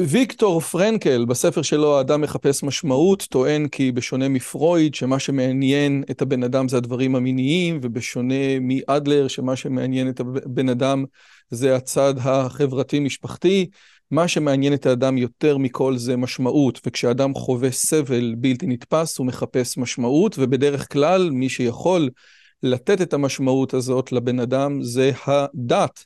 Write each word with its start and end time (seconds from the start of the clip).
ויקטור 0.00 0.60
פרנקל, 0.60 1.24
בספר 1.24 1.62
שלו 1.62 1.98
האדם 1.98 2.20
מחפש 2.20 2.62
משמעות, 2.62 3.26
טוען 3.30 3.68
כי 3.68 3.92
בשונה 3.92 4.28
מפרויד, 4.28 4.94
שמה 4.94 5.18
שמעניין 5.18 6.04
את 6.10 6.22
הבן 6.22 6.42
אדם 6.42 6.68
זה 6.68 6.76
הדברים 6.76 7.16
המיניים, 7.16 7.78
ובשונה 7.82 8.60
מאדלר, 8.60 9.28
שמה 9.28 9.56
שמעניין 9.56 10.08
את 10.08 10.20
הבן 10.20 10.68
אדם 10.68 11.04
זה 11.50 11.76
הצד 11.76 12.14
החברתי-משפחתי, 12.18 13.66
מה 14.10 14.28
שמעניין 14.28 14.74
את 14.74 14.86
האדם 14.86 15.18
יותר 15.18 15.58
מכל 15.58 15.96
זה 15.96 16.16
משמעות, 16.16 16.80
וכשאדם 16.86 17.34
חווה 17.34 17.70
סבל 17.70 18.34
בלתי 18.38 18.66
נתפס 18.66 19.18
הוא 19.18 19.26
מחפש 19.26 19.78
משמעות, 19.78 20.34
ובדרך 20.38 20.92
כלל 20.92 21.30
מי 21.30 21.48
שיכול 21.48 22.10
לתת 22.62 23.02
את 23.02 23.14
המשמעות 23.14 23.74
הזאת 23.74 24.12
לבן 24.12 24.40
אדם 24.40 24.82
זה 24.82 25.10
הדת. 25.26 26.04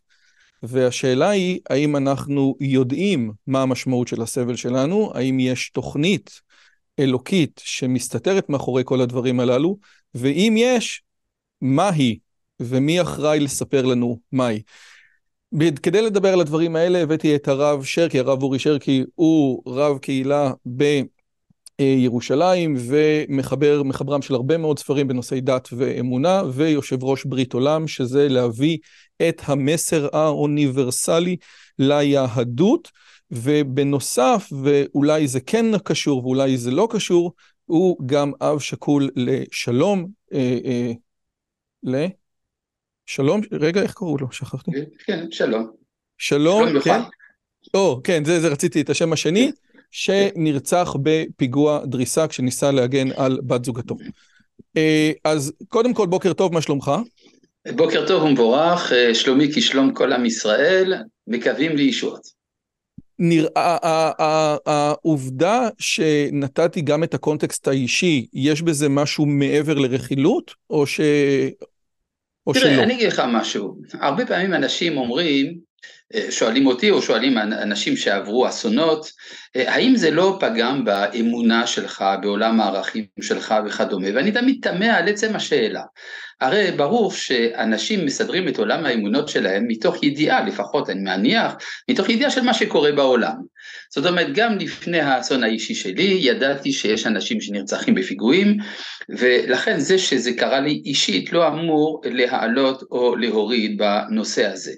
והשאלה 0.62 1.30
היא, 1.30 1.60
האם 1.70 1.96
אנחנו 1.96 2.56
יודעים 2.60 3.32
מה 3.46 3.62
המשמעות 3.62 4.08
של 4.08 4.22
הסבל 4.22 4.56
שלנו? 4.56 5.12
האם 5.14 5.40
יש 5.40 5.70
תוכנית 5.70 6.40
אלוקית 6.98 7.60
שמסתתרת 7.64 8.48
מאחורי 8.48 8.82
כל 8.86 9.00
הדברים 9.00 9.40
הללו? 9.40 9.78
ואם 10.14 10.54
יש, 10.56 11.02
מה 11.60 11.88
היא? 11.88 12.18
ומי 12.60 13.00
אחראי 13.00 13.40
לספר 13.40 13.86
לנו 13.86 14.18
מהי? 14.32 14.62
כדי 15.82 16.02
לדבר 16.02 16.32
על 16.32 16.40
הדברים 16.40 16.76
האלה 16.76 16.98
הבאתי 17.02 17.36
את 17.36 17.48
הרב 17.48 17.84
שרקי, 17.84 18.18
הרב 18.18 18.42
אורי 18.42 18.58
שרקי 18.58 19.04
הוא 19.14 19.62
רב 19.66 19.98
קהילה 19.98 20.52
בירושלים 21.78 22.76
ומחבר, 22.78 23.82
מחברם 23.82 24.22
של 24.22 24.34
הרבה 24.34 24.58
מאוד 24.58 24.78
ספרים 24.78 25.08
בנושאי 25.08 25.40
דת 25.40 25.68
ואמונה 25.72 26.42
ויושב 26.52 27.04
ראש 27.04 27.24
ברית 27.24 27.52
עולם 27.52 27.88
שזה 27.88 28.28
להביא 28.28 28.78
את 29.28 29.42
המסר 29.44 30.08
האוניברסלי 30.12 31.36
ליהדות 31.78 32.90
ובנוסף 33.30 34.48
ואולי 34.62 35.28
זה 35.28 35.40
כן 35.40 35.78
קשור 35.84 36.26
ואולי 36.26 36.56
זה 36.56 36.70
לא 36.70 36.88
קשור 36.90 37.32
הוא 37.64 37.96
גם 38.06 38.32
אב 38.40 38.58
שכול 38.58 39.10
לשלום 39.16 40.06
אה, 40.32 40.58
אה, 40.64 40.92
ל... 41.82 42.06
שלום, 43.06 43.40
רגע, 43.52 43.82
איך 43.82 43.94
קראו 43.94 44.16
לו? 44.18 44.32
שכחתי. 44.32 44.70
כן, 45.06 45.26
שלום. 45.30 45.70
שלום, 46.18 46.68
שלום 46.68 46.80
כן. 46.82 47.00
או, 47.74 48.00
כן, 48.04 48.24
זה, 48.24 48.40
זה 48.40 48.48
רציתי 48.48 48.80
את 48.80 48.90
השם 48.90 49.12
השני, 49.12 49.52
כן. 49.52 49.71
שנרצח 49.92 50.96
בפיגוע 51.02 51.84
דריסה 51.84 52.26
כשניסה 52.28 52.70
להגן 52.70 53.08
על 53.16 53.38
בת 53.46 53.64
זוגתו. 53.64 53.96
אה, 54.76 55.12
אז 55.24 55.52
קודם 55.68 55.94
כל, 55.94 56.06
בוקר 56.06 56.32
טוב, 56.32 56.54
מה 56.54 56.62
שלומך? 56.62 56.92
בוקר 57.76 58.06
טוב 58.06 58.22
ומבורך, 58.22 58.92
אה, 58.92 59.14
שלומי 59.14 59.48
כשלום 59.54 59.94
כל 59.94 60.12
עם 60.12 60.26
ישראל, 60.26 60.94
מקווים 61.26 61.76
לישועות. 61.76 62.42
נראה, 63.18 63.78
העובדה 64.66 65.68
שנתתי 65.78 66.80
גם 66.80 67.04
את 67.04 67.14
הקונטקסט 67.14 67.68
האישי, 67.68 68.26
יש 68.32 68.62
בזה 68.62 68.88
משהו 68.88 69.26
מעבר 69.26 69.74
לרכילות, 69.74 70.54
או 70.70 70.86
ש... 70.86 71.00
או 72.46 72.52
תראה, 72.52 72.64
שלא? 72.64 72.72
תראה, 72.72 72.84
אני 72.84 72.94
אגיד 72.94 73.08
לך 73.08 73.22
משהו. 73.28 73.76
הרבה 73.92 74.26
פעמים 74.26 74.54
אנשים 74.54 74.96
אומרים, 74.96 75.58
שואלים 76.30 76.66
אותי 76.66 76.90
או 76.90 77.02
שואלים 77.02 77.38
אנשים 77.38 77.96
שעברו 77.96 78.48
אסונות, 78.48 79.10
אה, 79.56 79.74
האם 79.74 79.96
זה 79.96 80.10
לא 80.10 80.36
פגם 80.40 80.84
באמונה 80.84 81.66
שלך, 81.66 82.04
בעולם 82.22 82.60
הערכים 82.60 83.04
שלך 83.20 83.54
וכדומה, 83.66 84.08
ואני 84.14 84.32
תמיד 84.32 84.58
תמה 84.62 84.96
על 84.96 85.08
עצם 85.08 85.36
השאלה. 85.36 85.82
הרי 86.40 86.70
ברור 86.76 87.12
שאנשים 87.12 88.06
מסדרים 88.06 88.48
את 88.48 88.58
עולם 88.58 88.86
האמונות 88.86 89.28
שלהם 89.28 89.64
מתוך 89.68 90.02
ידיעה, 90.02 90.46
לפחות 90.46 90.90
אני 90.90 91.00
מניח, 91.00 91.52
מתוך 91.90 92.08
ידיעה 92.08 92.30
של 92.30 92.42
מה 92.42 92.54
שקורה 92.54 92.92
בעולם. 92.92 93.34
זאת 93.94 94.06
אומרת, 94.06 94.26
גם 94.34 94.58
לפני 94.58 95.00
האסון 95.00 95.44
האישי 95.44 95.74
שלי, 95.74 96.18
ידעתי 96.20 96.72
שיש 96.72 97.06
אנשים 97.06 97.40
שנרצחים 97.40 97.94
בפיגועים, 97.94 98.56
ולכן 99.08 99.80
זה 99.80 99.98
שזה 99.98 100.32
קרה 100.32 100.60
לי 100.60 100.82
אישית 100.84 101.32
לא 101.32 101.48
אמור 101.48 102.02
להעלות 102.04 102.82
או 102.90 103.16
להוריד 103.16 103.78
בנושא 103.78 104.46
הזה. 104.46 104.72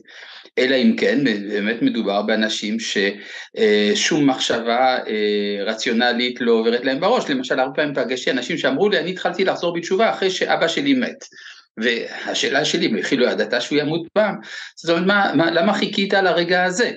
אלא 0.58 0.76
אם 0.76 0.96
כן 0.96 1.24
באמת 1.24 1.82
מדובר 1.82 2.22
באנשים 2.22 2.76
ששום 2.80 4.30
מחשבה 4.30 4.98
אה, 5.06 5.64
רציונלית 5.64 6.40
לא 6.40 6.52
עוברת 6.52 6.84
להם 6.84 7.00
בראש, 7.00 7.30
למשל 7.30 7.60
הרבה 7.60 7.74
פעמים 7.74 7.94
פגשתי 7.94 8.30
אנשים 8.30 8.58
שאמרו 8.58 8.88
לי 8.88 8.98
אני 8.98 9.10
התחלתי 9.10 9.44
לחזור 9.44 9.74
בתשובה 9.74 10.10
אחרי 10.10 10.30
שאבא 10.30 10.68
שלי 10.68 10.94
מת 10.94 11.24
והשאלה 11.76 12.64
שלי, 12.64 12.88
בכי 12.88 13.16
לא 13.16 13.30
ידעת 13.30 13.62
שהוא 13.62 13.78
ימות 13.78 14.08
פעם? 14.12 14.34
זאת 14.76 14.90
אומרת, 14.90 15.06
מה, 15.06 15.32
מה, 15.34 15.50
למה 15.50 15.74
חיכית 15.74 16.12
לרגע 16.12 16.64
הזה? 16.64 16.92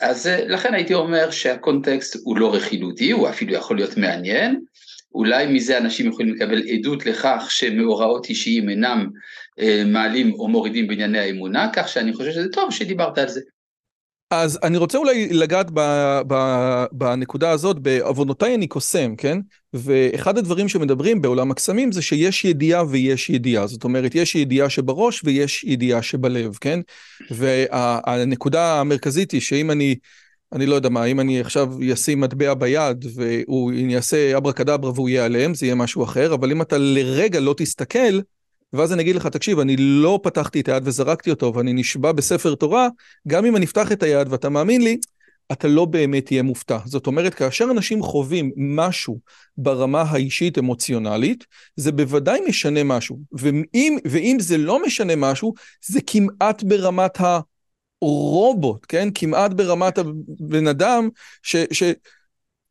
אז 0.00 0.26
אה, 0.26 0.44
לכן 0.46 0.74
הייתי 0.74 0.94
אומר 0.94 1.30
שהקונטקסט 1.30 2.16
הוא 2.24 2.38
לא 2.38 2.54
רכילותי, 2.54 3.10
הוא 3.10 3.28
אפילו 3.28 3.54
יכול 3.54 3.76
להיות 3.76 3.96
מעניין, 3.96 4.60
אולי 5.14 5.46
מזה 5.46 5.78
אנשים 5.78 6.08
יכולים 6.08 6.34
לקבל 6.34 6.62
עדות 6.68 7.06
לכך 7.06 7.46
שמאורעות 7.48 8.28
אישיים 8.28 8.68
אינם 8.70 8.98
אה, 8.98 9.06
מעלים 9.86 10.32
או 10.32 10.48
מורידים 10.48 10.88
בענייני 10.88 11.18
האמונה, 11.18 11.68
כך 11.72 11.88
שאני 11.88 12.12
חושב 12.12 12.30
שזה 12.32 12.48
טוב 12.52 12.70
שדיברת 12.70 13.18
על 13.18 13.28
זה. 13.28 13.40
אז 14.30 14.58
אני 14.62 14.76
רוצה 14.76 14.98
אולי 14.98 15.28
לגעת 15.28 15.66
ב, 15.74 15.80
ב, 16.26 16.34
בנקודה 16.92 17.50
הזאת, 17.50 17.78
בעוונותיי 17.78 18.54
אני 18.54 18.66
קוסם, 18.66 19.16
כן? 19.16 19.38
ואחד 19.74 20.38
הדברים 20.38 20.68
שמדברים 20.68 21.22
בעולם 21.22 21.50
הקסמים 21.50 21.92
זה 21.92 22.02
שיש 22.02 22.44
ידיעה 22.44 22.84
ויש 22.88 23.30
ידיעה. 23.30 23.66
זאת 23.66 23.84
אומרת, 23.84 24.14
יש 24.14 24.34
ידיעה 24.34 24.70
שבראש 24.70 25.20
ויש 25.24 25.64
ידיעה 25.64 26.02
שבלב, 26.02 26.54
כן? 26.60 26.80
והנקודה 27.30 28.80
המרכזית 28.80 29.30
היא 29.30 29.40
שאם 29.40 29.70
אני, 29.70 29.96
אני 30.52 30.66
לא 30.66 30.74
יודע 30.74 30.88
מה, 30.88 31.04
אם 31.04 31.20
אני 31.20 31.40
עכשיו 31.40 31.72
אשים 31.92 32.20
מטבע 32.20 32.54
ביד 32.54 33.04
והוא 33.14 33.72
יעשה 33.72 34.36
אברה 34.36 34.52
קדברה 34.52 34.90
והוא 34.90 35.08
ייעלם, 35.08 35.54
זה 35.54 35.66
יהיה 35.66 35.74
משהו 35.74 36.04
אחר, 36.04 36.34
אבל 36.34 36.50
אם 36.50 36.62
אתה 36.62 36.78
לרגע 36.78 37.40
לא 37.40 37.54
תסתכל, 37.56 38.20
ואז 38.72 38.92
אני 38.92 39.02
אגיד 39.02 39.16
לך, 39.16 39.26
תקשיב, 39.26 39.58
אני 39.58 39.76
לא 39.76 40.20
פתחתי 40.22 40.60
את 40.60 40.68
היד 40.68 40.82
וזרקתי 40.86 41.30
אותו, 41.30 41.52
ואני 41.54 41.72
נשבע 41.72 42.12
בספר 42.12 42.54
תורה, 42.54 42.88
גם 43.28 43.44
אם 43.44 43.56
אני 43.56 43.64
אפתח 43.64 43.92
את 43.92 44.02
היד 44.02 44.32
ואתה 44.32 44.48
מאמין 44.48 44.82
לי, 44.82 44.96
אתה 45.52 45.68
לא 45.68 45.84
באמת 45.84 46.26
תהיה 46.26 46.42
מופתע. 46.42 46.78
זאת 46.84 47.06
אומרת, 47.06 47.34
כאשר 47.34 47.64
אנשים 47.70 48.02
חווים 48.02 48.52
משהו 48.56 49.18
ברמה 49.56 50.02
האישית 50.02 50.58
אמוציונלית, 50.58 51.44
זה 51.76 51.92
בוודאי 51.92 52.40
משנה 52.48 52.84
משהו. 52.84 53.18
ואם, 53.32 53.98
ואם 54.04 54.36
זה 54.40 54.58
לא 54.58 54.82
משנה 54.86 55.16
משהו, 55.16 55.54
זה 55.84 56.00
כמעט 56.06 56.62
ברמת 56.62 57.18
הרובוט, 58.02 58.86
כן? 58.88 59.08
כמעט 59.14 59.50
ברמת 59.52 59.98
הבן 59.98 60.66
אדם, 60.66 61.08
ש... 61.42 61.56
ש 61.72 61.82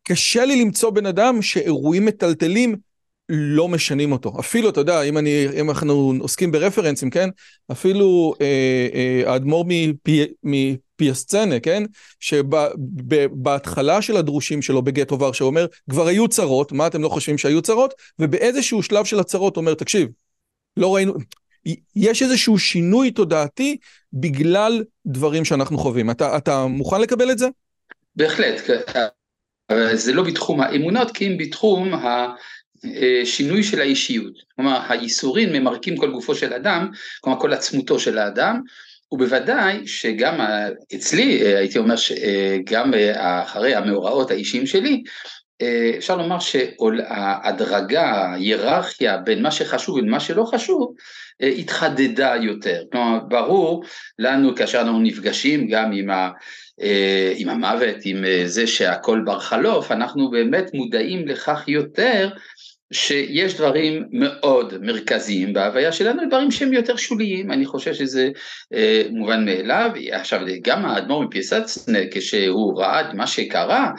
קשה 0.04 0.46
לי 0.46 0.62
למצוא 0.62 0.90
בן 0.90 1.06
אדם 1.06 1.42
שאירועים 1.42 2.06
מטלטלים 2.06 2.75
לא 3.30 3.68
משנים 3.68 4.12
אותו. 4.12 4.34
אפילו, 4.40 4.70
אתה 4.70 4.80
יודע, 4.80 5.02
אם, 5.02 5.18
אני, 5.18 5.48
אם 5.62 5.70
אנחנו 5.70 6.14
עוסקים 6.20 6.52
ברפרנסים, 6.52 7.10
כן? 7.10 7.30
אפילו 7.72 8.34
אה, 8.42 8.88
אה, 8.94 9.31
האדמו"ר 9.31 9.66
מפי, 9.68 10.26
מפיאסצנה, 10.44 11.60
כן? 11.60 11.84
שבהתחלה 12.20 14.02
של 14.02 14.18
הדרושים 14.18 14.62
שלו 14.62 14.81
בגטו 14.81 15.20
ורשה 15.20 15.44
אומר, 15.44 15.66
כבר 15.90 16.08
היו 16.08 16.28
צרות, 16.28 16.72
מה 16.72 16.88
אתם 16.88 17.02
לא 17.02 17.10
חושבים 17.10 17.38
שהיו 17.38 17.62
צרות? 17.62 17.94
ובאיזשהו 18.20 18.84
שלב 18.84 19.06
של 19.06 19.20
הצרות 19.20 19.58
אומר, 19.58 19.74
תקשיב, 19.74 20.10
לא 20.78 20.96
ראינו... 20.96 21.14
יש 21.96 22.22
איזשהו 22.22 22.60
שינוי 22.60 23.12
תודעתי 23.12 23.78
בגלל 24.14 24.84
דברים 25.06 25.46
שאנחנו 25.46 25.78
חווים. 25.78 26.12
אתה, 26.12 26.38
אתה 26.38 26.66
מוכן 26.66 27.02
לקבל 27.02 27.31
את 27.31 27.38
זה? 27.38 27.48
בהחלט. 28.16 28.70
זה 29.94 30.14
לא 30.14 30.24
בתחום 30.24 30.62
האמונות, 30.62 31.12
כי 31.12 31.28
אם 31.28 31.38
בתחום 31.38 31.94
שינוי 33.24 33.64
של 33.64 33.81
האישיות, 33.81 34.34
כלומר 34.56 34.81
הייסורים 34.90 35.54
ממרקים 35.54 35.98
כל 35.98 36.12
גופו 36.12 36.36
של 36.36 36.54
אדם, 36.54 36.90
כלומר 37.22 37.40
כל 37.40 37.54
עצמותו 37.54 38.00
של 38.00 38.18
האדם, 38.18 38.62
ובוודאי 39.12 39.88
שגם 39.88 40.40
אצלי, 40.96 41.42
אה, 41.42 41.58
הייתי 41.58 41.78
אומר 41.78 41.96
שגם 41.96 42.94
אה, 42.94 43.44
אחרי 43.44 43.76
המאורעות 43.76 44.31
האישיים 44.31 44.68
שלי, 44.68 45.04
אה, 45.62 45.92
אפשר 45.98 46.16
לומר 46.18 46.40
שההדרגה, 46.40 48.04
ההיררכיה 48.04 49.18
בין 49.18 49.42
מה 49.42 49.52
שחשוב 49.52 49.96
ומה 49.96 50.20
שלא 50.20 50.44
חשוב, 50.44 50.94
אה, 51.42 51.48
התחדדה 51.48 52.36
יותר. 52.42 52.84
כלומר, 52.92 53.20
ברור 53.28 53.84
לנו 54.20 54.56
כאשר 54.56 54.81
אנחנו 54.81 55.00
נפגשים 55.00 55.68
גם 55.68 55.92
עם, 55.92 56.10
ה, 56.10 56.30
אה, 56.81 57.34
עם 57.36 57.50
המוות, 57.50 57.96
עם 58.06 58.24
זה 58.46 58.68
שהכל 58.68 59.22
בר 59.26 59.40
חלוף, 59.40 59.92
אנחנו 59.92 60.30
באמת 60.30 60.74
מודעים 60.74 61.28
לכך 61.28 61.64
יותר 61.68 62.30
שיש 62.94 63.53
דברים 63.53 64.06
מאוד 64.12 64.77
מרכזיים 64.81 65.53
בהוויה 65.53 65.91
שלנו, 65.91 66.21
דברים 66.27 66.51
שהם 66.51 66.74
יותר 66.74 66.95
שוליים, 66.95 67.51
אני 67.51 67.65
חושב 67.65 67.94
שזה 67.94 68.30
אה, 68.74 69.03
מובן 69.12 69.45
מאליו, 69.45 69.91
עכשיו 70.12 70.41
גם 70.62 70.86
האדמו"ר 70.86 71.24
מפיסצנה 71.24 72.00
כשהוא 72.12 72.81
ראה 72.81 73.01
את 73.01 73.13
מה 73.13 73.27
שקרה, 73.27 73.91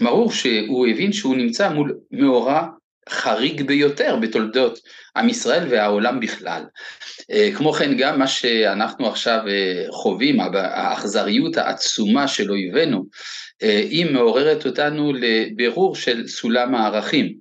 ברור 0.00 0.32
שהוא 0.32 0.86
הבין 0.86 1.12
שהוא 1.12 1.36
נמצא 1.36 1.68
מול 1.68 1.98
מאורע 2.10 2.66
חריג 3.08 3.62
ביותר 3.62 4.16
בתולדות 4.16 4.78
עם 5.16 5.28
ישראל 5.28 5.66
והעולם 5.70 6.20
בכלל. 6.20 6.62
אה, 7.30 7.50
כמו 7.56 7.72
כן 7.72 7.96
גם 7.96 8.18
מה 8.18 8.26
שאנחנו 8.26 9.08
עכשיו 9.08 9.40
אה, 9.48 9.84
חווים, 9.90 10.40
האכזריות 10.54 11.56
העצומה 11.56 12.28
של 12.28 12.50
אויבינו, 12.50 13.04
אה, 13.62 13.78
היא 13.90 14.10
מעוררת 14.12 14.66
אותנו 14.66 15.12
לבירור 15.12 15.96
של 15.96 16.26
סולם 16.26 16.74
הערכים. 16.74 17.34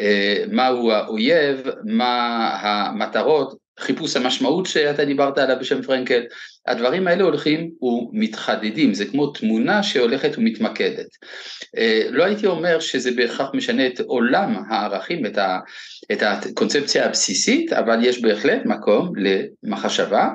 אה, 0.00 0.44
מהו 0.50 0.92
האויב, 0.92 1.66
מה 1.84 2.48
המטרות, 2.60 3.62
חיפוש 3.80 4.16
המשמעות 4.16 4.66
שאתה 4.66 5.04
דיברת 5.04 5.38
עליו 5.38 5.56
בשם 5.60 5.82
פרנקל, 5.82 6.22
הדברים 6.66 7.06
האלה 7.06 7.24
הולכים 7.24 7.70
ומתחדדים, 7.82 8.94
זה 8.94 9.04
כמו 9.04 9.26
תמונה 9.26 9.82
שהולכת 9.82 10.38
ומתמקדת. 10.38 11.06
אה, 11.76 12.02
לא 12.10 12.24
הייתי 12.24 12.46
אומר 12.46 12.80
שזה 12.80 13.10
בהכרח 13.10 13.50
משנה 13.54 13.86
את 13.86 14.00
עולם 14.00 14.62
הערכים, 14.68 15.26
את, 15.26 15.38
ה, 15.38 15.58
את 16.12 16.22
הקונספציה 16.22 17.06
הבסיסית, 17.06 17.72
אבל 17.72 18.04
יש 18.04 18.22
בהחלט 18.22 18.62
מקום 18.64 19.12
למחשבה, 19.16 20.28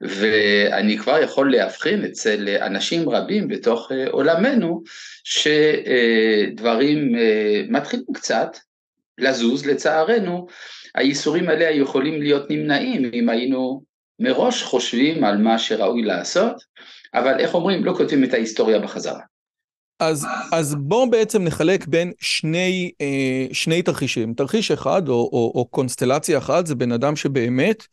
ואני 0.00 0.98
כבר 0.98 1.22
יכול 1.22 1.52
להבחין 1.52 2.04
אצל 2.04 2.48
אנשים 2.48 3.08
רבים 3.08 3.48
בתוך 3.48 3.92
אה, 3.92 4.10
עולמנו, 4.10 4.82
שדברים 5.24 7.12
מתחילים 7.68 8.04
קצת 8.14 8.56
לזוז, 9.18 9.66
לצערנו, 9.66 10.46
הייסורים 10.94 11.48
האלה 11.48 11.70
יכולים 11.70 12.22
להיות 12.22 12.50
נמנעים 12.50 13.10
אם 13.14 13.28
היינו 13.28 13.82
מראש 14.20 14.62
חושבים 14.62 15.24
על 15.24 15.36
מה 15.36 15.58
שראוי 15.58 16.02
לעשות, 16.02 16.56
אבל 17.14 17.40
איך 17.40 17.54
אומרים, 17.54 17.84
לא 17.84 17.94
כותבים 17.96 18.24
את 18.24 18.34
ההיסטוריה 18.34 18.78
בחזרה. 18.78 19.20
אז, 20.00 20.26
אז 20.52 20.74
בואו 20.78 21.10
בעצם 21.10 21.44
נחלק 21.44 21.86
בין 21.86 22.12
שני, 22.20 22.90
אה, 23.00 23.46
שני 23.52 23.82
תרחישים. 23.82 24.34
תרחיש 24.34 24.70
אחד, 24.70 25.08
או, 25.08 25.14
או, 25.14 25.52
או 25.54 25.64
קונסטלציה 25.64 26.38
אחת, 26.38 26.66
זה 26.66 26.74
בן 26.74 26.92
אדם 26.92 27.16
שבאמת 27.16 27.86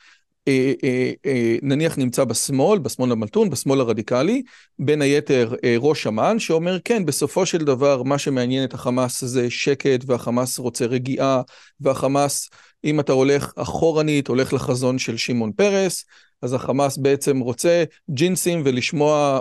נניח 1.62 1.98
נמצא 1.98 2.24
בשמאל, 2.24 2.80
בשמאל 2.80 3.12
המלטון, 3.12 3.50
בשמאל 3.50 3.80
הרדיקלי, 3.80 4.44
בין 4.80 5.02
היתר 5.02 5.54
ראש 5.80 6.08
אמ"ן, 6.08 6.40
שאומר 6.40 6.78
כן, 6.86 7.06
בסופו 7.06 7.46
של 7.46 7.58
דבר 7.58 8.04
מה 8.04 8.18
שמעניין 8.18 8.64
את 8.64 8.74
החמאס 8.74 9.24
זה 9.24 9.50
שקט, 9.50 10.04
והחמאס 10.06 10.60
רוצה 10.60 10.86
רגיעה, 10.86 11.42
והחמאס, 11.82 12.50
אם 12.84 13.00
אתה 13.00 13.14
הולך 13.14 13.52
אחורנית, 13.56 14.28
הולך 14.28 14.54
לחזון 14.54 15.00
של 15.00 15.18
שמעון 15.18 15.52
פרס, 15.52 16.06
אז 16.42 16.54
החמאס 16.54 16.98
בעצם 16.98 17.40
רוצה 17.40 17.84
ג'ינסים 18.10 18.62
ולשמוע, 18.66 19.40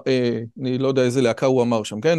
אני 0.61 0.79
לא 0.79 0.88
יודע 0.88 1.02
איזה 1.02 1.23
להקה 1.23 1.47
הוא 1.47 1.62
אמר 1.62 1.82
שם, 1.82 2.00
כן? 2.00 2.19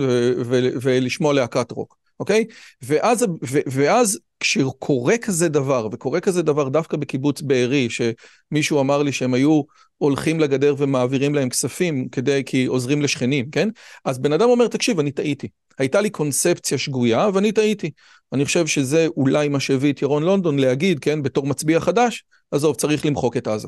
ולשמוע 0.82 1.34
להקת 1.34 1.72
רוק. 1.72 1.98
אוקיי? 2.22 2.46
ואז, 2.82 3.26
ו, 3.44 3.60
ואז 3.68 4.20
כשקורה 4.40 5.18
כזה 5.18 5.50
דבר, 5.50 5.88
וקורה 5.92 6.20
כזה 6.20 6.42
דבר 6.42 6.70
דווקא 6.70 6.98
בקיבוץ 6.98 7.42
בארי, 7.42 7.88
שמישהו 7.90 8.80
אמר 8.80 9.04
לי 9.04 9.12
שהם 9.12 9.34
היו 9.34 9.62
הולכים 9.98 10.40
לגדר 10.40 10.76
ומעבירים 10.78 11.36
להם 11.36 11.50
כספים 11.50 12.10
כדי, 12.10 12.44
כי 12.46 12.66
עוזרים 12.66 13.02
לשכנים, 13.02 13.50
כן? 13.50 13.70
אז 14.06 14.20
בן 14.20 14.34
אדם 14.34 14.50
אומר, 14.50 14.68
תקשיב, 14.68 15.00
אני 15.00 15.12
טעיתי. 15.12 15.48
הייתה 15.80 16.02
לי 16.02 16.10
קונספציה 16.10 16.78
שגויה, 16.78 17.30
ואני 17.34 17.52
טעיתי. 17.52 17.92
אני 18.34 18.46
חושב 18.46 18.68
שזה 18.68 19.08
אולי 19.18 19.48
מה 19.48 19.60
שהביא 19.60 19.94
את 19.94 20.02
ירון 20.02 20.24
לונדון 20.24 20.60
להגיד, 20.60 21.00
כן, 21.00 21.24
בתור 21.24 21.48
מצביע 21.48 21.80
חדש, 21.80 22.24
עזוב, 22.52 22.76
צריך 22.76 23.06
למחוק 23.06 23.38
את 23.38 23.48
עזה. 23.48 23.68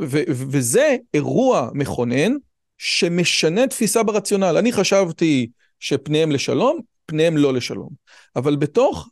ו- 0.00 0.22
וזה 0.28 0.96
אירוע 1.14 1.70
מכונן 1.74 2.32
שמשנה 2.78 3.66
תפיסה 3.66 4.02
ברציונל. 4.02 4.56
אני 4.58 4.72
חשבתי 4.72 5.48
שפניהם 5.80 6.32
לשלום, 6.32 6.80
פניהם 7.06 7.36
לא 7.36 7.54
לשלום. 7.54 7.88
אבל 8.36 8.56
בתוך 8.56 9.08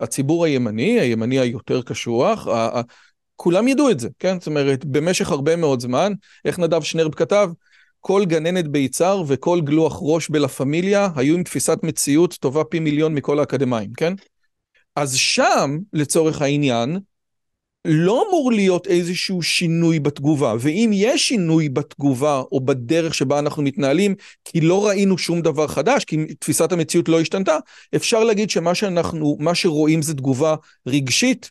הציבור 0.00 0.44
הימני, 0.44 1.00
הימני 1.00 1.38
היותר 1.38 1.82
קשוח, 1.82 2.46
כולם 3.36 3.68
ידעו 3.68 3.90
את 3.90 4.00
זה, 4.00 4.08
כן? 4.18 4.38
זאת 4.38 4.46
אומרת, 4.46 4.84
במשך 4.84 5.30
הרבה 5.30 5.56
מאוד 5.56 5.80
זמן, 5.80 6.12
איך 6.44 6.58
נדב 6.58 6.82
שנרב 6.82 7.14
כתב? 7.14 7.50
כל 8.00 8.24
גננת 8.24 8.68
ביצהר 8.68 9.22
וכל 9.26 9.60
גלוח 9.60 9.98
ראש 10.02 10.28
בלה 10.28 10.48
פמיליה 10.48 11.08
היו 11.16 11.34
עם 11.34 11.42
תפיסת 11.42 11.78
מציאות 11.82 12.34
טובה 12.34 12.64
פי 12.64 12.78
מיליון 12.78 13.14
מכל 13.14 13.38
האקדמאים, 13.38 13.92
כן? 13.92 14.14
אז 14.96 15.14
שם, 15.16 15.78
לצורך 15.92 16.42
העניין, 16.42 16.98
לא 17.84 18.24
אמור 18.28 18.52
להיות 18.52 18.86
איזשהו 18.86 19.42
שינוי 19.42 20.00
בתגובה, 20.00 20.54
ואם 20.60 20.90
יש 20.94 21.28
שינוי 21.28 21.68
בתגובה 21.68 22.42
או 22.52 22.60
בדרך 22.60 23.14
שבה 23.14 23.38
אנחנו 23.38 23.62
מתנהלים, 23.62 24.14
כי 24.44 24.60
לא 24.60 24.86
ראינו 24.86 25.18
שום 25.18 25.40
דבר 25.42 25.66
חדש, 25.66 26.04
כי 26.04 26.16
תפיסת 26.38 26.72
המציאות 26.72 27.08
לא 27.08 27.20
השתנתה, 27.20 27.58
אפשר 27.96 28.24
להגיד 28.24 28.50
שמה 28.50 28.74
שאנחנו, 28.74 29.36
מה 29.40 29.54
שרואים 29.54 30.02
זה 30.02 30.14
תגובה 30.14 30.54
רגשית. 30.86 31.50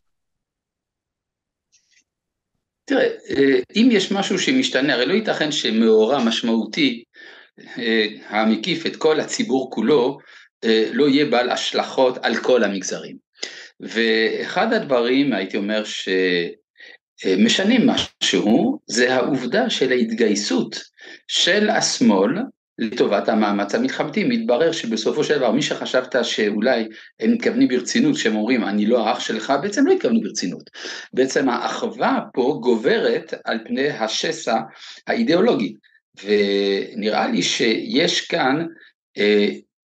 תראה, 2.85 3.07
אה, 3.29 3.59
אם 3.75 3.89
יש 3.91 4.11
משהו 4.11 4.39
שמשתנה, 4.39 4.93
הרי 4.93 5.05
לא 5.05 5.13
ייתכן 5.13 5.51
שמאורע 5.51 6.23
משמעותי 6.23 7.03
אה, 7.77 8.05
המקיף 8.27 8.85
את 8.85 8.95
כל 8.95 9.19
הציבור 9.19 9.71
כולו, 9.71 10.17
אה, 10.63 10.89
לא 10.93 11.09
יהיה 11.09 11.25
בעל 11.25 11.49
השלכות 11.49 12.17
על 12.21 12.35
כל 12.35 12.63
המגזרים. 12.63 13.30
ואחד 13.81 14.73
הדברים, 14.73 15.33
הייתי 15.33 15.57
אומר, 15.57 15.83
שמשנים 17.23 17.87
משהו, 17.87 18.79
זה 18.87 19.15
העובדה 19.15 19.69
של 19.69 19.91
ההתגייסות 19.91 20.83
של 21.27 21.69
השמאל 21.69 22.31
לטובת 22.77 23.29
המאמץ 23.29 23.75
המלחמתי. 23.75 24.23
מתברר 24.23 24.71
שבסופו 24.71 25.23
של 25.23 25.37
דבר, 25.37 25.51
מי 25.51 25.61
שחשבת 25.61 26.15
שאולי 26.23 26.87
הם 27.19 27.33
מתכוונים 27.33 27.67
ברצינות, 27.67 28.15
שהם 28.15 28.35
אומרים, 28.35 28.63
אני 28.63 28.85
לא 28.85 29.07
האח 29.07 29.19
שלך, 29.19 29.53
בעצם 29.61 29.87
לא 29.87 29.91
התכוונו 29.91 30.21
ברצינות. 30.21 30.69
בעצם 31.13 31.49
האחווה 31.49 32.19
פה 32.33 32.59
גוברת 32.61 33.33
על 33.45 33.59
פני 33.65 33.89
השסע 33.89 34.55
האידיאולוגי. 35.07 35.75
ונראה 36.23 37.27
לי 37.27 37.41
שיש 37.41 38.21
כאן 38.21 38.65
אה, 39.17 39.47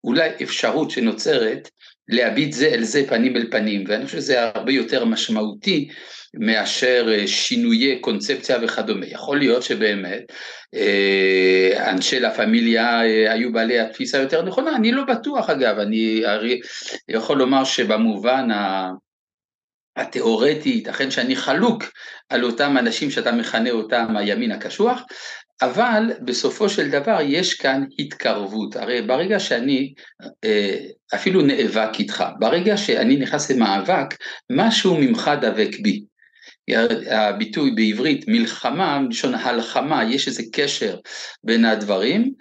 אולי 0.04 0.30
אפשרות 0.42 0.90
שנוצרת 0.90 1.70
להביט 2.08 2.52
זה 2.52 2.66
אל 2.66 2.82
זה 2.82 3.02
פנים 3.08 3.36
אל 3.36 3.46
פנים, 3.50 3.84
ואני 3.88 4.06
חושב 4.06 4.18
שזה 4.18 4.42
הרבה 4.42 4.72
יותר 4.72 5.04
משמעותי 5.04 5.88
מאשר 6.34 7.06
אה, 7.12 7.26
שינויי 7.26 7.98
קונספציה 8.00 8.58
וכדומה. 8.62 9.06
יכול 9.06 9.38
להיות 9.38 9.62
שבאמת 9.62 10.22
אה, 10.74 11.90
אנשי 11.90 12.20
לה 12.20 12.34
פמיליה 12.34 13.02
אה, 13.02 13.32
היו 13.32 13.52
בעלי 13.52 13.80
התפיסה 13.80 14.18
יותר 14.18 14.42
נכונה, 14.42 14.76
אני 14.76 14.92
לא 14.92 15.04
בטוח 15.04 15.50
אגב, 15.50 15.78
אני 15.78 16.22
יכול 17.08 17.38
לומר 17.38 17.64
שבמובן 17.64 18.48
התיאורטי, 19.96 20.68
ייתכן 20.68 21.10
שאני 21.10 21.36
חלוק 21.36 21.84
על 22.28 22.44
אותם 22.44 22.78
אנשים 22.78 23.10
שאתה 23.10 23.32
מכנה 23.32 23.70
אותם 23.70 24.16
הימין 24.16 24.52
הקשוח, 24.52 25.02
אבל 25.62 26.12
בסופו 26.24 26.68
של 26.68 26.90
דבר 26.90 27.18
יש 27.22 27.54
כאן 27.54 27.84
התקרבות, 27.98 28.76
הרי 28.76 29.02
ברגע 29.02 29.40
שאני 29.40 29.94
אה, 30.44 30.78
אפילו 31.14 31.42
נאבק 31.42 31.90
איתך, 31.98 32.24
ברגע 32.38 32.76
שאני 32.76 33.16
נכנס 33.16 33.50
למאבק, 33.50 34.14
משהו 34.52 34.96
ממך 35.00 35.30
דבק 35.40 35.70
בי. 35.82 36.04
הביטוי 37.10 37.70
בעברית 37.70 38.24
מלחמה, 38.28 38.98
מלשון 38.98 39.34
הלחמה, 39.34 40.04
יש 40.04 40.28
איזה 40.28 40.42
קשר 40.52 40.96
בין 41.44 41.64
הדברים, 41.64 42.32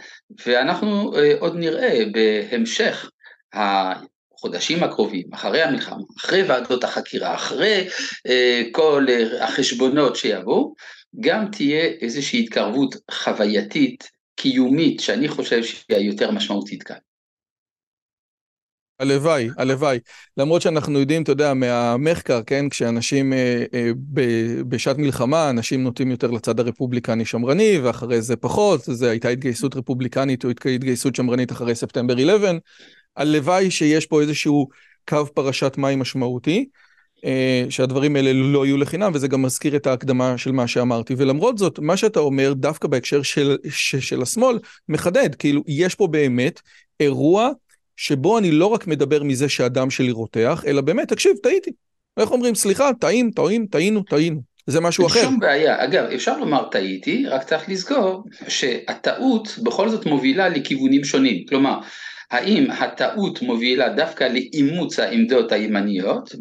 ואנחנו 0.46 1.18
אה, 1.18 1.34
עוד 1.40 1.56
נראה 1.56 2.04
בהמשך 2.12 3.10
החודשים 3.54 4.84
הקרובים, 4.84 5.24
אחרי 5.34 5.62
המלחמה, 5.62 6.04
אחרי 6.18 6.44
ועדות 6.44 6.84
החקירה, 6.84 7.36
אחרי 7.36 7.88
אה, 8.28 8.64
כל 8.72 9.06
החשבונות 9.40 10.16
שיבואו, 10.16 10.76
גם 11.20 11.52
תהיה 11.52 11.84
איזושהי 12.02 12.40
התקרבות 12.40 12.96
חווייתית, 13.12 14.04
קיומית, 14.36 15.00
שאני 15.00 15.28
חושב 15.28 15.64
שהיא 15.64 15.98
היותר 15.98 16.32
משמעותית 16.32 16.84
כאן. 16.84 16.98
הלוואי, 19.00 19.50
הלוואי. 19.58 20.00
למרות 20.38 20.62
שאנחנו 20.62 21.00
יודעים, 21.00 21.24
אתה 21.24 21.32
יודע, 21.32 21.54
מהמחקר, 21.54 22.42
כן, 22.46 22.70
כשאנשים 22.70 23.34
אה, 23.34 23.64
אה, 23.74 23.92
ב, 24.14 24.22
בשעת 24.62 24.98
מלחמה, 24.98 25.50
אנשים 25.50 25.84
נוטים 25.84 26.12
יותר 26.12 26.32
לצד 26.32 26.60
הרפובליקני 26.60 27.26
שמרני, 27.26 27.80
ואחרי 27.84 28.22
זה 28.22 28.36
פחות, 28.36 28.82
זה 28.84 29.10
הייתה 29.10 29.30
התגייסות 29.30 29.76
רפובליקנית 29.76 30.46
או 30.46 30.50
התגייסות 30.50 31.16
שמרנית 31.16 31.52
אחרי 31.52 31.76
ספטמבר 31.76 32.14
11, 32.14 32.58
הלוואי 33.18 33.72
שיש 33.72 34.06
פה 34.06 34.22
איזשהו 34.22 34.68
קו 35.10 35.26
פרשת 35.34 35.74
מים 35.78 36.00
משמעותי, 36.00 36.70
שהדברים 37.70 38.16
האלה 38.16 38.34
לא 38.34 38.66
יהיו 38.66 38.78
לחינם, 38.78 39.12
וזה 39.14 39.28
גם 39.28 39.42
מזכיר 39.42 39.76
את 39.76 39.88
ההקדמה 39.88 40.38
של 40.38 40.52
מה 40.52 40.68
שאמרתי. 40.68 41.16
ולמרות 41.18 41.58
זאת, 41.58 41.80
מה 41.80 41.98
שאתה 41.98 42.20
אומר, 42.20 42.54
דווקא 42.54 42.88
בהקשר 42.88 43.22
של, 43.22 43.58
של, 43.70 44.00
של 44.00 44.22
השמאל, 44.22 44.60
מחדד, 44.90 45.36
כאילו, 45.36 45.64
יש 45.68 45.96
פה 45.96 46.08
באמת 46.08 46.62
אירוע 47.00 47.50
שבו 47.98 48.38
אני 48.38 48.52
לא 48.52 48.66
רק 48.66 48.88
מדבר 48.88 49.24
מזה 49.24 49.50
שהדם 49.50 49.90
שלי 49.90 50.12
רותח, 50.12 50.64
אלא 50.68 50.82
באמת, 50.82 51.08
תקשיב, 51.08 51.32
טעיתי. 51.44 51.72
איך 52.18 52.32
אומרים, 52.32 52.56
סליחה, 52.56 52.90
טעים, 53.00 53.32
טועים, 53.32 53.66
טעינו, 53.66 54.04
טעינו. 54.04 54.42
זה 54.68 54.82
משהו 54.82 55.08
אחר. 55.08 55.24
שום 55.24 55.40
בעיה. 55.40 55.84
אגב, 55.84 56.04
אפשר 56.04 56.38
לומר 56.38 56.64
טעיתי, 56.72 57.26
רק 57.28 57.44
צריך 57.44 57.70
לזכור 57.70 58.24
שהטעות 58.48 59.60
בכל 59.64 59.90
זאת 59.90 60.06
מובילה 60.06 60.50
לכיוונים 60.50 61.04
שונים. 61.04 61.46
כלומר, 61.50 61.80
האם 62.32 62.72
הטעות 62.72 63.42
מובילה 63.42 63.90
דווקא 63.90 64.24
לאימוץ 64.24 65.00
העמדות 65.00 65.52
הימניות 65.52 66.36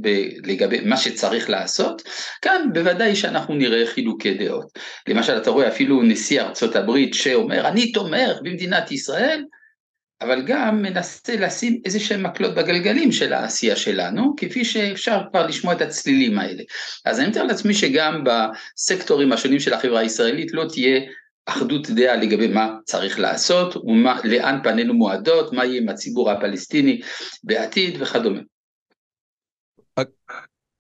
לגבי 0.44 0.80
מה 0.80 0.96
שצריך 0.96 1.50
לעשות? 1.50 2.02
כאן 2.42 2.68
בוודאי 2.72 3.16
שאנחנו 3.16 3.54
נראה 3.54 3.86
חילוקי 3.86 4.34
דעות. 4.34 4.78
למשל, 5.08 5.36
אתה 5.36 5.50
רואה 5.50 5.68
אפילו 5.68 6.02
נשיא 6.02 6.42
ארצות 6.42 6.76
הברית 6.76 7.14
שאומר, 7.14 7.68
אני 7.68 7.92
תומך 7.92 8.38
במדינת 8.42 8.92
ישראל, 8.92 9.44
אבל 10.20 10.42
גם 10.46 10.82
מנסה 10.82 11.36
לשים 11.36 11.80
איזה 11.84 12.00
שהם 12.00 12.22
מקלות 12.22 12.54
בגלגלים 12.54 13.12
של 13.12 13.32
העשייה 13.32 13.76
שלנו, 13.76 14.34
כפי 14.36 14.64
שאפשר 14.64 15.20
כבר 15.30 15.46
לשמוע 15.46 15.74
את 15.74 15.80
הצלילים 15.80 16.38
האלה. 16.38 16.62
אז 17.04 17.20
אני 17.20 17.28
מתאר 17.28 17.42
לעצמי 17.42 17.74
שגם 17.74 18.24
בסקטורים 18.24 19.32
השונים 19.32 19.60
של 19.60 19.74
החברה 19.74 20.00
הישראלית 20.00 20.52
לא 20.52 20.64
תהיה 20.72 21.00
אחדות 21.46 21.90
דעה 21.90 22.16
לגבי 22.16 22.48
מה 22.48 22.76
צריך 22.84 23.18
לעשות, 23.18 23.76
ולאן 24.24 24.58
פנינו 24.62 24.94
מועדות, 24.94 25.52
מה 25.52 25.64
יהיה 25.64 25.80
עם 25.80 25.88
הציבור 25.88 26.30
הפלסטיני 26.30 27.00
בעתיד 27.44 28.02
וכדומה. 28.02 28.40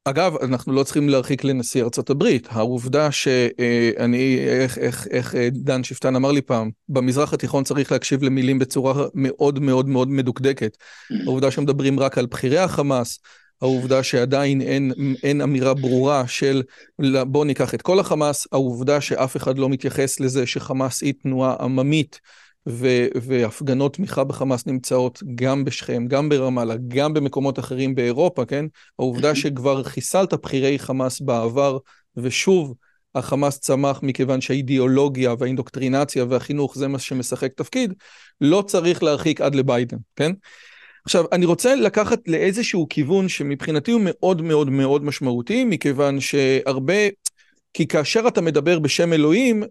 אגב, 0.08 0.36
אנחנו 0.42 0.72
לא 0.72 0.82
צריכים 0.82 1.08
להרחיק 1.08 1.44
לנשיא 1.44 1.82
ארצות 1.82 2.10
הברית. 2.10 2.48
העובדה 2.50 3.12
שאני, 3.12 4.38
איך, 4.48 4.78
איך, 4.78 5.06
איך 5.10 5.34
דן 5.50 5.84
שפטן 5.84 6.16
אמר 6.16 6.32
לי 6.32 6.42
פעם, 6.42 6.70
במזרח 6.88 7.32
התיכון 7.32 7.64
צריך 7.64 7.92
להקשיב 7.92 8.22
למילים 8.22 8.58
בצורה 8.58 9.06
מאוד 9.14 9.58
מאוד 9.58 9.88
מאוד 9.88 10.08
מדוקדקת. 10.08 10.76
העובדה 11.24 11.50
שמדברים 11.50 12.00
רק 12.00 12.18
על 12.18 12.26
בכירי 12.26 12.58
החמאס, 12.58 13.18
העובדה 13.62 14.02
שעדיין 14.02 14.60
אין, 14.60 14.92
אין 15.22 15.40
אמירה 15.40 15.74
ברורה 15.74 16.26
של 16.26 16.62
בוא 17.26 17.44
ניקח 17.44 17.74
את 17.74 17.82
כל 17.82 18.00
החמאס, 18.00 18.46
העובדה 18.52 19.00
שאף 19.00 19.36
אחד 19.36 19.58
לא 19.58 19.68
מתייחס 19.68 20.20
לזה 20.20 20.46
שחמאס 20.46 21.02
היא 21.02 21.14
תנועה 21.22 21.56
עממית 21.60 22.20
ו- 22.68 23.06
והפגנות 23.22 23.94
תמיכה 23.94 24.24
בחמאס 24.24 24.66
נמצאות 24.66 25.22
גם 25.34 25.64
בשכם, 25.64 26.06
גם 26.06 26.28
ברמאללה, 26.28 26.74
גם 26.88 27.14
במקומות 27.14 27.58
אחרים 27.58 27.94
באירופה, 27.94 28.44
כן? 28.44 28.66
העובדה 28.98 29.34
שכבר 29.34 29.82
חיסלת 29.82 30.34
בכירי 30.34 30.78
חמאס 30.78 31.20
בעבר, 31.20 31.78
ושוב 32.16 32.74
החמאס 33.14 33.58
צמח 33.58 34.00
מכיוון 34.02 34.40
שהאידיאולוגיה 34.40 35.34
והאינדוקטרינציה 35.38 36.24
והחינוך 36.28 36.78
זה 36.78 36.88
מה 36.88 36.98
שמשחק 36.98 37.52
תפקיד, 37.56 37.94
לא 38.40 38.64
צריך 38.66 39.02
להרחיק 39.02 39.40
עד 39.40 39.54
לביידן, 39.54 39.96
כן? 40.16 40.32
עכשיו, 41.06 41.24
אני 41.32 41.46
רוצה 41.46 41.74
לקחת 41.74 42.18
לאיזשהו 42.26 42.86
כיוון 42.90 43.28
שמבחינתי 43.28 43.90
הוא 43.90 44.00
מאוד 44.04 44.42
מאוד 44.42 44.70
מאוד 44.70 45.04
משמעותי, 45.04 45.64
מכיוון 45.64 46.20
שהרבה, 46.20 47.08
כי 47.72 47.86
כאשר 47.86 48.28
אתה 48.28 48.40
מדבר 48.40 48.78
בשם 48.78 49.12
אלוהים, 49.12 49.62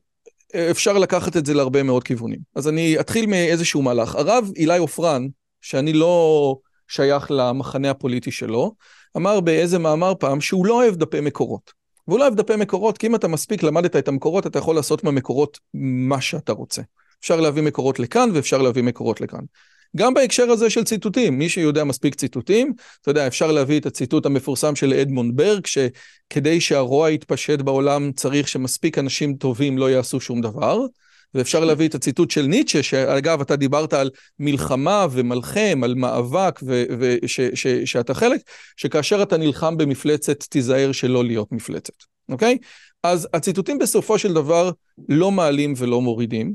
אפשר 0.71 0.97
לקחת 0.97 1.37
את 1.37 1.45
זה 1.45 1.53
להרבה 1.53 1.83
מאוד 1.83 2.03
כיוונים. 2.03 2.39
אז 2.55 2.67
אני 2.67 2.99
אתחיל 2.99 3.25
מאיזשהו 3.25 3.81
מהלך. 3.81 4.15
הרב 4.15 4.51
אילי 4.55 4.77
עופרן, 4.77 5.27
שאני 5.61 5.93
לא 5.93 6.57
שייך 6.87 7.27
למחנה 7.29 7.89
הפוליטי 7.89 8.31
שלו, 8.31 8.71
אמר 9.17 9.39
באיזה 9.39 9.79
מאמר 9.79 10.13
פעם 10.19 10.41
שהוא 10.41 10.65
לא 10.65 10.73
אוהב 10.73 10.95
דפי 10.95 11.21
מקורות. 11.21 11.71
והוא 12.07 12.19
לא 12.19 12.23
אוהב 12.23 12.35
דפי 12.35 12.55
מקורות, 12.55 12.97
כי 12.97 13.07
אם 13.07 13.15
אתה 13.15 13.27
מספיק 13.27 13.63
למדת 13.63 13.95
את 13.95 14.07
המקורות, 14.07 14.47
אתה 14.47 14.59
יכול 14.59 14.75
לעשות 14.75 15.03
מהמקורות 15.03 15.59
מה 15.73 16.21
שאתה 16.21 16.51
רוצה. 16.51 16.81
אפשר 17.19 17.41
להביא 17.41 17.63
מקורות 17.63 17.99
לכאן 17.99 18.29
ואפשר 18.33 18.61
להביא 18.61 18.83
מקורות 18.83 19.21
לכאן. 19.21 19.41
גם 19.97 20.13
בהקשר 20.13 20.51
הזה 20.51 20.69
של 20.69 20.83
ציטוטים, 20.83 21.39
מי 21.39 21.49
שיודע 21.49 21.83
מספיק 21.83 22.15
ציטוטים, 22.15 22.73
אתה 23.01 23.11
יודע, 23.11 23.27
אפשר 23.27 23.51
להביא 23.51 23.79
את 23.79 23.85
הציטוט 23.85 24.25
המפורסם 24.25 24.75
של 24.75 24.93
אדמונד 24.93 25.37
ברג, 25.37 25.65
שכדי 25.65 26.61
שהרוע 26.61 27.11
יתפשט 27.11 27.59
בעולם 27.61 28.11
צריך 28.11 28.47
שמספיק 28.47 28.97
אנשים 28.97 29.35
טובים 29.35 29.77
לא 29.77 29.91
יעשו 29.91 30.19
שום 30.19 30.41
דבר, 30.41 30.79
ואפשר 31.33 31.65
להביא 31.65 31.87
את 31.87 31.95
הציטוט 31.95 32.31
של 32.31 32.41
ניטשה, 32.41 32.83
שאגב, 32.83 33.41
אתה 33.41 33.55
דיברת 33.55 33.93
על 33.93 34.09
מלחמה 34.39 35.07
ומלחם, 35.11 35.81
על 35.83 35.95
מאבק, 35.95 36.59
ושאתה 36.99 38.13
חלק, 38.13 38.39
שכאשר 38.77 39.23
אתה 39.23 39.37
נלחם 39.37 39.77
במפלצת, 39.77 40.43
תיזהר 40.43 40.91
שלא 40.91 41.25
להיות 41.25 41.51
מפלצת, 41.51 41.93
אוקיי? 42.29 42.57
אז 43.03 43.27
הציטוטים 43.33 43.79
בסופו 43.79 44.19
של 44.19 44.33
דבר 44.33 44.71
לא 45.09 45.31
מעלים 45.31 45.73
ולא 45.77 46.01
מורידים. 46.01 46.53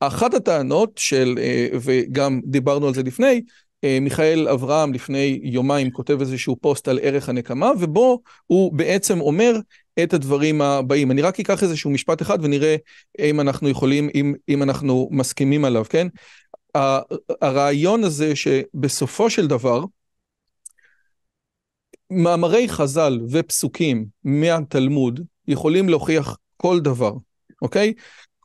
אחת 0.00 0.34
הטענות 0.34 0.90
של, 0.96 1.38
אה, 1.38 1.68
וגם 1.72 2.40
דיברנו 2.44 2.86
על 2.86 2.94
זה 2.94 3.02
לפני, 3.02 3.42
אה, 3.84 3.98
מיכאל 4.00 4.48
אברהם 4.48 4.92
לפני 4.94 5.40
יומיים 5.42 5.90
כותב 5.90 6.20
איזשהו 6.20 6.56
פוסט 6.60 6.88
על 6.88 6.98
ערך 7.02 7.28
הנקמה, 7.28 7.70
ובו 7.80 8.22
הוא 8.46 8.72
בעצם 8.72 9.20
אומר 9.20 9.56
את 10.02 10.14
הדברים 10.14 10.62
הבאים. 10.62 11.10
אני 11.10 11.22
רק 11.22 11.40
אקח 11.40 11.62
איזשהו 11.62 11.90
משפט 11.90 12.22
אחד 12.22 12.38
ונראה 12.42 12.76
אם 13.18 13.40
אנחנו 13.40 13.68
יכולים, 13.68 14.08
אם, 14.14 14.34
אם 14.48 14.62
אנחנו 14.62 15.08
מסכימים 15.12 15.64
עליו, 15.64 15.84
כן? 15.88 16.06
הרעיון 17.40 18.04
הזה 18.04 18.36
שבסופו 18.36 19.30
של 19.30 19.46
דבר, 19.46 19.84
מאמרי 22.10 22.68
חז"ל 22.68 23.20
ופסוקים 23.30 24.06
מהתלמוד 24.24 25.20
יכולים 25.48 25.88
להוכיח 25.88 26.38
כל 26.56 26.80
דבר, 26.80 27.12
אוקיי? 27.62 27.92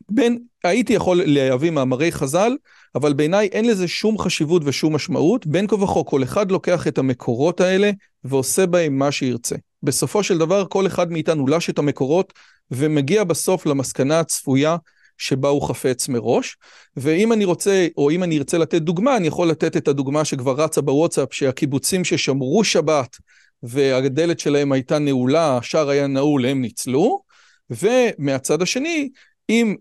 בין, 0.10 0.40
הייתי 0.64 0.94
יכול 0.94 1.22
להביא 1.26 1.72
מאמרי 1.72 2.12
חז"ל, 2.12 2.56
אבל 2.96 3.14
בעיניי 3.14 3.48
אין 3.52 3.68
לזה 3.68 3.88
שום 3.88 4.18
חשיבות 4.18 4.62
ושום 4.66 4.96
משמעות. 4.96 5.48
בין 5.48 5.68
כה 5.68 5.76
וכה, 5.76 6.04
כל 6.04 6.24
אחד 6.24 6.52
לוקח 6.52 6.88
את 6.88 6.98
המקורות 6.98 7.62
האלה 7.62 7.92
ועושה 8.24 8.66
בהם 8.66 9.00
מה 9.00 9.12
שירצה. 9.12 9.56
בסופו 9.84 10.24
של 10.24 10.38
דבר, 10.38 10.66
כל 10.70 10.88
אחד 10.88 11.12
מאיתנו 11.12 11.48
לש 11.48 11.70
את 11.70 11.78
המקורות 11.78 12.34
ומגיע 12.72 13.24
בסוף 13.24 13.66
למסקנה 13.66 14.20
הצפויה 14.20 14.78
שבה 15.18 15.50
הוא 15.50 15.62
חפץ 15.62 16.08
מראש. 16.08 16.58
ואם 16.98 17.34
אני 17.34 17.46
רוצה, 17.46 17.88
או 17.98 18.12
אם 18.12 18.24
אני 18.24 18.38
ארצה 18.38 18.58
לתת 18.58 18.82
דוגמה, 18.82 19.18
אני 19.18 19.28
יכול 19.28 19.48
לתת 19.48 19.78
את 19.78 19.88
הדוגמה 19.88 20.26
שכבר 20.26 20.64
רצה 20.64 20.82
בוואטסאפ, 20.82 21.34
שהקיבוצים 21.34 22.06
ששמרו 22.06 22.64
שבת 22.64 23.18
והדלת 23.64 24.40
שלהם 24.40 24.72
הייתה 24.72 25.00
נעולה, 25.00 25.58
השער 25.58 25.90
היה 25.90 26.08
נעול, 26.08 26.46
הם 26.46 26.62
ניצלו. 26.62 27.28
ומהצד 27.70 28.62
השני, 28.62 29.10
אם, 29.50 29.76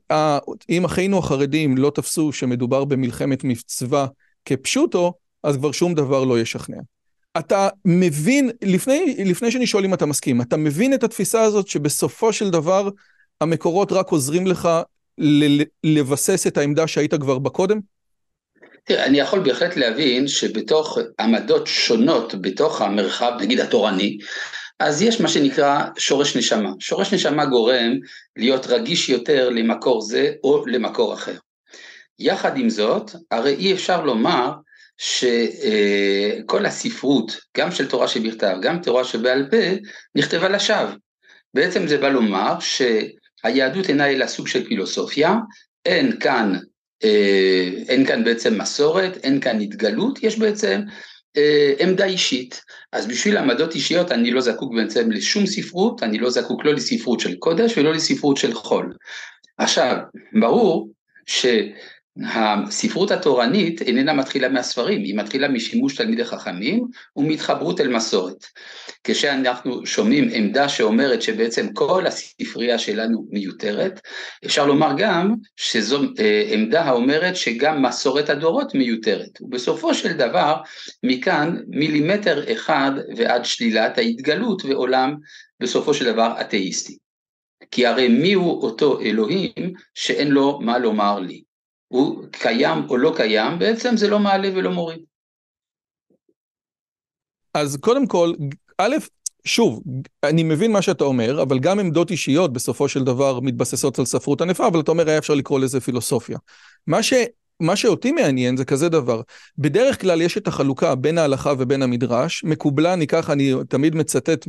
אם 0.71 0.85
אחינו 0.85 1.19
החרדים 1.19 1.77
לא 1.77 1.93
תפסו 1.95 2.33
שמדובר 2.33 2.85
במלחמת 2.85 3.45
מצווה 3.45 4.07
כפשוטו, 4.45 5.15
אז 5.43 5.57
כבר 5.57 5.73
שום 5.73 5.95
דבר 5.95 6.25
לא 6.25 6.41
ישכנע. 6.41 6.77
אתה 7.39 7.69
מבין, 7.85 8.51
לפני, 8.63 9.17
לפני 9.25 9.51
שאני 9.51 9.67
שואל 9.67 9.85
אם 9.85 9.95
אתה 9.95 10.07
מסכים, 10.07 10.41
אתה 10.41 10.57
מבין 10.57 10.95
את 10.95 11.05
התפיסה 11.05 11.43
הזאת 11.43 11.69
שבסופו 11.69 12.33
של 12.33 12.51
דבר 12.51 12.89
המקורות 13.41 13.93
רק 13.93 14.09
עוזרים 14.09 14.47
לך 14.47 14.69
לבסס 15.85 16.47
את 16.47 16.59
העמדה 16.59 16.87
שהיית 16.87 17.15
כבר 17.15 17.39
בקודם? 17.39 17.81
תראה, 18.85 19.07
אני 19.07 19.19
יכול 19.19 19.41
בהחלט 19.41 19.77
להבין 19.77 20.29
שבתוך 20.29 20.99
עמדות 21.21 21.67
שונות 21.67 22.35
בתוך 22.41 22.81
המרחב, 22.81 23.33
נגיד 23.41 23.61
התורני, 23.61 24.19
אז 24.79 25.03
יש 25.03 25.21
מה 25.21 25.29
שנקרא 25.29 25.85
שורש 25.99 26.37
נשמה. 26.37 26.71
שורש 26.79 27.15
נשמה 27.15 27.47
גורם 27.47 27.93
להיות 28.37 28.67
רגיש 28.67 29.09
יותר 29.09 29.49
למקור 29.49 30.01
זה 30.01 30.33
או 30.45 30.67
למקור 30.67 31.15
אחר. 31.15 31.37
יחד 32.19 32.57
עם 32.57 32.71
זאת, 32.71 33.11
הרי 33.31 33.55
אי 33.55 33.73
אפשר 33.73 34.05
לומר 34.05 34.53
שכל 34.99 36.67
הספרות, 36.67 37.37
גם 37.57 37.71
של 37.71 37.89
תורה 37.89 38.09
שבכתב, 38.09 38.57
גם 38.63 38.83
תורה 38.83 39.05
שבעל 39.05 39.49
פה, 39.51 39.57
נכתבה 40.15 40.49
לשווא. 40.49 40.95
בעצם 41.55 41.87
זה 41.87 41.99
בא 41.99 42.09
לומר 42.09 42.55
שהיהדות 42.61 43.89
אינה 43.89 44.11
אלא 44.11 44.27
סוג 44.27 44.49
של 44.49 44.69
פילוסופיה, 44.69 45.35
אין 45.87 46.19
כאן, 46.21 46.53
אה, 47.05 47.71
אין 47.89 48.07
כאן 48.07 48.25
בעצם 48.25 48.61
מסורת, 48.61 49.17
אין 49.17 49.41
כאן 49.41 49.61
התגלות, 49.61 50.23
יש 50.23 50.39
בעצם 50.39 50.81
אה, 50.89 50.95
עמדה 51.79 52.05
אישית. 52.05 52.63
אז 52.93 53.07
בשביל 53.07 53.37
עמדות 53.37 53.75
אישיות 53.75 54.13
אני 54.13 54.31
לא 54.31 54.41
זקוק 54.41 54.75
בעצם 54.75 55.11
לשום 55.11 55.47
ספרות, 55.47 56.03
אני 56.03 56.19
לא 56.19 56.31
זקוק 56.31 56.65
לא 56.65 56.75
לספרות 56.75 57.21
של 57.21 57.35
קודש 57.35 57.79
ולא 57.79 57.93
לספרות 57.93 58.37
של 58.37 58.55
חול. 58.55 58.95
עכשיו, 59.59 59.97
ברור 60.41 60.91
הספרות 62.25 63.11
התורנית 63.11 63.83
איננה 63.83 64.13
מתחילה 64.13 64.49
מהספרים, 64.49 65.03
היא 65.05 65.17
מתחילה 65.17 65.49
משימוש 65.49 65.97
תלמידי 65.97 66.25
חכמים 66.25 66.85
ומהתחברות 67.17 67.81
אל 67.81 67.89
מסורת. 67.89 68.47
כשאנחנו 69.05 69.87
שומעים 69.87 70.29
עמדה 70.33 70.69
שאומרת 70.69 71.23
שבעצם 71.23 71.73
כל 71.73 72.07
הספרייה 72.07 72.79
שלנו 72.79 73.27
מיותרת, 73.31 74.01
אפשר 74.45 74.67
לומר 74.67 74.93
גם 74.99 75.35
שזו 75.57 76.03
אה, 76.19 76.45
עמדה 76.51 76.83
האומרת 76.83 77.37
שגם 77.37 77.83
מסורת 77.83 78.31
הדורות 78.31 78.75
מיותרת. 78.75 79.41
ובסופו 79.41 79.95
של 79.95 80.13
דבר, 80.13 80.57
מכאן 81.03 81.57
מילימטר 81.69 82.53
אחד 82.53 82.91
ועד 83.17 83.45
שלילת 83.45 83.99
ההתגלות 83.99 84.65
ועולם 84.65 85.15
בסופו 85.61 85.95
של 85.95 86.05
דבר 86.05 86.35
אתאיסטי. 86.41 86.97
כי 87.71 87.87
הרי 87.87 88.09
מיהו 88.09 88.63
אותו 88.63 89.01
אלוהים 89.01 89.53
שאין 89.95 90.29
לו 90.29 90.59
מה 90.63 90.79
לומר 90.79 91.19
לי? 91.21 91.46
הוא 91.89 92.25
קיים 92.31 92.79
או 92.89 92.97
לא 92.97 93.13
קיים, 93.17 93.59
בעצם 93.59 93.97
זה 93.97 94.09
לא 94.09 94.19
מעלה 94.19 94.49
ולא 94.55 94.71
מוריד. 94.71 95.01
אז 97.55 97.77
קודם 97.81 98.07
כל, 98.07 98.33
א', 98.79 98.97
שוב, 99.45 99.83
אני 100.23 100.43
מבין 100.43 100.73
מה 100.73 100.83
שאתה 100.83 101.05
אומר, 101.05 101.43
אבל 101.43 101.59
גם 101.59 101.79
עמדות 101.79 102.11
אישיות 102.11 102.53
בסופו 102.53 102.89
של 102.89 103.05
דבר 103.05 103.41
מתבססות 103.41 103.99
על 103.99 104.05
ספרות 104.05 104.41
ענפה, 104.41 104.67
אבל 104.67 104.81
אתה 104.81 104.91
אומר 104.91 105.09
היה 105.09 105.19
אפשר 105.19 105.35
לקרוא 105.35 105.61
לזה 105.61 105.81
פילוסופיה. 105.81 106.39
מה, 106.87 107.03
ש, 107.03 107.13
מה 107.61 107.77
שאותי 107.77 108.13
מעניין 108.13 108.57
זה 108.57 108.65
כזה 108.65 108.89
דבר, 108.89 109.21
בדרך 109.59 110.01
כלל 110.01 110.23
יש 110.23 110.39
את 110.39 110.47
החלוקה 110.47 110.95
בין 110.95 111.19
ההלכה 111.19 111.53
ובין 111.59 111.83
המדרש, 111.83 112.45
מקובלה, 112.45 112.97
ניקח, 112.97 113.31
אני 113.31 113.55
תמיד 113.69 113.95
מצטט. 113.95 114.47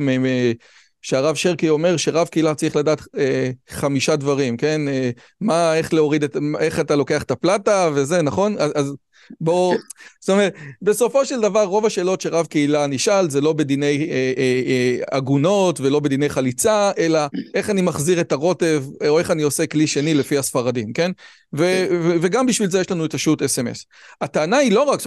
שהרב 1.02 1.34
שרקי 1.34 1.68
אומר 1.68 1.96
שרב 1.96 2.26
קהילה 2.28 2.54
צריך 2.54 2.76
לדעת 2.76 3.00
אה, 3.18 3.50
חמישה 3.70 4.16
דברים, 4.16 4.56
כן? 4.56 4.88
אה, 4.88 5.10
מה, 5.40 5.76
איך 5.76 5.94
להוריד 5.94 6.24
את, 6.24 6.36
איך 6.58 6.80
אתה 6.80 6.96
לוקח 6.96 7.22
את 7.22 7.30
הפלטה 7.30 7.90
וזה, 7.94 8.22
נכון? 8.22 8.56
אז, 8.58 8.72
אז 8.74 8.94
בואו, 9.40 9.74
זאת 10.20 10.30
אומרת, 10.30 10.54
בסופו 10.82 11.24
של 11.24 11.40
דבר 11.40 11.64
רוב 11.64 11.86
השאלות 11.86 12.20
שרב 12.20 12.46
קהילה 12.46 12.86
נשאל 12.86 13.30
זה 13.30 13.40
לא 13.40 13.52
בדיני 13.52 14.08
אה, 14.10 14.32
אה, 14.38 14.62
אה, 14.66 14.96
עגונות 15.10 15.80
ולא 15.80 16.00
בדיני 16.00 16.28
חליצה, 16.28 16.90
אלא 16.98 17.20
איך 17.54 17.70
אני 17.70 17.82
מחזיר 17.82 18.20
את 18.20 18.32
הרוטב, 18.32 18.84
או 19.08 19.18
איך 19.18 19.30
אני 19.30 19.42
עושה 19.42 19.66
כלי 19.66 19.86
שני 19.86 20.14
לפי 20.14 20.38
הספרדים, 20.38 20.92
כן? 20.92 21.10
ו, 21.56 21.86
ו, 21.90 22.16
וגם 22.22 22.46
בשביל 22.46 22.70
זה 22.70 22.80
יש 22.80 22.90
לנו 22.90 23.04
את 23.04 23.14
השו"ת 23.14 23.42
אס.אם.אס. 23.42 23.84
הטענה 24.20 24.56
היא 24.56 24.72
לא 24.72 24.82
רק, 24.82 25.00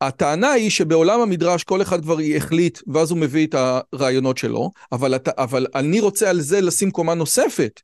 הטענה 0.00 0.50
היא 0.50 0.70
שבעולם 0.70 1.20
המדרש 1.20 1.64
כל 1.64 1.82
אחד 1.82 2.02
כבר 2.02 2.16
החליט 2.36 2.78
ואז 2.86 3.10
הוא 3.10 3.18
מביא 3.18 3.46
את 3.46 3.54
הרעיונות 3.92 4.38
שלו, 4.38 4.70
אבל, 4.92 5.14
אבל 5.38 5.66
אני 5.74 6.00
רוצה 6.00 6.30
על 6.30 6.40
זה 6.40 6.60
לשים 6.60 6.90
קומה 6.90 7.14
נוספת, 7.14 7.80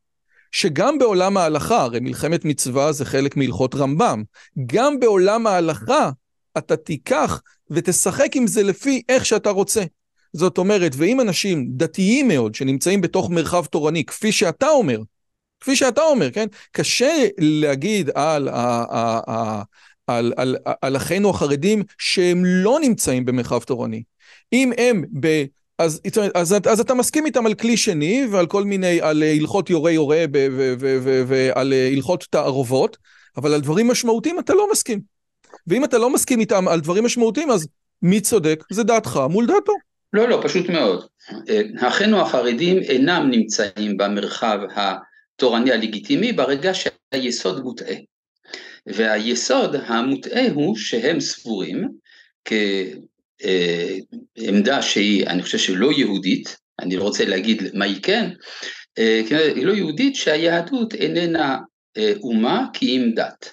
שגם 0.53 0.99
בעולם 0.99 1.37
ההלכה, 1.37 1.83
הרי 1.83 2.01
מלחמת 2.01 2.45
מצווה 2.45 2.93
זה 2.93 3.05
חלק 3.05 3.37
מהלכות 3.37 3.75
רמב"ם, 3.75 4.23
גם 4.67 5.01
בעולם 5.01 5.47
ההלכה 5.47 6.11
אתה 6.59 6.77
תיקח 6.77 7.41
ותשחק 7.71 8.37
עם 8.37 8.47
זה 8.47 8.63
לפי 8.63 9.03
איך 9.09 9.27
שאתה 9.27 9.51
רוצה. 9.51 9.83
זאת 10.33 10.59
אומרת, 10.59 10.93
ואם 10.97 11.21
אנשים 11.21 11.67
דתיים 11.71 12.29
מאוד 12.29 12.55
שנמצאים 12.55 13.01
בתוך 13.01 13.31
מרחב 13.31 13.65
תורני, 13.65 14.05
כפי 14.05 14.33
שאתה 14.33 14.69
אומר, 14.69 14.99
כפי 15.61 15.77
שאתה 15.77 16.03
אומר, 16.03 16.31
כן? 16.31 16.47
קשה 16.73 17.27
להגיד 17.39 18.11
על 18.15 18.49
ה... 18.49 19.63
על, 20.07 20.33
על, 20.37 20.57
על 20.83 20.97
אחינו 20.97 21.31
החרדים 21.31 21.83
שהם 21.99 22.45
לא 22.45 22.79
נמצאים 22.83 23.25
במרחב 23.25 23.63
תורני. 23.63 24.03
אם 24.53 24.73
הם 24.79 25.05
ב... 25.21 25.45
אז, 25.79 26.01
אז, 26.35 26.55
אז 26.71 26.81
אתה 26.81 26.95
מסכים 26.95 27.27
איתם 27.27 27.47
על 27.47 27.55
כלי 27.55 27.77
שני 27.77 28.27
ועל 28.31 28.47
כל 28.47 28.65
מיני, 28.65 29.01
על 29.01 29.23
הלכות 29.23 29.71
יורה 29.71 29.91
יורה 29.91 30.25
ועל 31.27 31.73
הלכות 31.93 32.27
תערובות, 32.31 32.97
אבל 33.37 33.55
על 33.55 33.61
דברים 33.61 33.89
משמעותיים 33.89 34.39
אתה 34.39 34.55
לא 34.55 34.69
מסכים. 34.73 35.01
ואם 35.67 35.85
אתה 35.85 35.99
לא 35.99 36.11
מסכים 36.11 36.41
איתם 36.41 36.69
על 36.69 36.81
דברים 36.81 37.05
משמעותיים, 37.05 37.51
אז 37.51 37.69
מי 38.03 38.21
צודק? 38.21 38.65
זה 38.73 38.83
דעתך 38.83 39.21
מול 39.31 39.47
דעתו. 39.47 39.73
לא, 40.13 40.29
לא, 40.29 40.41
פשוט 40.43 40.69
מאוד. 40.69 41.07
אחינו 41.81 42.21
החרדים 42.21 42.79
אינם 42.79 43.29
נמצאים 43.31 43.97
במרחב 43.97 44.59
התורני 44.77 45.73
הלגיטימי 45.73 46.33
ברגע 46.33 46.73
שהיסוד 46.75 47.63
מוטעה. 47.63 47.95
והיסוד 48.87 49.77
המוטעה 49.87 50.51
הוא 50.55 50.77
שהם 50.77 51.21
סבורים 51.21 51.89
כעמדה 54.45 54.83
שהיא, 54.83 55.27
אני 55.27 55.43
חושב 55.43 55.59
שלא 55.59 55.93
יהודית, 55.93 56.57
אני 56.81 56.97
לא 56.97 57.03
רוצה 57.03 57.25
להגיד 57.25 57.63
מה 57.75 57.85
היא 57.85 58.03
כן, 58.03 58.31
אה, 58.99 59.21
היא 59.55 59.67
לא 59.67 59.73
יהודית 59.73 60.17
שהיהדות 60.17 60.95
איננה 60.95 61.59
אה, 61.97 62.13
אומה 62.23 62.67
כי 62.73 62.97
אם 62.97 63.11
דת. 63.15 63.53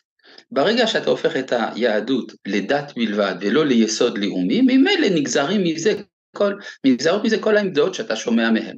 ברגע 0.51 0.87
שאתה 0.87 1.09
הופך 1.09 1.35
את 1.35 1.53
היהדות 1.55 2.31
לדת 2.47 2.93
בלבד 2.95 3.35
ולא 3.41 3.65
ליסוד 3.65 4.17
לאומי, 4.17 4.61
ממילא 4.61 5.09
נגזרים 5.15 5.63
מזה 5.63 5.93
כל, 6.35 6.53
מזה 7.23 7.37
כל 7.39 7.57
העמדות 7.57 7.93
שאתה 7.93 8.15
שומע 8.15 8.51
מהם. 8.51 8.77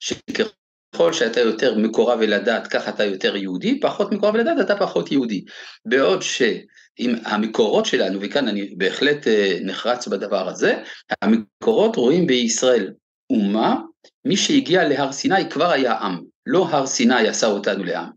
שככל 0.00 0.55
ככל 0.96 1.12
שאתה 1.12 1.40
יותר 1.40 1.78
מקורב 1.78 2.22
אל 2.22 2.32
הדת, 2.32 2.66
ככה 2.66 2.90
אתה 2.90 3.04
יותר 3.04 3.36
יהודי, 3.36 3.80
פחות 3.80 4.12
מקורב 4.12 4.34
אל 4.34 4.40
הדת, 4.48 4.60
אתה 4.60 4.76
פחות 4.76 5.12
יהודי. 5.12 5.44
בעוד 5.84 6.22
שאם 6.22 7.14
המקורות 7.24 7.86
שלנו, 7.86 8.18
וכאן 8.22 8.48
אני 8.48 8.74
בהחלט 8.76 9.26
אה, 9.26 9.58
נחרץ 9.62 10.08
בדבר 10.08 10.48
הזה, 10.48 10.82
המקורות 11.22 11.96
רואים 11.96 12.26
בישראל 12.26 12.92
אומה, 13.30 13.76
מי 14.24 14.36
שהגיע 14.36 14.88
להר 14.88 15.12
סיני 15.12 15.50
כבר 15.50 15.70
היה 15.70 15.92
עם, 15.92 16.20
לא 16.46 16.66
הר 16.70 16.86
סיני 16.86 17.28
עשה 17.28 17.46
אותנו 17.46 17.84
לעם. 17.84 18.08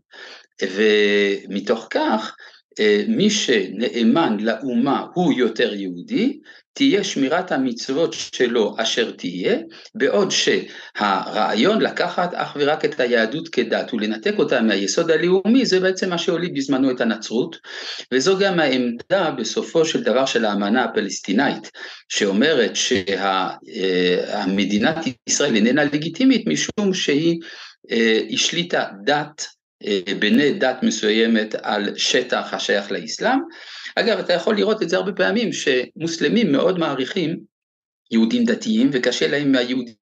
ומתוך 0.62 1.86
כך, 1.90 2.36
מי 3.08 3.30
שנאמן 3.30 4.36
לאומה 4.40 5.06
הוא 5.14 5.32
יותר 5.32 5.74
יהודי, 5.74 6.40
תהיה 6.72 7.04
שמירת 7.04 7.52
המצוות 7.52 8.12
שלו 8.12 8.74
אשר 8.78 9.10
תהיה, 9.10 9.56
בעוד 9.94 10.30
שהרעיון 10.30 11.82
לקחת 11.82 12.34
אך 12.34 12.56
ורק 12.60 12.84
את 12.84 13.00
היהדות 13.00 13.48
כדת 13.48 13.94
ולנתק 13.94 14.34
אותה 14.38 14.60
מהיסוד 14.60 15.10
הלאומי, 15.10 15.66
זה 15.66 15.80
בעצם 15.80 16.10
מה 16.10 16.18
שהוליד 16.18 16.54
בזמנו 16.54 16.90
את 16.90 17.00
הנצרות, 17.00 17.56
וזו 18.12 18.38
גם 18.38 18.60
העמדה 18.60 19.30
בסופו 19.30 19.84
של 19.84 20.02
דבר 20.02 20.26
של 20.26 20.44
האמנה 20.44 20.84
הפלסטינאית, 20.84 21.70
שאומרת 22.08 22.72
שהמדינת 23.66 24.96
ישראל 25.26 25.54
איננה 25.56 25.84
לגיטימית 25.84 26.46
משום 26.46 26.94
שהיא 26.94 27.40
אה, 27.90 28.20
השליטה 28.30 28.84
דת 29.04 29.40
אה, 29.40 29.46
בני 30.18 30.52
דת 30.52 30.82
מסוימת 30.82 31.54
על 31.62 31.96
שטח 31.96 32.54
השייך 32.54 32.92
לאסלאם. 32.92 33.38
אגב, 33.96 34.18
אתה 34.18 34.32
יכול 34.32 34.56
לראות 34.56 34.82
את 34.82 34.88
זה 34.88 34.96
הרבה 34.96 35.12
פעמים, 35.12 35.50
שמוסלמים 35.52 36.52
מאוד 36.52 36.78
מעריכים 36.78 37.40
יהודים 38.10 38.44
דתיים, 38.44 38.90
וקשה 38.92 39.28
להם 39.28 39.52
מהיהודי 39.52 39.94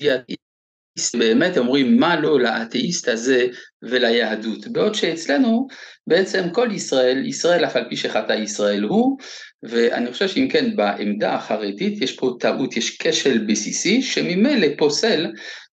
האתאיסט, 0.00 1.14
באמת 1.14 1.58
אומרים 1.58 1.96
מה 1.96 2.20
לא 2.20 2.40
לאתאיסט 2.40 3.08
הזה 3.08 3.46
וליהדות, 3.82 4.66
בעוד 4.66 4.94
שאצלנו 4.94 5.66
בעצם 6.06 6.50
כל 6.52 6.68
ישראל, 6.72 7.26
ישראל 7.26 7.64
אף 7.64 7.76
על 7.76 7.84
פי 7.88 7.96
שחטא 7.96 8.32
ישראל 8.32 8.82
הוא, 8.82 9.18
ואני 9.62 10.12
חושב 10.12 10.28
שאם 10.28 10.48
כן 10.50 10.76
בעמדה 10.76 11.34
החרדית 11.34 12.02
יש 12.02 12.16
פה 12.16 12.36
טעות, 12.40 12.76
יש 12.76 12.98
כשל 12.98 13.46
בסיסי 13.48 14.02
שממילא 14.02 14.66
פוסל 14.78 15.26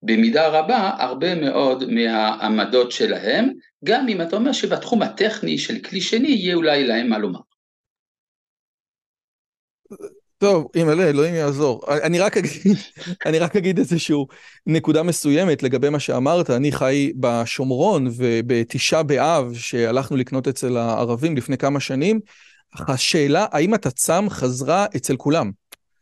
במידה 0.03 0.47
רבה 0.47 0.91
הרבה 0.99 1.35
מאוד 1.35 1.91
מהעמדות 1.91 2.91
שלהם, 2.91 3.49
גם 3.83 4.07
אם 4.07 4.21
אתה 4.21 4.35
אומר 4.35 4.51
שבתחום 4.51 5.01
הטכני 5.01 5.57
של 5.57 5.79
כלי 5.79 6.01
שני 6.01 6.27
יהיה 6.27 6.55
אולי 6.55 6.87
להם 6.87 7.09
מה 7.09 7.17
לומר. 7.17 7.39
טוב, 10.37 10.67
אם 10.75 10.89
אלה, 10.89 11.09
אלוהים 11.09 11.35
יעזור. 11.35 11.81
אני 12.03 12.19
רק 12.19 12.37
אגיד, 12.37 12.77
אני 13.25 13.39
רק 13.39 13.55
אגיד 13.55 13.79
איזושהי 13.79 14.15
נקודה 14.67 15.03
מסוימת 15.03 15.63
לגבי 15.63 15.89
מה 15.89 15.99
שאמרת. 15.99 16.49
אני 16.49 16.71
חי 16.71 17.11
בשומרון 17.19 18.07
ובתשעה 18.17 19.03
באב, 19.03 19.53
שהלכנו 19.53 20.17
לקנות 20.17 20.47
אצל 20.47 20.77
הערבים 20.77 21.37
לפני 21.37 21.57
כמה 21.57 21.79
שנים, 21.79 22.19
השאלה 22.87 23.45
האם 23.51 23.75
אתה 23.75 23.91
צם 23.91 24.25
חזרה 24.29 24.85
אצל 24.95 25.15
כולם. 25.15 25.51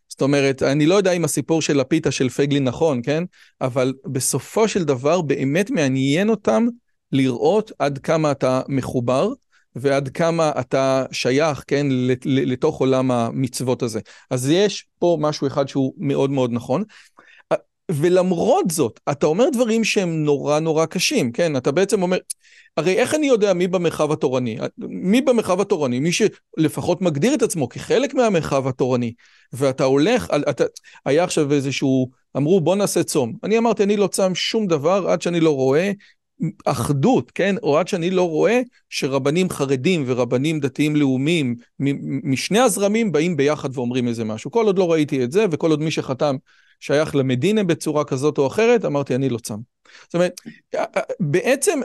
זאת 0.10 0.22
אומרת, 0.22 0.64
אני 0.64 0.86
לא 0.86 0.96
יודע 0.96 1.12
אם 1.12 1.26
הסיפור 1.26 1.62
של 1.62 1.80
הפיתה 1.80 2.12
של 2.12 2.30
פייגלין 2.30 2.64
נכון, 2.64 3.02
כן? 3.04 3.24
אבל 3.62 3.94
בסופו 4.06 4.68
של 4.68 4.84
דבר 4.84 5.22
באמת 5.22 5.72
מעניין 5.72 6.30
אותם 6.30 6.68
לראות 7.12 7.72
עד 7.80 7.98
כמה 7.98 8.32
אתה 8.32 8.62
מחובר 8.68 9.30
ועד 9.76 10.10
כמה 10.10 10.52
אתה 10.60 11.06
שייך, 11.12 11.64
כן, 11.68 11.88
לתוך 12.26 12.80
עולם 12.80 13.12
המצוות 13.12 13.84
הזה. 13.84 14.00
אז 14.30 14.50
יש 14.50 14.86
פה 15.00 15.18
משהו 15.20 15.48
אחד 15.48 15.68
שהוא 15.68 15.94
מאוד 15.98 16.30
מאוד 16.30 16.52
נכון. 16.52 16.84
ולמרות 17.92 18.72
זאת, 18.72 19.00
אתה 19.12 19.26
אומר 19.26 19.50
דברים 19.50 19.84
שהם 19.84 20.24
נורא 20.24 20.60
נורא 20.60 20.86
קשים, 20.86 21.32
כן? 21.32 21.58
אתה 21.58 21.72
בעצם 21.72 22.02
אומר, 22.02 22.18
הרי 22.78 22.94
איך 22.94 23.16
אני 23.16 23.28
יודע 23.28 23.54
מי 23.54 23.68
במרחב 23.68 24.12
התורני? 24.12 24.58
מי 24.78 25.22
במרחב 25.22 25.62
התורני? 25.62 26.00
מי 26.00 26.10
שלפחות 26.12 27.02
מגדיר 27.02 27.34
את 27.34 27.42
עצמו 27.42 27.70
כחלק 27.70 28.14
מהמרחב 28.14 28.68
התורני, 28.68 29.14
ואתה 29.54 29.84
הולך, 29.84 30.28
אתה, 30.50 30.64
היה 31.06 31.24
עכשיו 31.24 31.54
איזשהו, 31.54 32.10
אמרו 32.38 32.62
בוא 32.62 32.76
נעשה 32.76 33.04
צום. 33.04 33.34
אני 33.44 33.58
אמרתי, 33.58 33.84
אני 33.84 33.98
לא 33.98 34.08
צם 34.08 34.36
שום 34.36 34.68
דבר 34.68 35.08
עד 35.10 35.22
שאני 35.22 35.40
לא 35.40 35.56
רואה 35.56 35.92
אחדות, 36.66 37.32
כן? 37.32 37.56
או 37.64 37.80
עד 37.80 37.88
שאני 37.88 38.10
לא 38.10 38.30
רואה 38.30 38.62
שרבנים 38.90 39.50
חרדים 39.50 40.04
ורבנים 40.08 40.60
דתיים 40.60 40.96
לאומיים 40.96 41.56
משני 42.24 42.60
הזרמים 42.60 43.12
באים 43.12 43.38
ביחד 43.38 43.70
ואומרים 43.78 44.08
איזה 44.08 44.24
משהו. 44.24 44.52
כל 44.52 44.66
עוד 44.66 44.80
לא 44.80 44.92
ראיתי 44.92 45.24
את 45.24 45.32
זה, 45.32 45.46
וכל 45.52 45.70
עוד 45.70 45.82
מי 45.82 45.92
שחתם 45.92 46.36
שייך 46.80 47.16
למדינה 47.16 47.64
בצורה 47.64 48.04
כזאת 48.04 48.38
או 48.38 48.48
אחרת, 48.48 48.86
אמרתי, 48.86 49.16
אני 49.16 49.30
לא 49.30 49.38
צם. 49.38 49.58
זאת 50.04 50.14
אומרת, 50.14 50.42
בעצם 51.20 51.80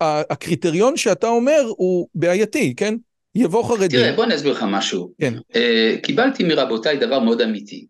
הקריטריון 0.00 0.96
שאתה 0.96 1.28
אומר 1.28 1.60
הוא 1.76 2.08
בעייתי, 2.14 2.74
כן? 2.76 2.94
יבוא 3.34 3.64
חרדי. 3.64 3.88
תראה, 3.88 4.12
בוא 4.12 4.24
אני 4.24 4.34
אסביר 4.34 4.52
לך 4.52 4.64
משהו. 4.68 5.12
כן. 5.20 5.34
Uh, 5.52 5.56
קיבלתי 6.02 6.44
מרבותיי 6.44 6.96
דבר 6.96 7.20
מאוד 7.20 7.40
אמיתי, 7.40 7.86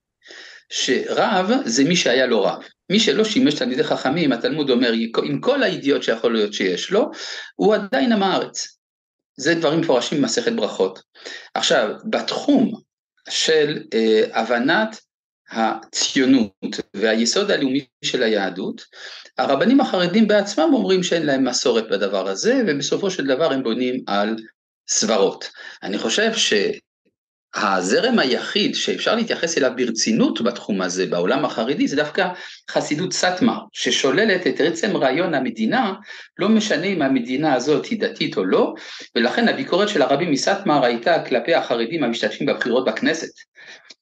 שרב 0.70 1.50
זה 1.64 1.84
מי 1.84 1.96
שהיה 1.96 2.26
לו 2.26 2.42
רב. 2.42 2.62
מי 2.92 3.00
שלא 3.00 3.24
שימש 3.24 3.54
תלמידי 3.54 3.84
חכמים, 3.84 4.32
התלמוד 4.32 4.70
אומר, 4.70 4.92
עם 5.24 5.40
כל 5.40 5.62
הידיעות 5.62 6.02
שיכול 6.02 6.32
להיות 6.32 6.52
שיש 6.52 6.90
לו, 6.90 7.10
הוא 7.54 7.74
עדיין 7.74 8.12
עם 8.12 8.22
הארץ. 8.22 8.78
זה 9.36 9.54
דברים 9.54 9.80
מפורשים 9.80 10.18
במסכת 10.18 10.52
ברכות. 10.52 11.02
עכשיו, 11.54 11.94
בתחום 12.10 12.80
של 13.28 13.82
uh, 13.82 14.38
הבנת 14.38 15.00
הציונות 15.50 16.80
והיסוד 16.94 17.50
הלאומי 17.50 17.86
של 18.04 18.22
היהדות, 18.22 18.84
הרבנים 19.38 19.80
החרדים 19.80 20.28
בעצמם 20.28 20.70
אומרים 20.72 21.02
שאין 21.02 21.26
להם 21.26 21.44
מסורת 21.44 21.88
בדבר 21.90 22.28
הזה, 22.28 22.62
ובסופו 22.66 23.10
של 23.10 23.26
דבר 23.26 23.52
הם 23.52 23.62
בונים 23.62 24.04
על 24.06 24.36
סברות. 24.88 25.50
אני 25.82 25.98
חושב 25.98 26.32
שהזרם 27.56 28.18
היחיד 28.18 28.74
שאפשר 28.74 29.14
להתייחס 29.14 29.58
אליו 29.58 29.72
ברצינות 29.76 30.40
בתחום 30.40 30.82
הזה, 30.82 31.06
בעולם 31.06 31.44
החרדי, 31.44 31.88
זה 31.88 31.96
דווקא 31.96 32.28
חסידות 32.70 33.12
סאטמר, 33.12 33.58
ששוללת 33.72 34.46
את 34.46 34.60
עצם 34.60 34.96
רעיון 34.96 35.34
המדינה, 35.34 35.92
לא 36.38 36.48
משנה 36.48 36.84
אם 36.84 37.02
המדינה 37.02 37.54
הזאת 37.54 37.86
היא 37.86 38.00
דתית 38.00 38.36
או 38.36 38.44
לא, 38.44 38.74
ולכן 39.16 39.48
הביקורת 39.48 39.88
של 39.88 40.02
הרבים 40.02 40.30
מסאטמר 40.30 40.84
הייתה 40.84 41.24
כלפי 41.24 41.54
החרדים 41.54 42.04
המשתתפים 42.04 42.46
בבחירות 42.46 42.84
בכנסת. 42.84 43.30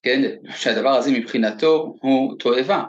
כן, 0.02 0.22
שהדבר 0.56 0.90
הזה 0.90 1.10
מבחינתו 1.10 1.94
הוא 2.00 2.38
תועבה. 2.38 2.82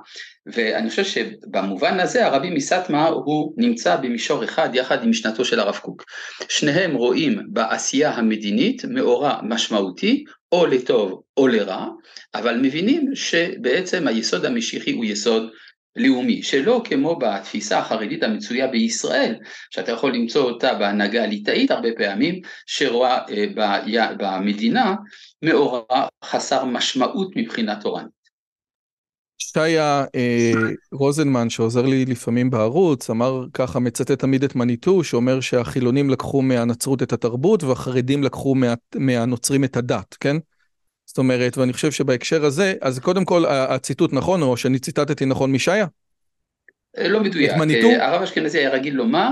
ואני 0.46 0.90
חושב 0.90 1.04
שבמובן 1.04 2.00
הזה 2.00 2.26
הרבי 2.26 2.50
מסטמר 2.50 3.10
הוא 3.10 3.54
נמצא 3.58 3.96
במישור 3.96 4.44
אחד 4.44 4.70
יחד 4.74 5.04
עם 5.04 5.10
משנתו 5.10 5.46
של 5.46 5.60
הרב 5.60 5.78
קוק. 5.78 6.04
שניהם 6.50 6.96
רואים 6.96 7.42
בעשייה 7.48 8.12
המדינית 8.12 8.86
מאורע 8.86 9.40
משמעותי 9.44 10.24
או 10.52 10.66
לטוב 10.66 11.22
או 11.38 11.48
לרע, 11.48 11.88
אבל 12.36 12.60
מבינים 12.62 13.16
שבעצם 13.16 14.08
היסוד 14.08 14.46
המשיחי 14.46 14.92
הוא 14.92 15.06
יסוד 15.06 15.50
לאומי, 15.96 16.44
שלא 16.44 16.82
כמו 16.86 17.16
בתפיסה 17.16 17.80
החרדית 17.80 18.24
המצויה 18.24 18.68
בישראל, 18.68 19.36
שאתה 19.70 19.92
יכול 19.92 20.14
למצוא 20.14 20.44
אותה 20.44 20.74
בהנהגה 20.74 21.24
הליטאית 21.24 21.72
הרבה 21.72 21.90
פעמים, 21.98 22.42
שרואה 22.66 23.18
אה, 23.30 24.14
במדינה 24.18 24.96
מאורע 25.42 26.08
חסר 26.24 26.66
משמעות 26.66 27.36
מבחינה 27.36 27.82
תורנית. 27.82 28.21
שיה 29.42 30.06
אה, 30.16 30.52
רוזנמן 30.92 31.50
שעוזר 31.50 31.82
לי 31.82 32.06
לפעמים 32.06 32.50
בערוץ 32.50 33.10
אמר 33.10 33.46
ככה 33.54 33.80
מצטט 33.80 34.12
תמיד 34.12 34.44
את 34.44 34.56
מניטו 34.56 35.04
שאומר 35.04 35.40
שהחילונים 35.40 36.10
לקחו 36.10 36.42
מהנצרות 36.42 37.04
את 37.04 37.14
התרבות 37.14 37.64
והחרדים 37.64 38.24
לקחו 38.24 38.56
מה, 38.56 38.74
מהנוצרים 38.96 39.64
את 39.64 39.78
הדת 39.78 40.18
כן 40.20 40.38
זאת 41.12 41.18
אומרת, 41.18 41.58
ואני 41.58 41.74
חושב 41.74 41.92
שבהקשר 41.92 42.46
הזה, 42.46 42.74
אז 42.82 43.00
קודם 43.00 43.26
כל 43.26 43.46
הציטוט 43.46 44.14
נכון, 44.14 44.42
או 44.42 44.58
שאני 44.58 44.80
ציטטתי 44.80 45.26
נכון 45.26 45.52
משעיה? 45.52 45.86
אה, 46.98 47.08
לא 47.08 47.20
מדויק. 47.20 47.52
מניטו? 47.54 47.88
אה, 47.88 48.08
הרב 48.08 48.22
אשכנזי 48.22 48.60
היה 48.60 48.70
רגיל 48.70 48.94
לומר, 48.94 49.30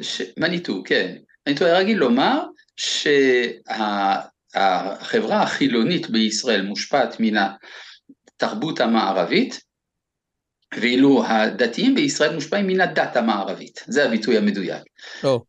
ש... 0.00 0.22
מניטו, 0.36 0.82
כן. 0.84 1.16
מניטו 1.46 1.64
היה 1.64 1.78
רגיל 1.78 1.98
לומר 1.98 2.42
שהחברה 4.54 5.42
החילונית 5.42 6.10
בישראל 6.10 6.62
מושפעת 6.62 7.16
מן 7.20 7.36
התרבות 8.36 8.80
המערבית, 8.80 9.60
ואילו 10.80 11.24
הדתיים 11.26 11.94
בישראל 11.94 12.34
מושפעים 12.34 12.66
מן 12.66 12.80
הדת 12.80 13.16
המערבית. 13.16 13.84
זה 13.86 14.04
הביטוי 14.04 14.38
המדויק. 14.38 14.82
Oh. 15.22 15.40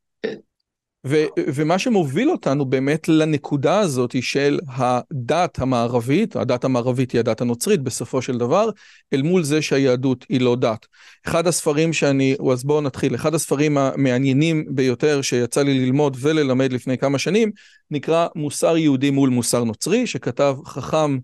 ו- 1.05 1.25
ומה 1.37 1.79
שמוביל 1.79 2.29
אותנו 2.29 2.65
באמת 2.65 3.07
לנקודה 3.07 3.79
הזאת 3.79 4.15
של 4.21 4.59
הדת 4.67 5.59
המערבית, 5.59 6.35
הדת 6.35 6.63
המערבית 6.63 7.11
היא 7.11 7.19
הדת 7.19 7.41
הנוצרית 7.41 7.81
בסופו 7.81 8.21
של 8.21 8.37
דבר, 8.37 8.69
אל 9.13 9.21
מול 9.21 9.43
זה 9.43 9.61
שהיהדות 9.61 10.25
היא 10.29 10.41
לא 10.41 10.55
דת. 10.55 10.85
אחד 11.27 11.47
הספרים 11.47 11.93
שאני, 11.93 12.35
אז 12.53 12.63
בואו 12.63 12.81
נתחיל, 12.81 13.15
אחד 13.15 13.33
הספרים 13.33 13.77
המעניינים 13.77 14.65
ביותר 14.69 15.21
שיצא 15.21 15.63
לי 15.63 15.85
ללמוד 15.85 16.17
וללמד 16.19 16.73
לפני 16.73 16.97
כמה 16.97 17.19
שנים, 17.19 17.51
נקרא 17.91 18.27
מוסר 18.35 18.77
יהודי 18.77 19.09
מול 19.09 19.29
מוסר 19.29 19.63
נוצרי, 19.63 20.07
שכתב 20.07 20.55
חכם 20.65 21.17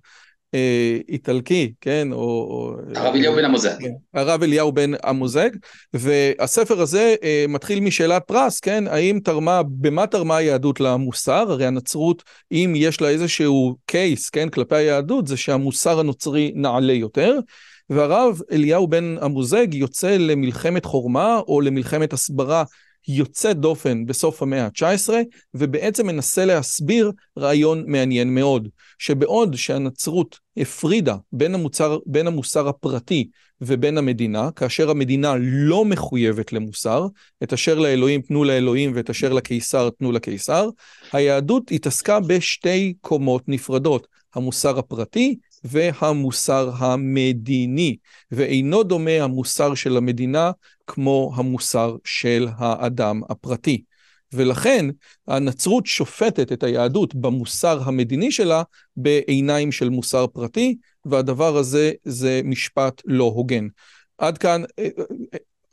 איטלקי, 1.10 1.74
כן? 1.82 2.08
או... 2.12 2.76
הרב 2.96 3.16
אליהו 3.16 3.36
בן 3.36 3.46
המוזג. 3.46 3.80
כן, 3.80 3.92
הרב 4.14 4.44
אליהו 4.44 4.72
בן 4.72 4.92
המוזג, 5.04 5.50
והספר 5.94 6.82
הזה 6.82 7.16
אה, 7.24 7.46
מתחיל 7.50 7.80
משאלת 7.80 8.24
פרס, 8.28 8.60
כן? 8.60 8.88
האם 8.88 9.20
תרמה, 9.24 9.62
במה 9.64 10.08
תרמה 10.08 10.38
היהדות 10.38 10.80
למוסר? 10.80 11.46
הרי 11.52 11.66
הנצרות, 11.66 12.24
אם 12.52 12.74
יש 12.76 13.02
לה 13.02 13.10
איזשהו 13.10 13.76
קייס, 13.86 14.30
כן? 14.30 14.50
כלפי 14.50 14.76
היהדות, 14.76 15.28
זה 15.28 15.38
שהמוסר 15.38 16.00
הנוצרי 16.00 16.52
נעלה 16.56 16.94
יותר. 16.94 17.40
והרב 17.90 18.42
אליהו 18.52 18.88
בן 18.88 19.16
המוזג 19.22 19.74
יוצא 19.74 20.18
למלחמת 20.18 20.86
חורמה 20.86 21.40
או 21.48 21.62
למלחמת 21.62 22.14
הסברה 22.14 22.64
יוצא 23.08 23.54
דופן 23.54 24.06
בסוף 24.06 24.42
המאה 24.42 24.66
ה-19, 24.66 25.10
ובעצם 25.54 26.08
מנסה 26.08 26.46
להסביר 26.46 27.12
רעיון 27.38 27.84
מעניין 27.88 28.36
מאוד, 28.36 28.68
שבעוד 29.00 29.56
שהנצרות 29.56 30.40
הפרידה 30.58 31.16
בין, 31.32 31.56
המוצר, 31.56 31.98
בין 32.06 32.28
המוסר 32.28 32.68
הפרטי 32.68 33.30
ובין 33.62 33.98
המדינה, 33.98 34.52
כאשר 34.52 34.90
המדינה 34.90 35.36
לא 35.40 35.86
מחויבת 35.86 36.54
למוסר, 36.54 37.08
את 37.44 37.54
אשר 37.54 37.80
לאלוהים 37.80 38.22
תנו 38.22 38.44
לאלוהים 38.44 38.92
ואת 38.96 39.10
אשר 39.10 39.34
לקיסר 39.34 39.90
תנו 39.90 40.12
לקיסר, 40.12 40.70
היהדות 41.12 41.72
התעסקה 41.72 42.20
בשתי 42.20 42.94
קומות 43.02 43.44
נפרדות, 43.48 44.08
המוסר 44.36 44.80
הפרטי 44.80 45.36
והמוסר 45.64 46.72
המדיני, 46.78 47.98
ואינו 48.32 48.84
דומה 48.84 49.12
המוסר 49.12 49.74
של 49.74 49.98
המדינה 49.98 50.52
כמו 50.88 51.32
המוסר 51.36 51.96
של 52.04 52.48
האדם 52.58 53.22
הפרטי. 53.30 53.84
ולכן 54.34 54.86
הנצרות 55.28 55.86
שופטת 55.86 56.52
את 56.52 56.64
היהדות 56.64 57.16
במוסר 57.16 57.80
המדיני 57.86 58.32
שלה 58.32 58.64
בעיניים 58.98 59.72
של 59.72 59.90
מוסר 59.90 60.28
פרטי, 60.28 60.78
והדבר 61.06 61.58
הזה 61.58 61.92
זה 62.04 62.42
משפט 62.44 63.02
לא 63.06 63.24
הוגן. 63.24 63.68
עד 64.18 64.38
כאן, 64.38 64.64
אה, 64.80 64.84
אה, 65.00 65.04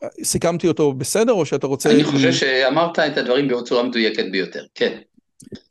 אה, 0.02 0.08
סיכמתי 0.24 0.68
אותו 0.68 0.92
בסדר, 0.92 1.32
או 1.32 1.46
שאתה 1.46 1.66
רוצה... 1.66 1.90
אני 1.90 2.04
חושב 2.04 2.32
שאמרת 2.32 2.98
את 2.98 3.16
הדברים 3.16 3.48
בצורה 3.48 3.82
מדויקת 3.82 4.24
ביותר, 4.32 4.64
כן. 4.74 4.98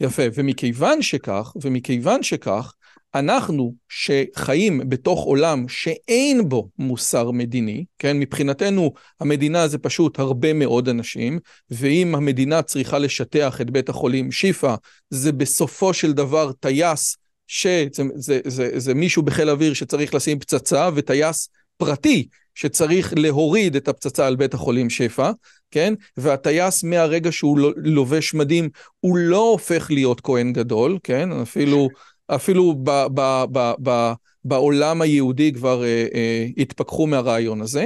יפה, 0.02 0.24
ומכיוון 0.34 1.02
שכך, 1.02 1.54
ומכיוון 1.62 2.24
שכך, 2.24 2.74
אנחנו 3.16 3.74
שחיים 3.90 4.90
בתוך 4.90 5.24
עולם 5.24 5.68
שאין 5.68 6.50
בו 6.50 6.70
מוסר 6.80 7.32
מדיני, 7.32 7.86
כן, 8.00 8.20
מבחינתנו 8.20 8.94
המדינה 9.20 9.68
זה 9.68 9.78
פשוט 9.78 10.20
הרבה 10.20 10.54
מאוד 10.54 10.90
אנשים, 10.90 11.40
ואם 11.72 12.16
המדינה 12.16 12.62
צריכה 12.62 13.00
לשטח 13.00 13.62
את 13.62 13.72
בית 13.72 13.90
החולים 13.90 14.32
שיפא, 14.32 14.76
זה 15.10 15.32
בסופו 15.32 15.94
של 15.94 16.14
דבר 16.14 16.52
טייס, 16.52 17.18
שזה 17.48 18.04
זה, 18.16 18.40
זה, 18.46 18.80
זה 18.80 18.94
מישהו 18.94 19.24
בחיל 19.24 19.50
אוויר 19.50 19.74
שצריך 19.74 20.14
לשים 20.14 20.40
פצצה, 20.40 20.90
וטייס 20.96 21.50
פרטי 21.78 22.28
שצריך 22.56 23.14
להוריד 23.18 23.76
את 23.76 23.88
הפצצה 23.88 24.28
על 24.28 24.36
בית 24.36 24.54
החולים 24.54 24.90
שפע, 24.90 25.32
כן? 25.72 25.94
והטייס 26.18 26.84
מהרגע 26.84 27.32
שהוא 27.32 27.60
לובש 27.78 28.34
מדים, 28.34 28.70
הוא 29.00 29.18
לא 29.18 29.50
הופך 29.52 29.92
להיות 29.92 30.22
כהן 30.22 30.54
גדול, 30.54 30.98
כן? 31.04 31.32
אפילו 31.32 31.90
אפילו 32.36 32.76
ב, 32.84 32.90
ב, 33.14 33.44
ב, 33.52 33.72
ב, 33.84 34.12
בעולם 34.46 35.02
היהודי 35.02 35.54
כבר 35.54 35.84
אה, 35.84 36.06
אה, 36.14 36.46
התפכחו 36.58 37.08
מהרעיון 37.08 37.62
הזה. 37.62 37.86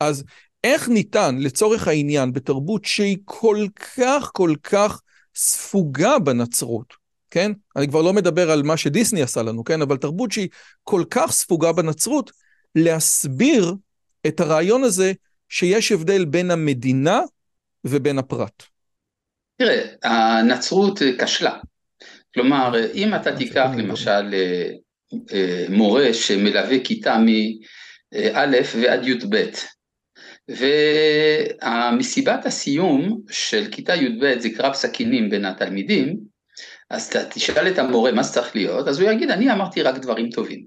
אז 0.00 0.24
איך 0.64 0.88
ניתן, 0.88 1.36
לצורך 1.38 1.88
העניין, 1.88 2.32
בתרבות 2.32 2.84
שהיא 2.84 3.18
כל 3.24 3.66
כך 3.96 4.30
כל 4.32 4.54
כך 4.62 5.00
ספוגה 5.34 6.18
בנצרות, 6.18 6.94
כן? 7.30 7.52
אני 7.76 7.88
כבר 7.88 8.02
לא 8.02 8.12
מדבר 8.12 8.50
על 8.50 8.62
מה 8.62 8.76
שדיסני 8.76 9.22
עשה 9.22 9.42
לנו, 9.42 9.64
כן? 9.64 9.82
אבל 9.82 9.96
תרבות 9.96 10.32
שהיא 10.32 10.48
כל 10.82 11.04
כך 11.10 11.32
ספוגה 11.32 11.72
בנצרות, 11.72 12.30
להסביר 12.74 13.74
את 14.26 14.40
הרעיון 14.40 14.84
הזה 14.84 15.12
שיש 15.48 15.92
הבדל 15.92 16.24
בין 16.24 16.50
המדינה 16.50 17.20
ובין 17.84 18.18
הפרט. 18.18 18.62
תראה, 19.58 19.84
הנצרות 20.02 21.02
כשלה. 21.18 21.58
כלומר, 22.34 22.92
אם 22.94 23.14
אתה 23.14 23.36
תיקח 23.36 23.68
למשל 23.76 24.34
אה, 24.34 24.70
אה, 25.32 25.64
מורה 25.68 26.14
שמלווה 26.14 26.84
כיתה 26.84 27.18
מא' 27.18 28.44
ועד 28.76 29.06
י"ב, 29.06 29.44
והמסיבת 30.48 32.46
הסיום 32.46 33.20
של 33.30 33.64
כיתה 33.70 33.94
י"ב 33.94 34.38
זה 34.38 34.48
קרב 34.50 34.74
סכינים 34.74 35.30
בין 35.30 35.44
התלמידים, 35.44 36.16
אז 36.90 37.10
תשאל 37.30 37.68
את 37.68 37.78
המורה 37.78 38.12
מה 38.12 38.22
זה 38.22 38.32
צריך 38.32 38.56
להיות, 38.56 38.88
אז 38.88 39.00
הוא 39.00 39.10
יגיד 39.10 39.30
אני 39.30 39.52
אמרתי 39.52 39.82
רק 39.82 39.98
דברים 39.98 40.30
טובים. 40.30 40.64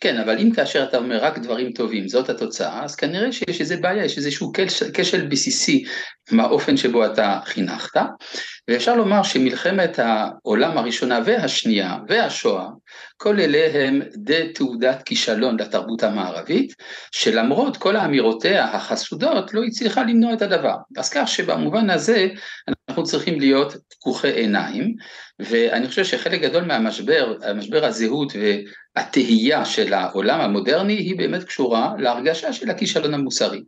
כן, 0.00 0.16
אבל 0.16 0.38
אם 0.38 0.50
כאשר 0.50 0.82
אתה 0.82 0.96
אומר 0.96 1.18
רק 1.24 1.38
דברים 1.38 1.72
טובים, 1.72 2.08
זאת 2.08 2.28
התוצאה, 2.28 2.84
אז 2.84 2.96
כנראה 2.96 3.32
שיש 3.32 3.60
איזה 3.60 3.76
בעיה, 3.76 4.04
יש 4.04 4.16
איזשהו 4.18 4.52
כשל 4.94 5.26
בסיסי 5.26 5.84
מהאופן 6.30 6.76
שבו 6.76 7.06
אתה 7.06 7.38
חינכת, 7.44 8.00
ואפשר 8.68 8.96
לומר 8.96 9.22
שמלחמת 9.22 9.98
העולם 9.98 10.78
הראשונה 10.78 11.20
והשנייה 11.24 11.96
והשואה, 12.08 12.66
כל 13.20 13.40
אלה 13.40 13.86
הם 13.86 14.02
די 14.16 14.52
תעודת 14.54 15.02
כישלון 15.02 15.60
לתרבות 15.60 16.02
המערבית, 16.02 16.74
שלמרות 17.10 17.76
כל 17.76 17.96
האמירותיה 17.96 18.64
החסודות 18.64 19.54
לא 19.54 19.64
הצליחה 19.64 20.02
למנוע 20.02 20.32
את 20.32 20.42
הדבר. 20.42 20.74
אז 20.96 21.10
כך 21.10 21.28
שבמובן 21.28 21.90
הזה 21.90 22.28
אנחנו 22.88 23.04
צריכים 23.04 23.40
להיות 23.40 23.76
פקוחי 23.90 24.30
עיניים, 24.30 24.94
ואני 25.38 25.88
חושב 25.88 26.04
שחלק 26.04 26.40
גדול 26.40 26.64
מהמשבר, 26.64 27.34
המשבר 27.42 27.84
הזהות 27.84 28.32
והתהייה 28.96 29.64
של 29.64 29.92
העולם 29.92 30.40
המודרני 30.40 30.94
היא 30.94 31.18
באמת 31.18 31.44
קשורה 31.44 31.92
להרגשה 31.98 32.52
של 32.52 32.70
הכישלון 32.70 33.14
המוסרי. 33.14 33.62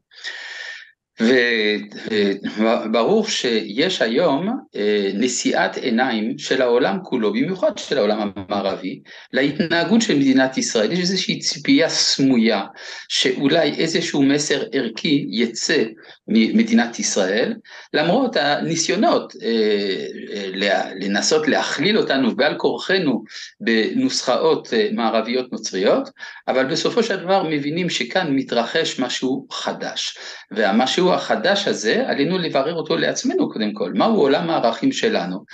וברור 1.20 3.28
שיש 3.28 4.02
היום 4.02 4.48
אה, 4.76 5.10
נשיאת 5.14 5.76
עיניים 5.76 6.38
של 6.38 6.62
העולם 6.62 6.98
כולו, 7.02 7.32
במיוחד 7.32 7.78
של 7.78 7.98
העולם 7.98 8.30
המערבי, 8.36 9.00
להתנהגות 9.32 10.02
של 10.02 10.16
מדינת 10.16 10.58
ישראל. 10.58 10.92
יש 10.92 10.98
איזושהי 10.98 11.38
ציפייה 11.38 11.88
סמויה 11.88 12.62
שאולי 13.08 13.74
איזשהו 13.74 14.22
מסר 14.22 14.62
ערכי 14.72 15.26
יצא 15.30 15.84
ממדינת 16.28 16.98
ישראל, 16.98 17.54
למרות 17.94 18.36
הניסיונות 18.36 19.32
אה, 19.42 20.06
אה, 20.32 20.90
לנסות 21.00 21.48
להכליל 21.48 21.98
אותנו 21.98 22.36
בעל 22.36 22.54
כורחנו 22.56 23.24
בנוסחאות 23.60 24.68
מערביות 24.92 25.52
נוצריות, 25.52 26.10
אבל 26.48 26.64
בסופו 26.64 27.02
של 27.02 27.16
דבר 27.16 27.42
מבינים 27.42 27.90
שכאן 27.90 28.26
מתרחש 28.30 29.00
משהו 29.00 29.46
חדש, 29.50 30.18
והמשהו 30.50 31.09
החדש 31.14 31.68
הזה, 31.68 32.02
עלינו 32.06 32.38
לברר 32.38 32.74
אותו 32.74 32.96
לעצמנו 32.96 33.52
קודם 33.52 33.72
כל, 33.72 33.92
מהו 33.94 34.20
עולם 34.20 34.50
הערכים 34.50 34.92
שלנו. 34.92 35.44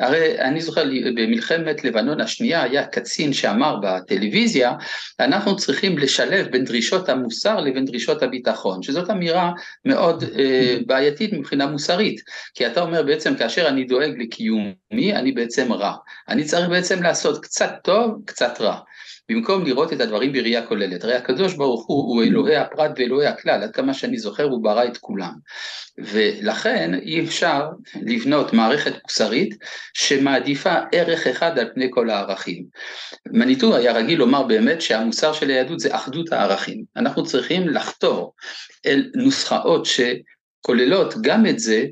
הרי 0.00 0.40
אני 0.40 0.60
זוכר 0.60 0.84
במלחמת 1.14 1.84
לבנון 1.84 2.20
השנייה 2.20 2.62
היה 2.62 2.86
קצין 2.86 3.32
שאמר 3.32 3.76
בטלוויזיה, 3.82 4.72
אנחנו 5.20 5.56
צריכים 5.56 5.98
לשלב 5.98 6.46
בין 6.46 6.64
דרישות 6.64 7.08
המוסר 7.08 7.60
לבין 7.60 7.84
דרישות 7.84 8.22
הביטחון, 8.22 8.82
שזאת 8.82 9.10
אמירה 9.10 9.52
מאוד 9.84 10.24
אה, 10.38 10.76
בעייתית 10.86 11.32
מבחינה 11.32 11.66
מוסרית, 11.66 12.20
כי 12.54 12.66
אתה 12.66 12.80
אומר 12.80 13.02
בעצם 13.02 13.34
כאשר 13.34 13.68
אני 13.68 13.84
דואג 13.84 14.12
לקיומי, 14.18 15.14
אני 15.14 15.32
בעצם 15.32 15.72
רע. 15.72 15.94
אני 16.28 16.44
צריך 16.44 16.68
בעצם 16.68 17.02
לעשות 17.02 17.42
קצת 17.42 17.70
טוב, 17.82 18.22
קצת 18.26 18.60
רע. 18.60 18.78
במקום 19.30 19.64
לראות 19.64 19.92
את 19.92 20.00
הדברים 20.00 20.32
בראייה 20.32 20.66
כוללת. 20.66 21.04
הרי 21.04 21.14
הקדוש 21.14 21.54
ברוך 21.54 21.86
הוא 21.86 22.14
הוא 22.14 22.22
אלוהי 22.22 22.56
הפרט 22.56 22.90
ואלוהי 22.96 23.26
הכלל, 23.26 23.62
עד 23.62 23.74
כמה 23.74 23.94
שאני 23.94 24.18
זוכר 24.18 24.44
הוא 24.44 24.62
ברא 24.62 24.84
את 24.84 24.96
כולם. 24.96 25.32
ולכן 25.98 26.94
אי 26.94 27.24
אפשר 27.24 27.66
לבנות 28.02 28.52
מערכת 28.52 28.92
מוסרית 29.02 29.54
שמעדיפה 29.94 30.74
ערך 30.92 31.26
אחד 31.26 31.58
על 31.58 31.70
פני 31.74 31.88
כל 31.90 32.10
הערכים. 32.10 32.64
מניטו 33.26 33.76
היה 33.76 33.92
רגיל 33.92 34.18
לומר 34.18 34.42
באמת 34.42 34.82
שהמוסר 34.82 35.32
של 35.32 35.48
היהדות 35.48 35.80
זה 35.80 35.96
אחדות 35.96 36.32
הערכים. 36.32 36.84
אנחנו 36.96 37.24
צריכים 37.24 37.68
לחתור 37.68 38.34
אל 38.86 39.10
נוסחאות 39.14 39.86
שכוללות 39.86 41.14
גם 41.20 41.46
את 41.46 41.58
זה 41.58 41.84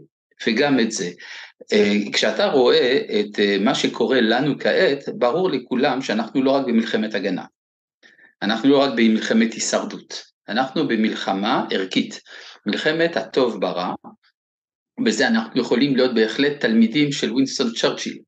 וגם 0.46 0.81
את 0.81 0.92
זה. 0.92 1.11
אה, 1.72 1.94
כשאתה 2.12 2.46
רואה 2.46 3.00
את 3.20 3.38
אה, 3.38 3.57
מה 3.61 3.74
שקורה 3.74 4.20
לנו 4.20 4.59
כעת, 4.59 5.05
ברור 5.18 5.50
לכולם 5.50 6.02
שאנחנו 6.02 6.42
לא 6.42 6.50
רק 6.50 6.66
במלחמת 6.66 7.14
הגנה, 7.14 7.44
אנחנו 8.42 8.68
לא 8.68 8.79
רק 8.79 8.90
במלחמת 8.96 9.52
הישרדות, 9.52 10.24
אנחנו 10.48 10.88
במלחמה 10.88 11.64
ערכית, 11.70 12.20
מלחמת 12.66 13.16
הטוב 13.16 13.61
ברע, 13.61 13.94
בזה 15.05 15.29
אנחנו 15.29 15.61
יכולים 15.61 15.96
להיות 15.96 16.14
בהחלט 16.14 16.61
תלמידים 16.61 17.12
של 17.12 17.33
ווינסטון 17.33 17.70
צ'רצ'יל, 17.70 18.18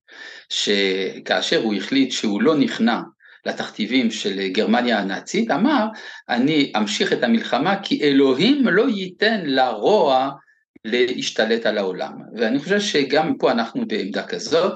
שכאשר 0.49 1.63
הוא 1.63 1.75
החליט 1.75 2.13
שהוא 2.13 2.43
לא 2.43 2.57
נכנע 2.57 3.01
לתכתיבים 3.47 4.11
של 4.11 4.49
גרמניה 4.49 4.99
הנאצית, 4.99 5.51
אמר, 5.51 5.87
אני 6.29 6.73
אמשיך 6.77 7.13
את 7.13 7.23
המלחמה 7.23 7.83
כי 7.83 8.03
אלוהים 8.03 8.69
לא 8.69 8.89
ייתן 8.89 9.41
לרוע 9.45 10.31
להשתלט 10.91 11.67
על 11.67 11.79
העולם. 11.79 12.13
ואני 12.37 12.59
חושב 12.59 12.81
שגם 12.81 13.35
פה 13.39 13.51
אנחנו 13.51 13.87
בעמדה 13.87 14.27
כזאת, 14.27 14.73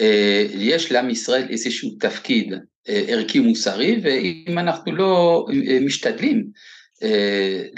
אה, 0.00 0.46
יש 0.54 0.92
לעם 0.92 1.10
ישראל 1.10 1.46
איזשהו 1.50 1.90
תפקיד 2.00 2.52
אה, 2.88 3.04
ערכי 3.08 3.38
מוסרי, 3.38 4.00
ואם 4.02 4.58
אנחנו 4.58 4.92
לא 4.92 5.44
אה, 5.68 5.78
משתדלים 5.80 6.46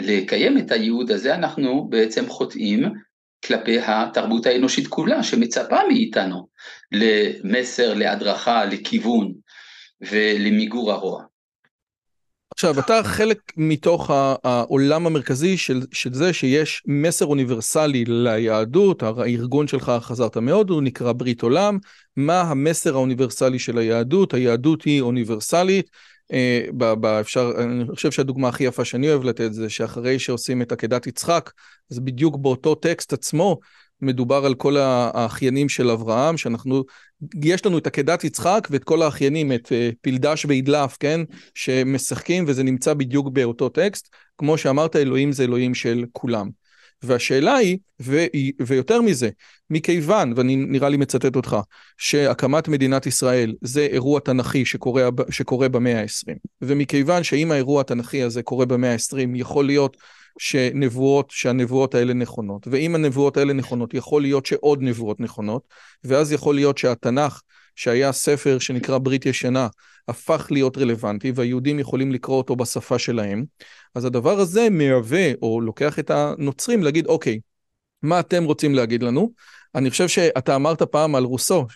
לקיים 0.00 0.58
את 0.58 0.72
הייעוד 0.72 1.10
הזה, 1.10 1.34
אנחנו 1.34 1.88
בעצם 1.88 2.28
חוטאים 2.28 2.84
כלפי 3.44 3.78
התרבות 3.80 4.46
האנושית 4.46 4.86
כולה, 4.86 5.22
שמצפה 5.22 5.76
מאיתנו 5.88 6.48
למסר, 6.92 7.94
להדרכה, 7.94 8.64
לכיוון 8.64 9.32
ולמיגור 10.00 10.92
הרוע. 10.92 11.22
עכשיו, 12.56 12.78
אתה 12.78 13.00
חלק 13.04 13.52
מתוך 13.56 14.10
העולם 14.44 15.06
המרכזי 15.06 15.56
של, 15.56 15.82
של 15.92 16.14
זה 16.14 16.32
שיש 16.32 16.82
מסר 16.86 17.24
אוניברסלי 17.26 18.04
ליהדות, 18.08 19.02
הארגון 19.02 19.66
שלך 19.68 19.92
חזרת 20.00 20.36
מאוד, 20.36 20.70
הוא 20.70 20.82
נקרא 20.82 21.12
ברית 21.12 21.42
עולם, 21.42 21.78
מה 22.16 22.40
המסר 22.40 22.94
האוניברסלי 22.94 23.58
של 23.58 23.78
היהדות, 23.78 24.34
היהדות 24.34 24.82
היא 24.82 25.00
אוניברסלית, 25.00 25.90
אה, 26.32 26.66
ב, 26.76 26.92
ב, 27.00 27.06
אפשר, 27.06 27.52
אני 27.58 27.84
חושב 27.94 28.10
שהדוגמה 28.10 28.48
הכי 28.48 28.64
יפה 28.64 28.84
שאני 28.84 29.08
אוהב 29.10 29.24
לתת 29.24 29.52
זה 29.52 29.68
שאחרי 29.70 30.18
שעושים 30.18 30.62
את 30.62 30.72
עקדת 30.72 31.06
יצחק, 31.06 31.50
אז 31.90 31.98
בדיוק 31.98 32.36
באותו 32.36 32.74
טקסט 32.74 33.12
עצמו, 33.12 33.58
מדובר 34.00 34.46
על 34.46 34.54
כל 34.54 34.76
האחיינים 34.76 35.68
של 35.68 35.90
אברהם, 35.90 36.36
שאנחנו, 36.36 36.84
יש 37.42 37.66
לנו 37.66 37.78
את 37.78 37.86
עקדת 37.86 38.24
יצחק 38.24 38.68
ואת 38.70 38.84
כל 38.84 39.02
האחיינים, 39.02 39.52
את 39.52 39.72
אה, 39.72 39.90
פלדש 40.00 40.44
ואידלף, 40.44 40.96
כן? 41.00 41.20
שמשחקים 41.54 42.44
וזה 42.46 42.62
נמצא 42.62 42.94
בדיוק 42.94 43.28
באותו 43.28 43.68
טקסט. 43.68 44.08
כמו 44.38 44.58
שאמרת, 44.58 44.96
אלוהים 44.96 45.32
זה 45.32 45.44
אלוהים 45.44 45.74
של 45.74 46.04
כולם. 46.12 46.50
והשאלה 47.02 47.54
היא, 47.54 47.78
ו, 48.02 48.24
ויותר 48.66 49.00
מזה, 49.00 49.30
מכיוון, 49.70 50.32
ואני 50.36 50.56
נראה 50.56 50.88
לי 50.88 50.96
מצטט 50.96 51.36
אותך, 51.36 51.56
שהקמת 51.98 52.68
מדינת 52.68 53.06
ישראל 53.06 53.54
זה 53.62 53.80
אירוע 53.80 54.20
תנכי 54.20 54.64
שקורה, 54.64 55.08
שקורה 55.30 55.68
במאה 55.68 56.00
ה-20, 56.00 56.34
ומכיוון 56.62 57.22
שאם 57.22 57.52
האירוע 57.52 57.80
התנכי 57.80 58.22
הזה 58.22 58.42
קורה 58.42 58.66
במאה 58.66 58.92
ה-20, 58.92 59.18
יכול 59.34 59.66
להיות 59.66 59.96
שנבואות, 60.38 61.30
שהנבואות 61.30 61.94
האלה 61.94 62.12
נכונות. 62.14 62.68
ואם 62.70 62.94
הנבואות 62.94 63.36
האלה 63.36 63.52
נכונות, 63.52 63.94
יכול 63.94 64.22
להיות 64.22 64.46
שעוד 64.46 64.82
נבואות 64.82 65.20
נכונות, 65.20 65.62
ואז 66.04 66.32
יכול 66.32 66.54
להיות 66.54 66.78
שהתנ"ך, 66.78 67.42
שהיה 67.76 68.12
ספר 68.12 68.58
שנקרא 68.58 68.98
ברית 68.98 69.26
ישנה, 69.26 69.68
הפך 70.08 70.46
להיות 70.50 70.78
רלוונטי, 70.78 71.32
והיהודים 71.34 71.78
יכולים 71.78 72.12
לקרוא 72.12 72.36
אותו 72.36 72.56
בשפה 72.56 72.98
שלהם. 72.98 73.44
אז 73.94 74.04
הדבר 74.04 74.38
הזה 74.38 74.70
מהווה, 74.70 75.32
או 75.42 75.60
לוקח 75.60 75.98
את 75.98 76.10
הנוצרים 76.10 76.82
להגיד, 76.82 77.06
אוקיי, 77.06 77.40
מה 78.02 78.20
אתם 78.20 78.44
רוצים 78.44 78.74
להגיד 78.74 79.02
לנו? 79.02 79.32
אני 79.74 79.90
חושב 79.90 80.08
שאתה 80.08 80.56
אמרת 80.56 80.82
פעם 80.82 81.14
על 81.14 81.24
רוסו, 81.24 81.66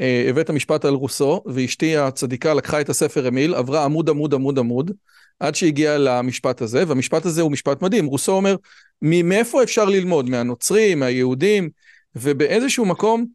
אה, 0.00 0.26
הבאת 0.28 0.50
משפט 0.50 0.84
על 0.84 0.94
רוסו, 0.94 1.42
ואשתי 1.46 1.96
הצדיקה 1.96 2.54
לקחה 2.54 2.80
את 2.80 2.88
הספר 2.88 3.28
אמיל, 3.28 3.54
עברה 3.54 3.84
עמוד 3.84 4.10
עמוד 4.10 4.34
עמוד 4.34 4.58
עמוד, 4.58 4.90
עד 5.40 5.54
שהגיע 5.54 5.98
למשפט 5.98 6.60
הזה, 6.60 6.84
והמשפט 6.88 7.26
הזה 7.26 7.42
הוא 7.42 7.52
משפט 7.52 7.82
מדהים. 7.82 8.06
רוסו 8.06 8.32
אומר, 8.32 8.56
מאיפה 9.02 9.62
אפשר 9.62 9.84
ללמוד? 9.84 10.30
מהנוצרים, 10.30 11.00
מהיהודים, 11.00 11.70
ובאיזשהו 12.16 12.84
מקום 12.86 13.26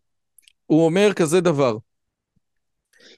הוא 0.65 0.85
אומר 0.85 1.13
כזה 1.13 1.41
דבר: 1.41 1.77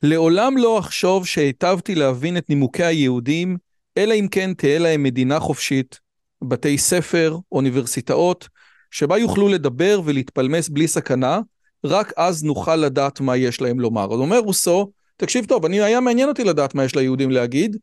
לעולם 0.03 0.57
לא 0.57 0.79
אחשוב 0.79 1.27
שהיטבתי 1.27 1.95
להבין 1.95 2.37
את 2.37 2.49
נימוקי 2.49 2.83
היהודים, 2.83 3.57
אלא 3.97 4.13
אם 4.13 4.27
כן 4.31 4.53
תהיה 4.53 4.79
להם 4.79 5.03
מדינה 5.03 5.39
חופשית, 5.39 5.99
בתי 6.43 6.77
ספר, 6.77 7.37
אוניברסיטאות, 7.51 8.47
שבה 8.91 9.17
יוכלו 9.17 9.47
לדבר 9.47 10.01
ולהתפלמס 10.05 10.69
בלי 10.69 10.87
סכנה, 10.87 11.39
רק 11.83 12.13
אז 12.17 12.43
נוכל 12.43 12.75
לדעת 12.75 13.19
מה 13.21 13.37
יש 13.37 13.61
להם 13.61 13.79
לומר. 13.79 14.05
אז 14.05 14.19
אומר 14.19 14.39
רוסו, 14.39 14.91
תקשיב 15.17 15.45
טוב, 15.45 15.65
אני, 15.65 15.81
היה 15.81 15.99
מעניין 15.99 16.29
אותי 16.29 16.43
לדעת 16.43 16.75
מה 16.75 16.83
יש 16.83 16.95
ליהודים 16.95 17.31
להגיד, 17.31 17.77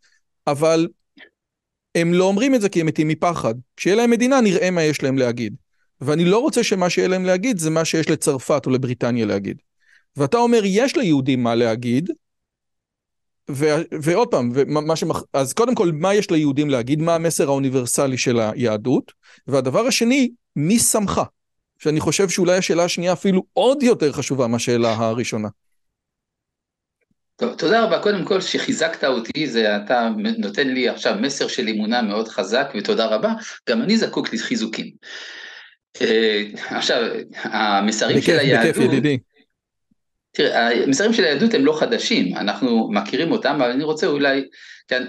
אבל 0.46 0.88
הם 1.94 2.14
לא 2.14 2.24
אומרים 2.24 2.54
את 2.54 2.60
זה 2.60 2.68
כי 2.68 2.80
הם 2.80 2.86
מתים 2.86 3.08
מפחד. 3.08 3.54
כשיהיה 3.76 3.96
להם 3.96 4.10
מדינה 4.10 4.40
נראה 4.40 4.70
מה 4.70 4.82
יש 4.82 5.02
להם 5.02 5.18
להגיד. 5.18 5.54
ואני 6.00 6.24
לא 6.24 6.38
רוצה 6.38 6.64
שמה 6.64 6.90
שיהיה 6.90 7.08
להם 7.08 7.24
להגיד 7.24 7.58
זה 7.58 7.70
מה 7.70 7.84
שיש 7.84 8.10
לצרפת 8.10 8.66
או 8.66 8.70
לבריטניה 8.70 9.26
להגיד. 9.26 9.56
ואתה 10.16 10.36
אומר, 10.36 10.60
יש 10.64 10.96
ליהודים 10.96 11.42
מה 11.42 11.54
להגיד, 11.54 12.10
ועוד 14.02 14.28
פעם, 14.28 14.52
ומה 14.54 14.96
שמח... 14.96 15.22
אז 15.32 15.52
קודם 15.52 15.74
כל, 15.74 15.92
מה 15.92 16.14
יש 16.14 16.30
ליהודים 16.30 16.70
להגיד? 16.70 17.00
מה 17.00 17.14
המסר 17.14 17.48
האוניברסלי 17.48 18.18
של 18.18 18.40
היהדות? 18.40 19.12
והדבר 19.46 19.86
השני, 19.86 20.30
מי 20.56 20.78
שמך? 20.78 21.20
שאני 21.78 22.00
חושב 22.00 22.28
שאולי 22.28 22.56
השאלה 22.56 22.84
השנייה 22.84 23.12
אפילו 23.12 23.42
עוד 23.52 23.82
יותר 23.82 24.12
חשובה 24.12 24.46
מהשאלה 24.46 24.94
הראשונה. 24.94 25.48
טוב, 27.40 27.54
תודה 27.54 27.84
רבה. 27.84 27.98
קודם 27.98 28.24
כל, 28.24 28.40
שחיזקת 28.40 29.04
אותי, 29.04 29.46
זה 29.46 29.76
אתה 29.76 30.08
נותן 30.38 30.68
לי 30.68 30.88
עכשיו 30.88 31.16
מסר 31.20 31.48
של 31.48 31.68
אמונה 31.68 32.02
מאוד 32.02 32.28
חזק, 32.28 32.72
ותודה 32.74 33.06
רבה. 33.06 33.32
גם 33.68 33.82
אני 33.82 33.96
זקוק 33.96 34.34
לחיזוקים. 34.34 34.90
אה, 36.00 36.42
עכשיו, 36.70 37.02
המסרים 37.34 38.16
בכיף, 38.16 38.26
של 38.26 38.38
היהדות... 38.38 38.70
בכיף, 38.70 38.84
ידידי. 38.84 39.18
תראה, 40.32 40.82
המסרים 40.82 41.12
של 41.12 41.24
היהדות 41.24 41.54
הם 41.54 41.64
לא 41.64 41.78
חדשים, 41.80 42.36
אנחנו 42.36 42.88
מכירים 42.92 43.32
אותם, 43.32 43.54
אבל 43.54 43.70
אני 43.70 43.84
רוצה 43.84 44.06
אולי 44.06 44.44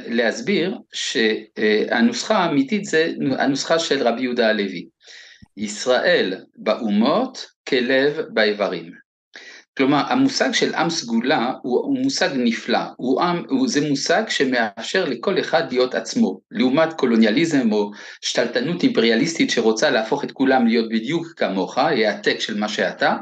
להסביר 0.07 0.77
שהנוסחה 0.93 2.37
האמיתית 2.37 2.85
זה 2.85 3.11
הנוסחה 3.37 3.79
של 3.79 4.07
רבי 4.07 4.21
יהודה 4.21 4.49
הלוי. 4.49 4.87
ישראל 5.57 6.33
באומות 6.55 7.45
כלב 7.69 8.21
באיברים. 8.33 8.91
כלומר, 9.77 10.03
המושג 10.07 10.51
של 10.51 10.75
עם 10.75 10.89
סגולה 10.89 11.51
הוא, 11.61 11.99
מושג 11.99 12.29
נפלא, 12.35 12.79
הוא 12.97 13.21
עם, 13.21 13.43
הוא, 13.49 13.67
זה 13.67 13.89
מושג 13.89 14.23
שמאפשר 14.29 15.05
לכל 15.05 15.39
אחד 15.39 15.71
להיות 15.71 15.95
עצמו, 15.95 16.39
לעומת 16.51 16.93
קולוניאליזם 16.93 17.71
או 17.71 17.91
שתלטנות 18.21 18.83
אימפריאליסטית 18.83 19.49
שרוצה 19.49 19.89
להפוך 19.89 20.23
את 20.23 20.31
כולם 20.31 20.67
להיות 20.67 20.89
בדיוק 20.89 21.27
כמוך, 21.37 21.77
העתק 21.77 22.39
של 22.39 22.57
מה 22.57 22.69
שאתה, 22.69 23.17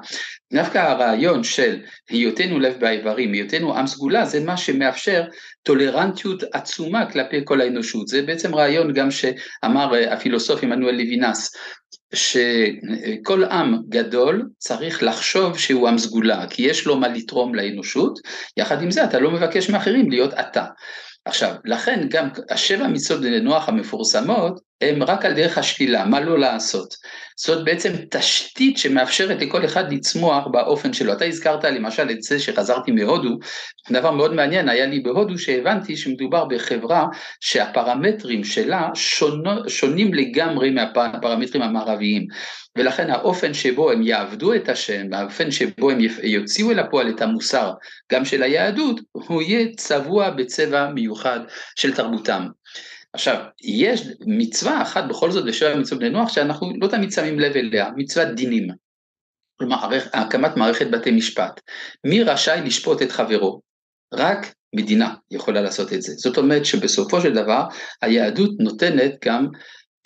דווקא 0.54 0.78
הרעיון 0.78 1.44
של 1.44 1.80
היותנו 2.10 2.60
לב 2.60 2.80
באיברים, 2.80 3.34
היותנו 3.34 3.78
עם 3.78 3.88
סגולה, 3.88 4.26
זה 4.26 4.40
מה 4.40 4.58
שמאפשר 4.58 5.24
טולרנטיות 5.64 6.44
עצומה 6.54 7.12
כלפי 7.12 7.42
כל 7.44 7.62
האנושות, 7.62 8.08
זה 8.08 8.22
בעצם 8.22 8.56
רעיון 8.56 8.94
גם 8.94 9.12
שאמר 9.12 9.92
הפילוסוף 10.12 10.64
עמנואל 10.64 10.96
לוינס, 10.96 11.52
שכל 12.14 13.44
עם 13.44 13.76
גדול 13.90 14.50
צריך 14.58 15.04
לחשוב 15.04 15.58
שהוא 15.58 15.88
עם 15.88 15.98
סגולה, 15.98 16.48
כי 16.50 16.62
יש 16.62 16.86
לו 16.86 16.98
מה 16.98 17.08
לתרום 17.08 17.56
לאנושות, 17.56 18.20
יחד 18.58 18.82
עם 18.82 18.92
זה 18.92 19.04
אתה 19.04 19.20
לא 19.20 19.32
מבקש 19.32 19.70
מאחרים 19.70 20.10
להיות 20.10 20.34
אתה. 20.34 20.66
עכשיו, 21.26 21.56
לכן 21.66 22.08
גם 22.10 22.30
השבע 22.50 22.88
מצוות 22.88 23.22
בני 23.22 23.40
נוח 23.40 23.70
המפורסמות, 23.70 24.69
הם 24.82 25.04
רק 25.04 25.26
על 25.26 25.34
דרך 25.34 25.58
השלילה, 25.58 26.06
מה 26.06 26.20
לא 26.20 26.40
לעשות. 26.40 26.96
זאת 27.36 27.66
בעצם 27.66 27.94
תשתית 28.10 28.78
שמאפשרת 28.78 29.42
לכל 29.42 29.66
אחד 29.66 29.94
לצמוח 29.94 30.48
באופן 30.48 30.94
שלו. 30.94 31.14
אתה 31.14 31.26
הזכרת 31.26 31.64
למשל 31.64 32.10
את 32.12 32.24
זה 32.24 32.40
שחזרתי 32.40 32.92
מהודו, 32.92 33.30
דבר 33.92 34.12
מאוד 34.12 34.34
מעניין 34.34 34.70
היה 34.70 34.86
לי 34.86 35.00
בהודו 35.00 35.38
שהבנתי 35.38 35.98
שמדובר 35.98 36.46
בחברה 36.46 37.08
שהפרמטרים 37.40 38.44
שלה 38.44 38.90
שונו, 38.94 39.70
שונים 39.70 40.14
לגמרי 40.14 40.70
מהפרמטרים 40.70 41.64
המערביים. 41.64 42.28
ולכן 42.78 43.10
האופן 43.10 43.54
שבו 43.54 43.92
הם 43.92 44.02
יעבדו 44.02 44.54
את 44.54 44.70
השם, 44.70 45.14
האופן 45.14 45.52
שבו 45.52 45.92
הם 45.92 45.98
יוציאו 46.24 46.72
אל 46.72 46.80
הפועל 46.80 47.10
את 47.10 47.22
המוסר, 47.22 47.72
גם 48.12 48.26
של 48.26 48.44
היהדות, 48.44 49.00
הוא 49.12 49.42
יהיה 49.42 49.68
צבוע 49.78 50.30
בצבע 50.30 50.90
מיוחד 50.90 51.40
של 51.76 51.96
תרבותם. 51.96 52.48
עכשיו, 53.14 53.46
יש 53.62 54.08
מצווה 54.26 54.82
אחת 54.82 55.04
בכל 55.10 55.32
זאת 55.32 55.46
בשבע 55.46 55.76
מצוות 55.76 56.00
בני 56.00 56.10
נוח 56.10 56.30
שאנחנו 56.30 56.74
לא 56.82 56.88
תמיד 56.88 57.12
שמים 57.12 57.40
לב 57.40 57.56
אליה, 57.56 57.90
מצוות 57.96 58.36
דינים. 58.36 58.68
כלומר, 59.60 59.78
הקמת 60.14 60.58
מערכת 60.58 60.88
בתי 60.92 61.12
משפט. 61.12 61.62
מי 62.06 62.24
רשאי 62.24 62.62
לשפוט 62.66 63.02
את 63.02 63.12
חברו? 63.12 63.62
רק 64.14 64.54
מדינה 64.76 65.16
יכולה 65.32 65.62
לעשות 65.62 65.94
את 65.94 66.02
זה. 66.02 66.14
זאת 66.16 66.38
אומרת 66.38 66.66
שבסופו 66.66 67.22
של 67.22 67.34
דבר 67.34 67.64
היהדות 68.02 68.52
נותנת 68.60 69.12
גם 69.26 69.48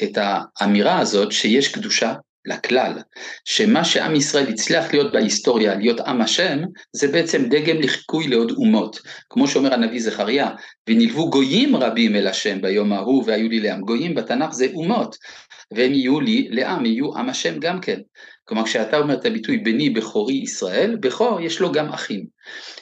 את 0.04 0.18
האמירה 0.18 1.00
הזאת 1.00 1.32
שיש 1.32 1.68
קדושה 1.68 2.14
לכלל, 2.46 2.94
שמה 3.46 3.84
שעם 3.84 4.16
ישראל 4.16 4.48
הצליח 4.48 4.94
להיות 4.94 5.12
בהיסטוריה, 5.12 5.76
להיות 5.76 6.00
עם 6.00 6.22
השם, 6.22 6.60
זה 6.94 7.08
בעצם 7.08 7.50
דגם 7.50 7.82
לחיקוי 7.82 8.28
לעוד 8.28 8.52
אומות. 8.52 9.00
כמו 9.30 9.48
שאומר 9.48 9.74
הנביא 9.74 10.02
זכריה, 10.02 10.50
ונלוו 10.90 11.30
גויים 11.30 11.76
רבים 11.76 12.16
אל 12.16 12.28
השם 12.28 12.62
ביום 12.62 12.94
ההוא 12.94 13.24
והיו 13.28 13.50
לי 13.50 13.60
לעם. 13.60 13.82
גויים 13.82 14.16
בתנ"ך 14.16 14.54
זה 14.54 14.68
אומות, 14.74 15.16
והם 15.72 15.94
יהיו 15.94 16.20
לי 16.20 16.48
לעם, 16.52 16.86
יהיו 16.86 17.18
עם 17.18 17.30
השם 17.30 17.60
גם 17.60 17.82
כן. 17.82 18.00
כלומר 18.46 18.66
כשאתה 18.66 18.98
אומר 18.98 19.14
את 19.14 19.26
הביטוי 19.26 19.58
בני 19.58 19.90
בכורי 19.90 20.34
ישראל, 20.34 20.96
בכור 21.00 21.42
יש 21.42 21.60
לו 21.60 21.72
גם 21.72 21.90
אחים. 21.90 22.26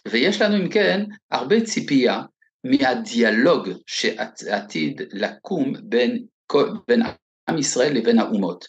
ויש 0.08 0.42
לנו 0.42 0.58
אם 0.58 0.70
כן 0.70 1.04
הרבה 1.32 1.62
ציפייה 1.62 2.22
מהדיאלוג 2.64 3.70
שעתיד 3.88 5.02
לקום 5.12 5.74
בין, 5.84 6.24
בין 6.88 7.02
עם 7.52 7.58
ישראל 7.58 7.94
לבין 7.94 8.20
האומות. 8.20 8.68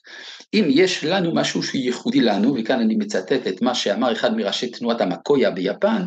אם 0.55 0.65
יש 0.69 1.05
לנו 1.05 1.35
משהו 1.35 1.63
שהוא 1.63 1.81
ייחודי 1.81 2.21
לנו, 2.21 2.55
וכאן 2.59 2.81
אני 2.81 2.95
מצטט 2.97 3.47
את 3.47 3.63
מה 3.63 3.75
שאמר 3.75 4.13
אחד 4.13 4.37
מראשי 4.37 4.71
תנועת 4.71 5.01
המקויה 5.01 5.51
ביפן, 5.51 6.03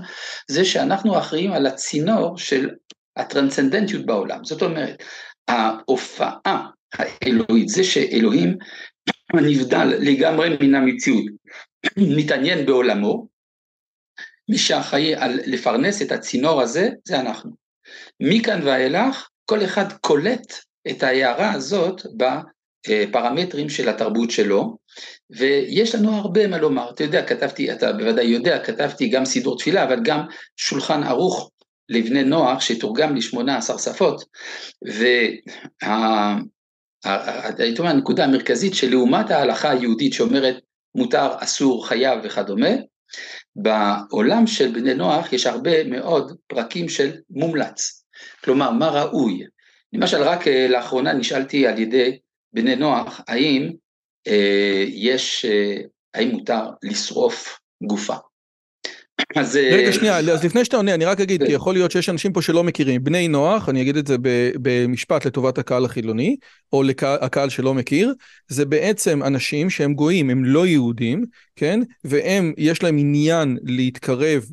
זה 0.48 0.66
שאנחנו 0.66 1.20
אחראים 1.20 1.52
על 1.52 1.66
הצינור 1.66 2.38
של 2.38 2.70
הטרנסצנדנטיות 3.18 4.06
בעולם. 4.06 4.44
זאת 4.44 4.62
אומרת, 4.62 5.04
ההופעה 5.48 6.68
האלוהית, 6.94 7.70
זה 7.70 7.84
שאלוהים 7.84 8.58
נבדל 9.34 9.94
לגמרי 10.00 10.58
מן 10.62 10.76
המציאות, 10.76 11.26
מתעניין 11.98 12.66
בעולמו, 12.66 13.28
מי 14.50 14.58
שאחראי 14.58 15.16
על 15.16 15.40
לפרנס 15.46 16.02
את 16.02 16.12
הצינור 16.12 16.62
הזה, 16.62 16.90
זה 17.06 17.20
אנחנו. 17.20 17.52
מכאן 18.20 18.60
ואילך, 18.64 19.30
כל 19.46 19.64
אחד 19.64 19.94
קולט 19.94 20.54
את 20.90 21.04
ההערה 21.04 21.54
הזאת 21.54 22.02
פרמטרים 23.12 23.70
של 23.70 23.90
התרבות 23.90 24.32
שלו, 24.32 24.78
ויש 25.30 25.96
לנו 25.96 26.16
הרבה 26.16 26.48
מה 26.48 26.58
לומר. 26.58 26.90
אתה 26.90 27.04
יודע, 27.04 27.26
כתבתי, 27.26 27.72
אתה 27.72 27.94
בוודאי 27.94 28.26
יודע, 28.26 28.60
כתבתי 28.60 29.10
גם 29.10 29.26
סידור 29.26 29.58
תפילה, 29.58 29.84
אבל 29.84 30.00
גם 30.04 30.22
שולחן 30.58 31.04
ערוך 31.04 31.52
לבני 31.90 32.24
נוח 32.24 32.62
שתורגם 32.62 33.16
ל-18 33.16 33.78
שפות, 33.78 34.24
והייתי 37.06 37.80
אומר, 37.80 37.90
הנקודה 37.90 38.24
המרכזית 38.24 38.74
שלעומת 38.74 39.32
ההלכה 39.32 39.70
היהודית 39.70 40.14
שאומרת 40.14 40.56
מותר, 40.96 41.30
אסור, 41.40 41.88
חייב 41.88 42.20
וכדומה, 42.24 42.70
בעולם 43.56 44.48
של 44.48 44.72
בני 44.72 44.94
נוח 44.94 45.34
יש 45.34 45.46
הרבה 45.46 45.84
מאוד 45.84 46.38
פרקים 46.48 46.90
של 46.90 47.12
מומלץ. 47.30 48.06
כלומר, 48.44 48.72
מה 48.72 48.88
ראוי? 48.88 49.44
למשל, 49.94 50.24
רק 50.24 50.48
אה, 50.48 50.68
לאחרונה 50.68 51.14
נשאלתי 51.14 51.68
על 51.68 51.80
ידי 51.80 52.18
בני 52.56 52.76
נוח, 52.76 53.22
האם 53.28 53.72
אה, 54.28 54.86
יש, 54.88 55.46
אה, 55.46 55.78
האם 56.14 56.30
מותר 56.30 56.64
לשרוף 56.84 57.60
גופה? 57.84 58.16
אז... 59.40 59.58
אה, 59.58 59.70
רגע 59.74 59.94
שנייה, 59.94 60.18
אז 60.18 60.46
לפני 60.46 60.66
שאתה 60.66 60.78
עונה, 60.78 60.94
אני 60.94 61.06
רק 61.06 61.20
אגיד, 61.20 61.44
כי 61.44 61.52
יכול 61.52 61.74
להיות 61.74 61.92
שיש 61.92 62.10
אנשים 62.10 62.34
פה 62.34 62.42
שלא 62.42 62.64
מכירים. 62.64 63.04
בני 63.04 63.28
נוח, 63.28 63.70
אני 63.70 63.82
אגיד 63.82 63.98
את 63.98 64.08
זה 64.08 64.16
במשפט 64.62 65.26
לטובת 65.26 65.58
הקהל 65.58 65.86
החילוני, 65.86 66.36
או 66.74 66.84
לקהל 66.84 67.50
שלא 67.50 67.74
מכיר, 67.74 68.14
זה 68.48 68.66
בעצם 68.66 69.24
אנשים 69.24 69.70
שהם 69.70 69.94
גויים, 69.94 70.30
הם 70.30 70.46
לא 70.46 70.68
יהודים, 70.68 71.26
כן? 71.56 71.80
והם, 72.04 72.54
יש 72.58 72.84
להם 72.84 72.98
עניין 72.98 73.58
להתקרב 73.64 74.46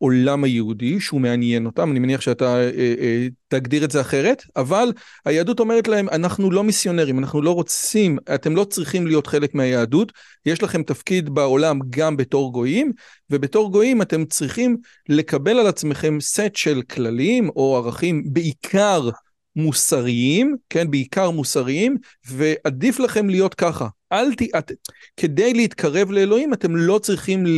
לעולם 0.00 0.44
היהודי, 0.44 1.00
שהוא 1.00 1.20
מעניין 1.20 1.66
אותם, 1.66 1.90
אני 1.90 1.98
מניח 1.98 2.20
שאתה 2.20 2.56
אה, 2.56 2.70
אה, 2.98 3.26
תגדיר 3.48 3.84
את 3.84 3.90
זה 3.90 4.00
אחרת, 4.00 4.42
אבל 4.56 4.92
היהדות 5.24 5.60
אומרת 5.60 5.88
להם, 5.88 6.08
אנחנו 6.08 6.50
לא 6.50 6.64
מיסיונרים, 6.64 7.18
אנחנו 7.18 7.42
לא 7.42 7.54
רוצים, 7.54 8.18
אתם 8.34 8.56
לא 8.56 8.64
צריכים 8.64 9.06
להיות 9.06 9.26
חלק 9.26 9.54
מהיהדות, 9.54 10.12
יש 10.46 10.62
לכם 10.62 10.82
תפקיד 10.82 11.30
בעולם 11.30 11.78
גם 11.90 12.16
בתור 12.16 12.52
גויים, 12.52 12.92
ובתור 13.30 13.72
גויים 13.72 14.02
אתם 14.02 14.24
צריכים 14.24 14.76
לקבל 15.08 15.58
על 15.58 15.66
עצמכם 15.66 16.20
סט 16.20 16.54
של 16.54 16.82
כללים 16.82 17.48
או 17.48 17.76
ערכים, 17.76 18.22
בעיקר 18.26 19.10
מוסריים, 19.56 20.56
כן, 20.70 20.90
בעיקר 20.90 21.30
מוסריים, 21.30 21.96
ועדיף 22.26 23.00
לכם 23.00 23.28
להיות 23.28 23.54
ככה. 23.54 23.88
אל 24.12 24.34
ת... 24.34 24.42
את... 24.58 24.72
כדי 25.16 25.54
להתקרב 25.54 26.10
לאלוהים 26.10 26.52
אתם 26.52 26.76
לא 26.76 26.98
צריכים 26.98 27.46
ל... 27.46 27.50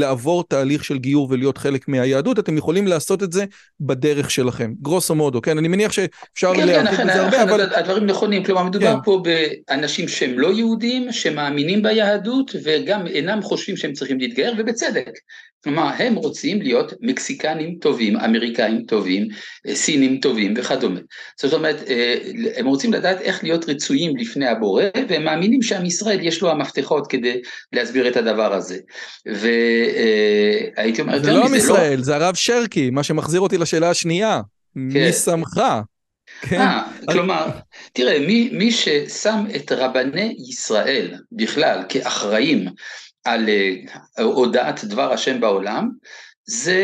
לעבור 0.00 0.44
תהליך 0.44 0.84
של 0.84 0.98
גיור 0.98 1.28
ולהיות 1.30 1.58
חלק 1.58 1.88
מהיהדות, 1.88 2.38
אתם 2.38 2.56
יכולים 2.56 2.86
לעשות 2.86 3.22
את 3.22 3.32
זה 3.32 3.44
בדרך 3.80 4.30
שלכם. 4.30 4.72
גרוסו 4.82 5.14
מודו, 5.14 5.42
כן? 5.42 5.58
אני 5.58 5.68
מניח 5.68 5.92
שאפשר 5.92 6.54
כן, 6.54 6.66
להרחיב 6.66 6.96
כן, 6.96 7.08
את 7.08 7.14
זה 7.14 7.22
הרבה, 7.22 7.42
אבל... 7.42 7.60
הדברים 7.74 8.06
נכונים, 8.06 8.44
כלומר 8.44 8.64
מדובר 8.64 8.94
כן. 8.94 9.02
פה 9.04 9.22
באנשים 9.68 10.08
שהם 10.08 10.38
לא 10.38 10.52
יהודים, 10.52 11.12
שמאמינים 11.12 11.82
ביהדות, 11.82 12.50
וגם 12.64 13.06
אינם 13.06 13.42
חושבים 13.42 13.76
שהם 13.76 13.92
צריכים 13.92 14.20
להתגייר, 14.20 14.54
ובצדק. 14.58 15.10
כלומר, 15.66 15.90
הם 15.98 16.14
רוצים 16.14 16.62
להיות 16.62 16.92
מקסיקנים 17.00 17.76
טובים, 17.80 18.16
אמריקאים 18.16 18.84
טובים, 18.84 19.28
אה, 19.68 19.74
סינים 19.74 20.18
טובים 20.20 20.54
וכדומה. 20.56 21.00
זאת 21.40 21.52
אומרת, 21.52 21.76
אה, 21.88 22.14
הם 22.56 22.66
רוצים 22.66 22.92
לדעת 22.92 23.20
איך 23.20 23.44
להיות 23.44 23.68
רצויים 23.68 24.16
לפני 24.16 24.46
הבורא, 24.46 24.82
והם 25.08 25.24
מאמינים 25.24 25.62
שעם 25.62 25.84
ישראל 25.84 26.18
יש 26.22 26.42
לו 26.42 26.50
המפתחות 26.50 27.06
כדי 27.06 27.40
להסביר 27.72 28.08
את 28.08 28.16
הדבר 28.16 28.54
הזה. 28.54 28.78
והייתי 30.76 31.00
אומר, 31.00 31.22
זה 31.22 31.32
לא 31.32 31.44
עם 31.44 31.52
לא- 31.52 31.56
ישראל, 31.56 31.96
לא... 31.98 32.04
זה 32.04 32.16
הרב 32.16 32.34
שרקי, 32.34 32.90
מה 32.90 33.02
שמחזיר 33.02 33.40
אותי 33.40 33.58
לשאלה 33.58 33.90
השנייה. 33.90 34.40
כן. 34.74 34.80
מי 34.80 35.12
שמך? 35.12 35.60
כן. 36.40 36.60
아, 36.60 37.12
כלומר, 37.12 37.46
תראה, 37.92 38.18
מי, 38.18 38.50
מי 38.52 38.72
ששם 38.72 39.44
את 39.56 39.72
רבני 39.72 40.36
ישראל 40.48 41.14
בכלל 41.32 41.82
כאחראים 41.88 42.66
על 43.26 43.48
אה, 43.48 44.24
הודעת 44.24 44.84
דבר 44.84 45.12
השם 45.12 45.40
בעולם, 45.40 45.88
זה 46.44 46.80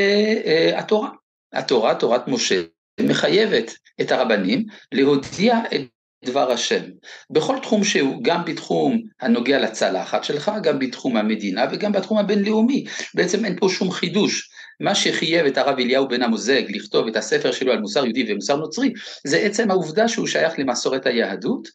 אה, 0.46 0.78
התורה. 0.78 1.08
התורה, 1.52 1.94
תורת 1.94 2.28
משה, 2.28 2.62
מחייבת 3.00 3.74
את 4.00 4.12
הרבנים 4.12 4.64
להודיע 4.92 5.58
את 5.74 5.80
דבר 6.24 6.52
השם. 6.52 6.82
בכל 7.30 7.56
תחום 7.62 7.84
שהוא, 7.84 8.24
גם 8.24 8.44
בתחום 8.44 9.02
הנוגע 9.20 9.58
לצלחת 9.58 10.24
שלך, 10.24 10.50
גם 10.62 10.78
בתחום 10.78 11.16
המדינה 11.16 11.66
וגם 11.72 11.92
בתחום 11.92 12.18
הבינלאומי. 12.18 12.84
בעצם 13.14 13.44
אין 13.44 13.56
פה 13.60 13.68
שום 13.68 13.90
חידוש. 13.90 14.48
מה 14.80 14.94
שחייב 14.94 15.46
את 15.46 15.58
הרב 15.58 15.78
אליהו 15.78 16.08
בן 16.08 16.22
המוזג 16.22 16.62
לכתוב 16.68 17.06
את 17.06 17.16
הספר 17.16 17.52
שלו 17.52 17.72
על 17.72 17.80
מוסר 17.80 18.04
יהודי 18.04 18.32
ומוסר 18.32 18.56
נוצרי, 18.56 18.92
זה 19.26 19.36
עצם 19.36 19.70
העובדה 19.70 20.08
שהוא 20.08 20.26
שייך 20.26 20.58
למסורת 20.58 21.06
היהדות, 21.06 21.68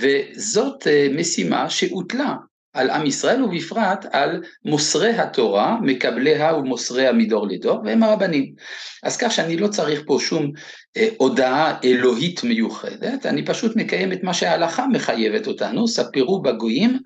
וזאת 0.00 0.86
אה, 0.86 1.08
משימה 1.16 1.70
שהוטלה 1.70 2.34
על 2.74 2.90
עם 2.90 3.06
ישראל 3.06 3.42
ובפרט 3.42 4.06
על 4.12 4.42
מוסרי 4.64 5.10
התורה, 5.10 5.76
מקבליה 5.80 6.54
ומוסריה 6.54 7.12
מדור 7.12 7.46
לדור, 7.46 7.82
והם 7.84 8.02
הרבנים. 8.02 8.54
אז 9.02 9.16
כך 9.16 9.32
שאני 9.32 9.56
לא 9.56 9.68
צריך 9.68 10.02
פה 10.06 10.18
שום 10.20 10.52
אה, 10.96 11.08
הודעה 11.16 11.78
אלוהית 11.84 12.44
מיוחדת, 12.44 13.26
אני 13.26 13.44
פשוט 13.44 13.76
מקיים 13.76 14.12
את 14.12 14.22
מה 14.22 14.34
שההלכה 14.34 14.86
מחייבת 14.86 15.46
אותנו, 15.46 15.88
ספרו 15.88 16.42
בגויים 16.42 16.98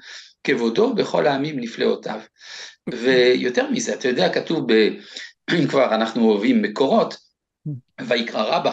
כבודו 0.45 0.95
בכל 0.95 1.27
העמים 1.27 1.61
נפלאותיו. 1.61 2.21
ויותר 2.91 3.71
מזה, 3.71 3.95
אתה 3.95 4.09
יודע, 4.09 4.29
כתוב, 4.29 4.73
ב, 4.73 4.89
אם 5.55 5.67
כבר 5.69 5.95
אנחנו 5.95 6.31
אוהבים 6.31 6.63
מקורות, 6.63 7.17
ויקרא 8.01 8.43
רבה, 8.43 8.73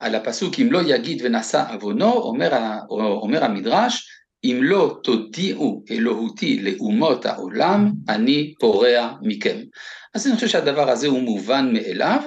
על 0.00 0.14
הפסוק 0.14 0.54
אם 0.60 0.72
לא 0.72 0.80
יגיד 0.86 1.22
ונשא 1.24 1.64
עוונו, 1.72 2.12
אומר, 2.12 2.58
אומר 2.90 3.44
המדרש, 3.44 4.08
אם 4.44 4.60
לא 4.62 5.00
תודיעו 5.02 5.84
אלוהותי 5.90 6.62
לאומות 6.62 7.26
העולם, 7.26 7.92
אני 8.08 8.54
פורע 8.60 9.12
מכם. 9.22 9.58
אז 10.14 10.26
אני 10.26 10.34
חושב 10.34 10.48
שהדבר 10.48 10.90
הזה 10.90 11.06
הוא 11.06 11.20
מובן 11.20 11.72
מאליו, 11.72 12.22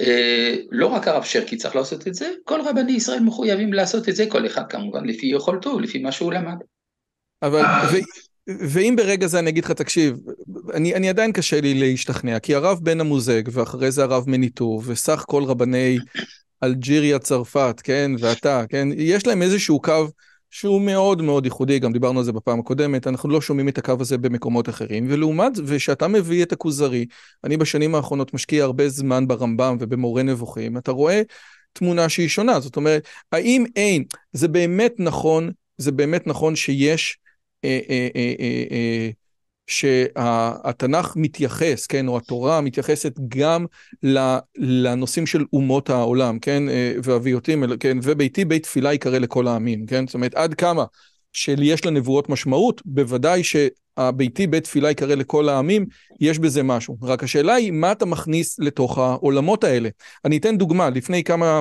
אה, 0.00 0.54
לא 0.70 0.86
רק 0.86 1.08
הרב 1.08 1.24
שרקי 1.24 1.56
צריך 1.56 1.76
לעשות 1.76 2.08
את 2.08 2.14
זה, 2.14 2.30
כל 2.44 2.60
רבני 2.60 2.92
ישראל 2.92 3.20
מחויבים 3.20 3.72
לעשות 3.72 4.08
את 4.08 4.16
זה, 4.16 4.26
כל 4.26 4.46
אחד 4.46 4.62
כמובן 4.68 5.04
לפי 5.04 5.26
יכולתו, 5.26 5.80
לפי 5.80 5.98
מה 5.98 6.12
שהוא 6.12 6.32
למד. 6.32 6.56
אבל, 7.42 7.62
ואם 8.46 8.94
ברגע 8.96 9.26
זה 9.26 9.38
אני 9.38 9.50
אגיד 9.50 9.64
לך, 9.64 9.70
תקשיב, 9.70 10.16
אני, 10.74 10.94
אני 10.94 11.08
עדיין 11.08 11.32
קשה 11.32 11.60
לי 11.60 11.74
להשתכנע, 11.74 12.38
כי 12.38 12.54
הרב 12.54 12.78
בן 12.82 13.00
המוזג, 13.00 13.42
ואחרי 13.52 13.90
זה 13.90 14.02
הרב 14.02 14.24
מניטור, 14.26 14.82
וסך 14.86 15.24
כל 15.28 15.44
רבני 15.44 15.98
אלג'יריה, 16.64 17.18
צרפת, 17.18 17.80
כן, 17.84 18.10
ואתה, 18.18 18.64
כן, 18.68 18.88
יש 18.96 19.26
להם 19.26 19.42
איזשהו 19.42 19.80
קו 19.80 20.06
שהוא 20.54 20.80
מאוד 20.80 21.22
מאוד 21.22 21.44
ייחודי, 21.44 21.78
גם 21.78 21.92
דיברנו 21.92 22.18
על 22.18 22.24
זה 22.24 22.32
בפעם 22.32 22.60
הקודמת, 22.60 23.06
אנחנו 23.06 23.28
לא 23.28 23.40
שומעים 23.40 23.68
את 23.68 23.78
הקו 23.78 23.94
הזה 24.00 24.18
במקומות 24.18 24.68
אחרים, 24.68 25.06
ולעומת, 25.10 25.52
ושאתה 25.66 26.08
מביא 26.08 26.42
את 26.42 26.52
הכוזרי, 26.52 27.06
אני 27.44 27.56
בשנים 27.56 27.94
האחרונות 27.94 28.34
משקיע 28.34 28.64
הרבה 28.64 28.88
זמן 28.88 29.28
ברמב"ם 29.28 29.76
ובמורה 29.80 30.22
נבוכים, 30.22 30.76
אתה 30.76 30.92
רואה 30.92 31.22
תמונה 31.72 32.08
שהיא 32.08 32.28
שונה, 32.28 32.60
זאת 32.60 32.76
אומרת, 32.76 33.08
האם 33.32 33.64
אין, 33.76 34.04
זה 34.32 34.48
באמת 34.48 34.94
נכון, 34.98 35.50
זה 35.78 35.92
באמת 35.92 36.26
נכון 36.26 36.56
שיש 36.56 37.18
אה, 37.64 37.80
אה, 37.90 38.08
אה, 38.16 38.34
אה, 38.40 38.64
אה, 38.70 39.10
שהתנ"ך 39.66 41.12
מתייחס, 41.16 41.86
כן, 41.86 42.08
או 42.08 42.16
התורה 42.16 42.60
מתייחסת 42.60 43.12
גם 43.28 43.66
לנושאים 44.56 45.26
של 45.26 45.44
אומות 45.52 45.90
העולם, 45.90 46.38
כן, 46.38 46.68
אה, 46.68 46.94
והביותים, 47.02 47.64
כן, 47.80 47.98
וביתי 48.02 48.44
בית 48.44 48.62
תפילה 48.62 48.92
יקרא 48.92 49.18
לכל 49.18 49.48
העמים, 49.48 49.86
כן, 49.86 50.06
זאת 50.06 50.14
אומרת, 50.14 50.34
עד 50.34 50.54
כמה 50.54 50.84
שיש 51.32 51.86
לנבואות 51.86 52.28
משמעות, 52.28 52.82
בוודאי 52.84 53.42
שהביתי 53.44 54.46
בית 54.46 54.64
תפילה 54.64 54.90
יקרא 54.90 55.14
לכל 55.14 55.48
העמים, 55.48 55.86
יש 56.20 56.38
בזה 56.38 56.62
משהו. 56.62 56.96
רק 57.02 57.24
השאלה 57.24 57.54
היא, 57.54 57.70
מה 57.70 57.92
אתה 57.92 58.06
מכניס 58.06 58.58
לתוך 58.58 58.98
העולמות 58.98 59.64
האלה? 59.64 59.88
אני 60.24 60.36
אתן 60.36 60.58
דוגמה, 60.58 60.90
לפני 60.90 61.24
כמה... 61.24 61.60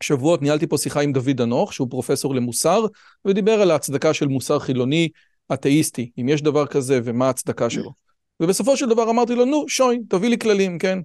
שבועות 0.00 0.42
ניהלתי 0.42 0.66
פה 0.66 0.78
שיחה 0.78 1.00
עם 1.00 1.12
דוד 1.12 1.40
אנוך, 1.40 1.72
שהוא 1.72 1.90
פרופסור 1.90 2.34
למוסר, 2.34 2.86
ודיבר 3.24 3.52
על 3.52 3.70
ההצדקה 3.70 4.14
של 4.14 4.26
מוסר 4.26 4.58
חילוני 4.58 5.08
אתאיסטי, 5.52 6.10
אם 6.20 6.28
יש 6.28 6.42
דבר 6.42 6.66
כזה 6.66 7.00
ומה 7.04 7.26
ההצדקה 7.26 7.70
שלו. 7.70 7.92
ובסופו 8.40 8.76
של 8.76 8.88
דבר 8.88 9.10
אמרתי 9.10 9.34
לו, 9.34 9.44
נו, 9.44 9.68
שוי, 9.68 9.98
תביא 10.08 10.28
לי 10.28 10.38
כללים, 10.38 10.78
כן? 10.78 10.98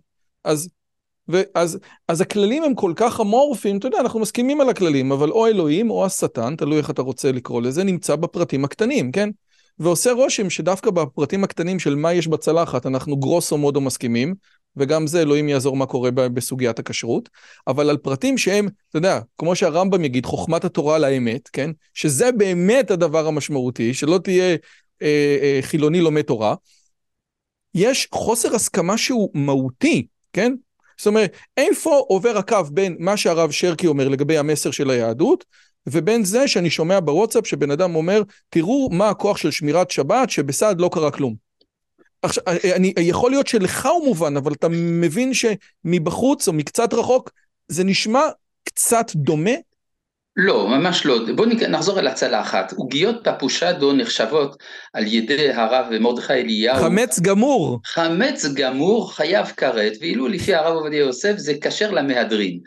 אז, 0.44 0.70
ואז, 1.28 1.80
אז 2.08 2.22
הכללים 2.22 2.64
הם 2.64 2.76
כל 2.76 2.94
כך 2.96 3.22
אמורפיים, 3.22 3.78
אתה 3.78 3.88
יודע, 3.88 4.00
אנחנו 4.00 4.20
מסכימים 4.20 4.62
על 4.62 4.70
הכללים, 4.70 5.12
אבל 5.12 5.30
או 5.30 5.48
אלוהים 5.48 5.90
או 5.90 6.06
השטן, 6.06 6.56
תלוי 6.56 6.78
איך 6.78 6.90
אתה 6.90 7.02
רוצה 7.02 7.32
לקרוא 7.32 7.62
לזה, 7.62 7.84
נמצא 7.84 8.16
בפרטים 8.16 8.66
הקטנים, 8.66 9.12
כן? 9.12 9.30
ועושה 9.80 10.12
רושם 10.12 10.50
שדווקא 10.50 10.92
בפרטים 10.92 11.44
הקטנים 11.44 11.80
של 11.80 11.96
מה 11.96 12.14
יש 12.14 12.28
בצלחת, 12.28 12.86
אנחנו 12.86 13.18
גרוסו 13.18 13.58
מודו 13.58 13.82
מסכימים, 13.82 14.36
וגם 14.78 15.07
זה 15.07 15.22
אלוהים 15.22 15.49
יעזור 15.49 15.78
מה 15.78 15.86
קורה 15.86 16.11
בסוגיית 16.11 16.80
הכשרות, 16.80 17.30
אבל 17.67 17.89
על 17.89 17.97
פרטים 17.97 18.38
שהם, 18.38 18.67
אתה 18.89 18.97
יודע, 18.97 19.20
כמו 19.38 19.55
שהרמב"ם 19.55 20.05
יגיד, 20.05 20.26
חוכמת 20.26 20.65
התורה 20.65 20.95
על 20.95 21.03
האמת, 21.03 21.49
כן? 21.53 21.72
שזה 21.93 22.32
באמת 22.32 22.91
הדבר 22.91 23.28
המשמעותי, 23.28 23.93
שלא 23.93 24.20
תהיה 24.24 24.57
אה, 25.01 25.38
אה, 25.41 25.59
חילוני 25.61 26.01
לומד 26.01 26.22
תורה, 26.22 26.55
יש 27.76 28.07
חוסר 28.11 28.55
הסכמה 28.55 28.97
שהוא 28.97 29.30
מהותי, 29.34 30.07
כן? 30.34 30.53
זאת 30.97 31.07
אומרת, 31.07 31.38
איפה 31.57 31.97
עובר 32.07 32.38
הקו 32.38 32.63
בין 32.72 32.95
מה 32.99 33.17
שהרב 33.17 33.51
שרקי 33.51 33.88
אומר 33.88 34.07
לגבי 34.07 34.38
המסר 34.38 34.72
של 34.72 34.89
היהדות, 34.89 35.45
ובין 35.88 36.24
זה 36.24 36.47
שאני 36.47 36.70
שומע 36.70 36.99
בוואטסאפ 36.99 37.47
שבן 37.47 37.72
אדם 37.72 37.95
אומר, 37.95 38.22
תראו 38.49 38.89
מה 38.91 39.09
הכוח 39.09 39.38
של 39.38 39.51
שמירת 39.51 39.91
שבת, 39.91 40.30
שבסעד 40.30 40.82
לא 40.82 40.89
קרה 40.93 41.11
כלום. 41.11 41.49
עכשיו, 42.22 42.43
אני, 42.76 42.93
יכול 42.99 43.32
להיות 43.32 43.47
שלך 43.47 43.86
הוא 43.86 44.05
מובן, 44.05 44.38
אבל 44.38 44.53
אתה 44.53 44.67
מבין 44.72 45.32
שמבחוץ 45.34 46.47
או 46.47 46.53
מקצת 46.53 46.93
רחוק, 46.93 47.30
זה 47.67 47.84
נשמע 47.84 48.22
קצת 48.63 49.11
דומה 49.15 49.51
לא, 50.41 50.67
ממש 50.67 51.05
לא. 51.05 51.20
בואו 51.36 51.49
נחזור 51.70 51.99
אל 51.99 52.07
הצלחת. 52.07 52.72
עוגיות 52.72 53.15
פפושדו 53.28 53.93
נחשבות 53.93 54.57
על 54.93 55.07
ידי 55.07 55.53
הרב 55.53 55.86
מרדכי 55.99 56.34
אליהו. 56.34 56.76
חמץ 56.76 57.20
גמור. 57.20 57.80
חמץ 57.86 58.45
גמור 58.53 59.15
חייב 59.15 59.45
כרת, 59.57 59.93
ואילו 60.01 60.28
לפי 60.28 60.55
הרב 60.55 60.76
עובדיה 60.76 60.99
יוסף 60.99 61.34
זה 61.38 61.53
כשר 61.61 61.91
למהדרין. 61.91 62.59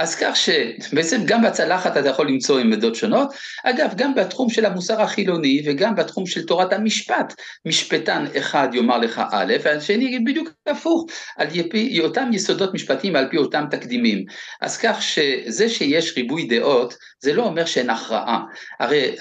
אז 0.00 0.14
כך 0.14 0.36
שבעצם 0.36 1.20
גם 1.24 1.42
בצלחת 1.42 1.96
אתה 1.96 2.08
יכול 2.08 2.28
למצוא 2.28 2.58
עמדות 2.58 2.94
שונות. 2.94 3.34
אגב, 3.64 3.92
גם 3.96 4.14
בתחום 4.14 4.50
של 4.50 4.64
המוסר 4.64 5.02
החילוני 5.02 5.62
וגם 5.66 5.94
בתחום 5.94 6.26
של 6.26 6.46
תורת 6.46 6.72
המשפט, 6.72 7.34
משפטן 7.66 8.24
אחד 8.38 8.68
יאמר 8.72 8.98
לך 8.98 9.22
א', 9.32 9.54
והשני 9.62 10.04
יגיד 10.04 10.24
בדיוק 10.24 10.48
הפוך, 10.66 11.06
על 11.36 11.46
יפי, 11.52 12.00
אותם 12.00 12.30
יסודות 12.32 12.74
משפטיים 12.74 13.14
ועל 13.14 13.28
פי 13.30 13.36
אותם 13.36 13.64
תקדימים. 13.70 14.24
אז 14.60 14.76
כך 14.76 15.02
שזה 15.02 15.68
שיש 15.68 16.16
ריבוי 16.16 16.46
דעות, 16.46 16.94
זה 17.20 17.32
לא 17.32 17.42
אומר 17.42 17.64
שאין 17.64 17.90
הכרעה. 17.90 18.40
הרי 18.80 19.16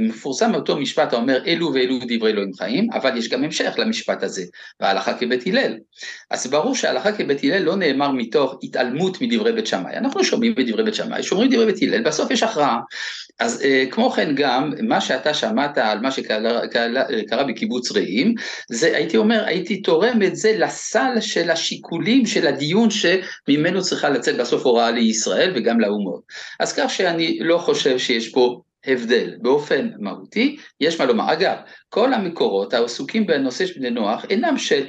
מפורסם 0.00 0.54
אותו 0.54 0.76
משפט 0.76 1.12
האומר 1.12 1.44
אלו 1.46 1.74
ואלו 1.74 1.98
דברי 2.08 2.30
אלוהים 2.30 2.52
חיים, 2.58 2.88
אבל 2.92 3.16
יש 3.16 3.28
גם 3.28 3.44
המשך 3.44 3.74
למשפט 3.78 4.22
הזה, 4.22 4.42
והלכה 4.80 5.14
כבית 5.14 5.46
הלל. 5.46 5.76
אז 6.30 6.46
ברור 6.46 6.74
שהלכה 6.74 7.12
כבית 7.12 7.44
הלל 7.44 7.62
לא 7.62 7.76
נאמר 7.76 8.10
מתוך 8.10 8.58
התעלמות 8.62 9.20
מדברי 9.20 9.52
בית 9.52 9.66
שמאי. 9.66 9.85
אנחנו 9.94 10.24
שומעים 10.24 10.54
בדברי 10.54 10.84
בית 10.84 10.94
שמאי, 10.94 11.22
שומעים 11.22 11.50
דברי 11.50 11.66
בית 11.66 11.82
הלל, 11.82 12.02
בסוף 12.02 12.30
יש 12.30 12.42
הכרעה. 12.42 12.78
אז 13.38 13.62
אה, 13.62 13.84
כמו 13.90 14.10
כן 14.10 14.34
גם, 14.34 14.72
מה 14.82 15.00
שאתה 15.00 15.34
שמעת 15.34 15.78
על 15.78 16.00
מה 16.00 16.10
שקרה 16.12 17.44
בקיבוץ 17.48 17.92
רעים, 17.92 18.34
זה 18.68 18.96
הייתי 18.96 19.16
אומר, 19.16 19.44
הייתי 19.46 19.82
תורם 19.82 20.22
את 20.22 20.36
זה 20.36 20.56
לסל 20.58 21.20
של 21.20 21.50
השיקולים 21.50 22.26
של 22.26 22.46
הדיון 22.46 22.88
שממנו 22.90 23.82
צריכה 23.82 24.08
לצאת 24.08 24.36
בסוף 24.36 24.66
הוראה 24.66 24.90
לישראל 24.90 25.52
וגם 25.54 25.80
לאומות. 25.80 26.20
אז 26.60 26.72
כך 26.72 26.90
שאני 26.90 27.38
לא 27.40 27.58
חושב 27.58 27.98
שיש 27.98 28.28
פה 28.28 28.60
הבדל 28.86 29.34
באופן 29.42 29.88
מהותי, 29.98 30.56
יש 30.80 31.00
מה 31.00 31.06
לומר. 31.06 31.32
אגב, 31.32 31.56
כל 31.88 32.12
המקורות 32.12 32.74
העסוקים 32.74 33.26
בנושא 33.26 33.66
של 33.66 33.74
בני 33.80 33.90
נוח 33.90 34.24
אינם 34.30 34.58
של 34.58 34.84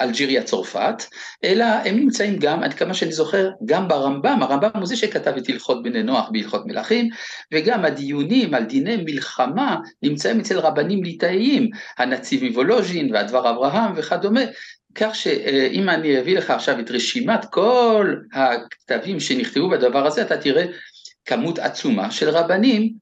אלג'יריה 0.00 0.42
צרפת, 0.42 1.04
אלא 1.44 1.64
הם 1.64 1.96
נמצאים 1.96 2.36
גם, 2.36 2.62
עד 2.62 2.74
כמה 2.74 2.94
שאני 2.94 3.12
זוכר, 3.12 3.50
גם 3.64 3.88
ברמב"ם, 3.88 4.42
הרמב"ם 4.42 4.68
הוא 4.74 4.86
זה 4.86 4.96
שכתב 4.96 5.34
את 5.36 5.48
הלכות 5.48 5.82
בני 5.82 6.02
נוח 6.02 6.28
בהלכות 6.32 6.66
מלכים, 6.66 7.08
וגם 7.54 7.84
הדיונים 7.84 8.54
על 8.54 8.64
דיני 8.64 8.96
מלחמה 8.96 9.76
נמצאים 10.02 10.40
אצל 10.40 10.58
רבנים 10.58 11.04
ליטאיים, 11.04 11.70
הנציב 11.98 12.44
מוולוז'ין 12.44 13.14
והדבר 13.14 13.50
אברהם 13.50 13.92
וכדומה, 13.96 14.40
כך 14.94 15.14
שאם 15.14 15.88
אני 15.88 16.20
אביא 16.20 16.38
לך 16.38 16.50
עכשיו 16.50 16.80
את 16.80 16.90
רשימת 16.90 17.44
כל 17.50 18.14
הכתבים 18.32 19.20
שנכתבו 19.20 19.68
בדבר 19.68 20.06
הזה, 20.06 20.22
אתה 20.22 20.36
תראה 20.36 20.64
כמות 21.24 21.58
עצומה 21.58 22.10
של 22.10 22.28
רבנים 22.28 22.92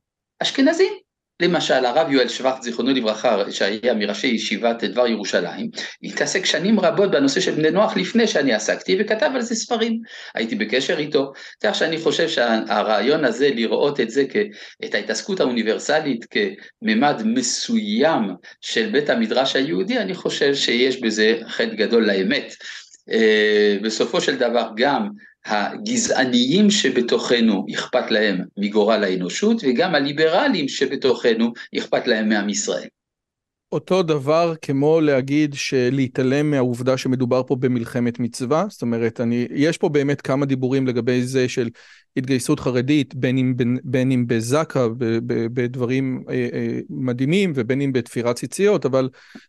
אשכנזים. 0.42 1.05
למשל 1.40 1.84
הרב 1.84 2.10
יואל 2.10 2.28
שוורץ 2.28 2.62
זיכרונו 2.62 2.90
לברכה 2.90 3.50
שהיה 3.50 3.94
מראשי 3.94 4.26
ישיבת 4.26 4.84
דבר 4.84 5.06
ירושלים 5.06 5.70
התעסק 6.02 6.44
שנים 6.44 6.80
רבות 6.80 7.10
בנושא 7.10 7.40
של 7.40 7.50
בני 7.50 7.70
נוח 7.70 7.96
לפני 7.96 8.26
שאני 8.26 8.52
עסקתי 8.52 8.96
וכתב 9.00 9.30
על 9.34 9.42
זה 9.42 9.54
ספרים. 9.54 10.00
הייתי 10.34 10.54
בקשר 10.54 10.98
איתו 10.98 11.32
כך 11.64 11.74
שאני 11.74 11.98
חושב 11.98 12.28
שהרעיון 12.28 13.24
הזה 13.24 13.48
לראות 13.48 14.00
את 14.00 14.10
זה 14.10 14.24
את 14.84 14.94
ההתעסקות 14.94 15.40
האוניברסלית 15.40 16.26
כממד 16.30 17.22
מסוים 17.24 18.22
של 18.60 18.90
בית 18.90 19.10
המדרש 19.10 19.56
היהודי 19.56 19.98
אני 19.98 20.14
חושב 20.14 20.54
שיש 20.54 21.00
בזה 21.00 21.38
חטא 21.48 21.74
גדול 21.74 22.06
לאמת. 22.06 22.54
אה, 23.10 23.76
בסופו 23.82 24.20
של 24.20 24.36
דבר 24.36 24.68
גם 24.76 25.08
הגזעניים 25.46 26.70
שבתוכנו 26.70 27.66
אכפת 27.74 28.10
להם 28.10 28.38
מגורל 28.56 29.04
האנושות, 29.04 29.62
וגם 29.64 29.94
הליברלים 29.94 30.68
שבתוכנו 30.68 31.52
אכפת 31.78 32.06
להם 32.06 32.28
מעם 32.28 32.48
ישראל. 32.48 32.88
אותו 33.72 34.02
דבר 34.02 34.54
כמו 34.62 35.00
להגיד 35.00 35.54
שלהתעלם 35.54 36.50
מהעובדה 36.50 36.96
שמדובר 36.96 37.42
פה 37.46 37.56
במלחמת 37.56 38.20
מצווה, 38.20 38.64
זאת 38.68 38.82
אומרת, 38.82 39.20
אני, 39.20 39.46
יש 39.50 39.78
פה 39.78 39.88
באמת 39.88 40.20
כמה 40.20 40.46
דיבורים 40.46 40.86
לגבי 40.86 41.22
זה 41.22 41.48
של 41.48 41.68
התגייסות 42.16 42.60
חרדית, 42.60 43.14
בין 43.14 43.38
אם, 43.38 43.56
בין, 43.56 43.78
בין 43.84 44.12
אם 44.12 44.26
בזק"א, 44.26 44.86
בדברים 45.26 46.24
אה, 46.28 46.48
אה, 46.52 46.78
מדהימים, 46.90 47.52
ובין 47.54 47.80
אם 47.80 47.92
בתפירת 47.92 48.36
ציציות, 48.36 48.86
אבל 48.86 49.08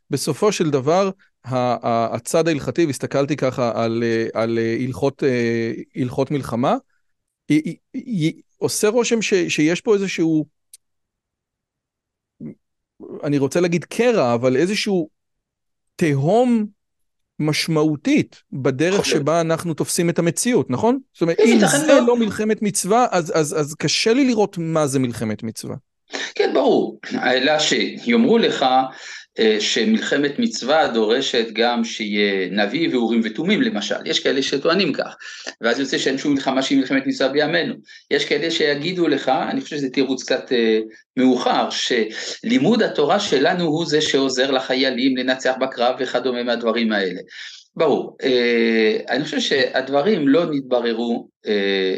בסופו 0.10 0.52
של 0.52 0.70
דבר, 0.70 1.10
הצד 1.52 2.48
ההלכתי, 2.48 2.86
והסתכלתי 2.86 3.36
ככה 3.36 3.84
על, 3.84 4.04
על 4.34 4.60
הלכות, 4.80 5.24
הלכות 5.96 6.32
מלחמה, 6.32 6.76
עושה 8.58 8.88
רושם 8.88 9.22
ש, 9.22 9.34
שיש 9.34 9.82
פה 9.82 9.94
איזשהו, 9.94 10.46
אני 13.24 13.38
רוצה 13.38 13.60
להגיד 13.60 13.86
קרע, 13.86 14.34
אבל 14.34 14.56
איזשהו 14.56 15.10
תהום 15.96 16.66
משמעותית 17.40 18.44
בדרך 18.52 19.06
שבה 19.06 19.42
אנחנו 19.42 19.74
תופסים 19.74 20.10
את 20.10 20.20
המציאות, 20.20 20.70
נכון? 20.70 21.00
זאת 21.14 21.22
אומרת, 21.22 21.40
אם 21.40 21.60
זה 21.72 21.88
לא. 21.88 22.08
לא 22.08 22.18
מלחמת 22.18 22.62
מצווה, 22.62 23.06
אז, 23.12 23.32
אז, 23.36 23.60
אז 23.60 23.76
קשה 23.76 24.14
לי 24.14 24.28
לראות 24.28 24.58
מה 24.58 24.88
זה 24.88 25.00
מלחמת 25.00 25.44
מצווה. 25.44 25.76
כן, 26.36 26.52
ברור. 26.54 27.00
אלא 27.24 27.60
שיאמרו 27.60 28.38
לך 28.38 28.66
שמלחמת 29.60 30.40
מצווה 30.40 30.88
דורשת 30.88 31.48
גם 31.54 31.84
שיהיה 31.84 32.50
נביא 32.52 32.90
ואורים 32.92 33.22
ותומים 33.24 33.62
למשל, 33.62 33.96
יש 34.06 34.20
כאלה 34.20 34.42
שטוענים 34.42 34.94
כך, 34.94 35.16
ואז 35.62 35.80
יוצא 35.80 35.98
שאין 35.98 36.18
שום 36.18 36.34
מלחמה 36.34 36.62
שהיא 36.62 36.80
מלחמת 36.80 37.08
מצווה 37.08 37.30
בימינו, 37.30 37.74
יש 38.12 38.26
כאלה 38.26 38.52
שיגידו 38.52 39.08
לך, 39.08 39.30
אני 39.30 39.62
חושב 39.62 39.78
שזה 39.78 39.90
תירוץ 39.90 40.24
קצת 40.24 40.52
אה, 40.52 40.80
מאוחר, 41.18 41.70
שלימוד 41.70 42.82
התורה 42.84 43.20
שלנו 43.20 43.64
הוא 43.64 43.86
זה 43.86 44.02
שעוזר 44.02 44.52
לחיילים 44.52 45.18
לנצח 45.18 45.54
בקרב 45.60 45.96
וכדומה 46.00 46.44
מהדברים 46.44 46.92
האלה. 46.92 47.20
ברור, 47.76 48.18
אה, 48.24 48.98
אני 49.10 49.24
חושב 49.24 49.40
שהדברים 49.40 50.28
לא 50.28 50.46
נתבררו 50.52 51.28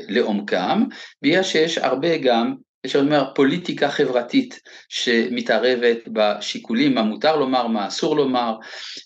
לעומקם, 0.09 0.83
בגלל 1.21 1.43
שיש 1.43 1.77
הרבה 1.77 2.17
גם 2.17 2.55
יש 2.83 2.95
אומר 2.95 3.25
פוליטיקה 3.35 3.89
חברתית 3.89 4.59
שמתערבת 4.89 5.97
בשיקולים 6.07 6.95
מה 6.95 7.01
מותר 7.01 7.35
לומר, 7.35 7.67
מה 7.67 7.87
אסור 7.87 8.15
לומר 8.15 8.55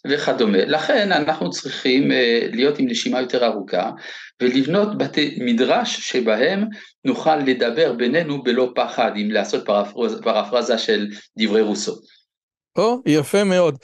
וכדומה. 0.07 0.65
לכן 0.65 1.11
אנחנו 1.11 1.49
צריכים 1.49 2.11
אה, 2.11 2.47
להיות 2.51 2.79
עם 2.79 2.85
נשימה 2.89 3.21
יותר 3.21 3.45
ארוכה 3.45 3.91
ולבנות 4.41 4.97
בתי 4.97 5.37
מדרש 5.41 6.11
שבהם 6.11 6.65
נוכל 7.05 7.35
לדבר 7.35 7.93
בינינו 7.93 8.43
בלא 8.43 8.71
פחד, 8.75 9.11
אם 9.15 9.31
לעשות 9.31 9.65
פרפרזה, 9.65 10.21
פרפרזה 10.21 10.77
של 10.77 11.07
דברי 11.37 11.61
רוסו. 11.61 11.93
או, 12.75 13.01
יפה 13.05 13.43
מאוד. 13.43 13.77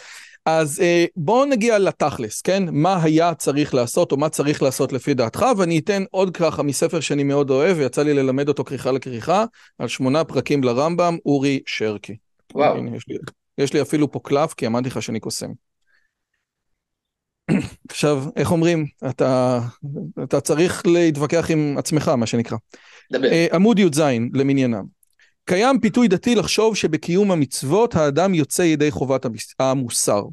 אז 0.58 0.80
אה, 0.82 1.06
בואו 1.16 1.46
נגיע 1.46 1.80
לתכלס, 1.80 2.42
כן? 2.42 2.64
מה 2.72 3.04
היה 3.04 3.34
צריך 3.34 3.74
לעשות 3.74 4.12
או 4.12 4.18
מה 4.18 4.30
צריך 4.30 4.62
לעשות 4.64 4.94
לפי 4.94 5.14
דעתך, 5.14 5.46
ואני 5.58 5.80
אתן 5.80 6.04
עוד 6.12 6.38
ככה 6.38 6.64
מספר 6.64 7.00
שאני 7.00 7.24
מאוד 7.24 7.50
אוהב, 7.50 7.78
ויצא 7.78 8.04
לי 8.04 8.14
ללמד 8.14 8.48
אותו 8.48 8.64
כריכה 8.64 8.92
לכריכה, 8.92 9.46
על 9.78 9.88
שמונה 9.88 10.24
פרקים 10.24 10.64
לרמב"ם, 10.64 11.18
אורי 11.26 11.60
שרקי. 11.66 12.16
וואו. 12.54 12.78
הנה, 12.78 12.98
יש, 12.98 13.08
לי, 13.08 13.18
יש 13.58 13.74
לי 13.74 13.82
אפילו 13.82 14.12
פה 14.12 14.20
קלף, 14.24 14.54
כי 14.54 14.68
אמרתי 14.68 14.88
לך 14.88 15.02
שאני 15.02 15.20
קוסם. 15.20 15.50
עכשיו, 17.90 18.24
איך 18.36 18.52
אומרים? 18.52 18.86
אתה, 19.10 19.60
אתה 20.24 20.42
צריך 20.42 20.84
להתווכח 20.88 21.52
עם 21.52 21.76
עצמך, 21.78 22.08
מה 22.08 22.26
שנקרא. 22.26 22.58
דבר. 23.12 23.28
אה, 23.28 23.48
עמוד 23.54 23.80
י"ז 23.80 24.02
למניינם. 24.34 24.84
קיים 25.46 25.80
פיתוי 25.80 26.08
דתי 26.08 26.36
לחשוב 26.36 26.76
שבקיום 26.76 27.32
המצוות 27.32 27.96
האדם 27.96 28.34
יוצא 28.34 28.62
ידי 28.62 28.92
חובת 28.92 29.26
המוסר. 29.60 30.24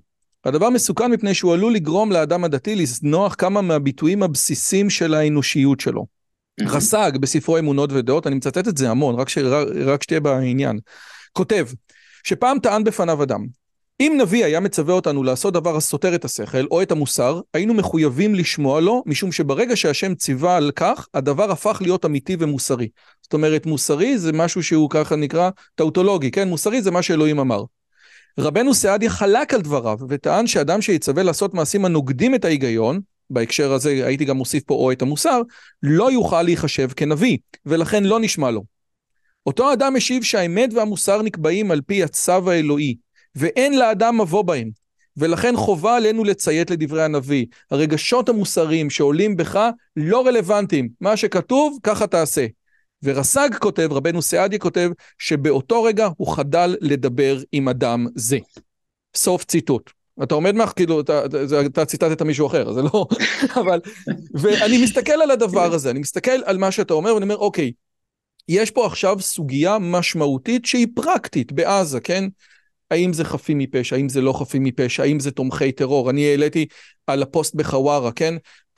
הדבר 0.46 0.70
מסוכן 0.70 1.10
מפני 1.10 1.34
שהוא 1.34 1.54
עלול 1.54 1.74
לגרום 1.74 2.12
לאדם 2.12 2.44
הדתי 2.44 2.74
לזנוח 2.74 3.34
כמה 3.38 3.62
מהביטויים 3.62 4.22
הבסיסיים 4.22 4.90
של 4.90 5.14
האנושיות 5.14 5.80
שלו. 5.80 6.06
רס"ג 6.60 7.12
בספרו 7.20 7.58
אמונות 7.58 7.92
ודעות, 7.92 8.26
אני 8.26 8.34
מצטט 8.34 8.68
את 8.68 8.76
זה 8.76 8.90
המון, 8.90 9.14
רק, 9.14 9.28
ש... 9.28 9.38
רק 9.86 10.02
שתהיה 10.02 10.20
בעניין, 10.20 10.78
כותב 11.32 11.66
שפעם 12.24 12.58
טען 12.58 12.84
בפניו 12.84 13.22
אדם, 13.22 13.46
אם 14.00 14.18
נביא 14.20 14.44
היה 14.44 14.60
מצווה 14.60 14.94
אותנו 14.94 15.22
לעשות 15.22 15.54
דבר 15.54 15.76
הסותר 15.76 16.14
את 16.14 16.24
השכל 16.24 16.66
או 16.70 16.82
את 16.82 16.92
המוסר, 16.92 17.40
היינו 17.54 17.74
מחויבים 17.74 18.34
לשמוע 18.34 18.80
לו, 18.80 19.02
משום 19.06 19.32
שברגע 19.32 19.76
שהשם 19.76 20.14
ציווה 20.14 20.56
על 20.56 20.70
כך, 20.76 21.08
הדבר 21.14 21.50
הפך 21.50 21.78
להיות 21.80 22.04
אמיתי 22.04 22.36
ומוסרי. 22.38 22.88
זאת 23.22 23.32
אומרת, 23.32 23.66
מוסרי 23.66 24.18
זה 24.18 24.32
משהו 24.32 24.62
שהוא 24.62 24.90
ככה 24.90 25.16
נקרא 25.16 25.50
טאוטולוגי, 25.74 26.30
כן? 26.30 26.48
מוסרי 26.48 26.82
זה 26.82 26.90
מה 26.90 27.02
שאלוהים 27.02 27.38
אמר. 27.38 27.64
רבנו 28.38 28.74
סעדיה 28.74 29.10
חלק 29.10 29.54
על 29.54 29.60
דבריו, 29.60 29.98
וטען 30.08 30.46
שאדם 30.46 30.82
שיצווה 30.82 31.22
לעשות 31.22 31.54
מעשים 31.54 31.84
הנוגדים 31.84 32.34
את 32.34 32.44
ההיגיון, 32.44 33.00
בהקשר 33.30 33.72
הזה 33.72 34.06
הייתי 34.06 34.24
גם 34.24 34.36
מוסיף 34.36 34.62
פה 34.62 34.74
או 34.74 34.92
את 34.92 35.02
המוסר, 35.02 35.42
לא 35.82 36.12
יוכל 36.12 36.42
להיחשב 36.42 36.88
כנביא, 36.96 37.38
ולכן 37.66 38.04
לא 38.04 38.20
נשמע 38.20 38.50
לו. 38.50 38.64
אותו 39.46 39.72
אדם 39.72 39.96
השיב 39.96 40.22
שהאמת 40.22 40.72
והמוסר 40.72 41.22
נקבעים 41.22 41.70
על 41.70 41.80
פי 41.80 42.02
הצו 42.02 42.50
האלוהי, 42.50 42.96
ואין 43.34 43.78
לאדם 43.78 44.20
מבוא 44.20 44.42
בהם. 44.42 44.70
ולכן 45.16 45.56
חובה 45.56 45.96
עלינו 45.96 46.24
לציית 46.24 46.70
לדברי 46.70 47.02
הנביא. 47.02 47.46
הרגשות 47.70 48.28
המוסריים 48.28 48.90
שעולים 48.90 49.36
בך 49.36 49.70
לא 49.96 50.26
רלוונטיים. 50.26 50.88
מה 51.00 51.16
שכתוב, 51.16 51.78
ככה 51.82 52.06
תעשה. 52.06 52.46
ורס"ג 53.02 53.48
כותב, 53.60 53.88
רבנו 53.92 54.22
סעדיה 54.22 54.58
כותב, 54.58 54.90
שבאותו 55.18 55.82
רגע 55.82 56.08
הוא 56.16 56.36
חדל 56.36 56.76
לדבר 56.80 57.38
עם 57.52 57.68
אדם 57.68 58.06
זה. 58.14 58.38
סוף 59.16 59.44
ציטוט. 59.44 59.90
אתה 60.22 60.34
עומד 60.34 60.54
מאח, 60.54 60.72
כאילו, 60.76 61.00
אתה, 61.00 61.24
אתה, 61.26 61.66
אתה 61.66 61.84
ציטטת 61.84 62.22
מישהו 62.22 62.46
אחר, 62.46 62.72
זה 62.72 62.82
לא... 62.82 63.06
אבל... 63.60 63.80
ואני 64.34 64.82
מסתכל 64.82 65.12
על 65.12 65.30
הדבר 65.30 65.74
הזה, 65.74 65.90
אני 65.90 65.98
מסתכל 65.98 66.44
על 66.44 66.58
מה 66.58 66.70
שאתה 66.70 66.94
אומר, 66.94 67.14
ואני 67.14 67.22
אומר, 67.22 67.36
אוקיי, 67.36 67.72
יש 68.48 68.70
פה 68.70 68.86
עכשיו 68.86 69.20
סוגיה 69.20 69.78
משמעותית 69.78 70.66
שהיא 70.66 70.86
פרקטית 70.94 71.52
בעזה, 71.52 72.00
כן? 72.00 72.24
האם 72.90 73.12
זה 73.12 73.24
חפים 73.24 73.58
מפשע, 73.58 73.96
האם 73.96 74.08
זה 74.08 74.20
לא 74.20 74.32
חפים 74.32 74.64
מפשע, 74.64 75.02
האם 75.02 75.20
זה 75.20 75.30
תומכי 75.30 75.72
טרור. 75.72 76.10
אני 76.10 76.30
העליתי 76.30 76.66
על 77.06 77.22
הפוסט 77.22 77.54
בחווארה, 77.54 78.12
כן? 78.12 78.34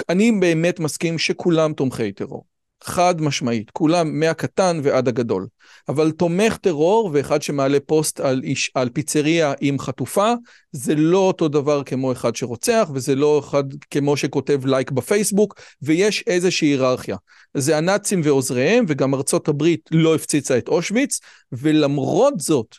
אני 0.08 0.32
באמת 0.32 0.80
מסכים 0.80 1.18
שכולם 1.18 1.72
תומכי 1.72 2.12
טרור. 2.12 2.44
חד 2.84 3.20
משמעית, 3.20 3.70
כולם 3.70 4.20
מהקטן 4.20 4.80
ועד 4.82 5.08
הגדול. 5.08 5.46
אבל 5.88 6.10
תומך 6.10 6.56
טרור 6.56 7.10
ואחד 7.12 7.42
שמעלה 7.42 7.78
פוסט 7.86 8.20
על, 8.20 8.40
איש, 8.44 8.70
על 8.74 8.88
פיצריה 8.88 9.52
עם 9.60 9.78
חטופה, 9.78 10.32
זה 10.72 10.94
לא 10.94 11.18
אותו 11.18 11.48
דבר 11.48 11.82
כמו 11.82 12.12
אחד 12.12 12.36
שרוצח, 12.36 12.90
וזה 12.94 13.14
לא 13.14 13.38
אחד 13.38 13.64
כמו 13.90 14.16
שכותב 14.16 14.66
לייק 14.66 14.90
בפייסבוק, 14.90 15.60
ויש 15.82 16.24
איזושהי 16.26 16.68
היררכיה. 16.68 17.16
זה 17.54 17.76
הנאצים 17.76 18.20
ועוזריהם, 18.24 18.84
וגם 18.88 19.14
ארצות 19.14 19.48
הברית 19.48 19.88
לא 19.90 20.14
הפציצה 20.14 20.58
את 20.58 20.68
אושוויץ, 20.68 21.20
ולמרות 21.52 22.40
זאת, 22.40 22.76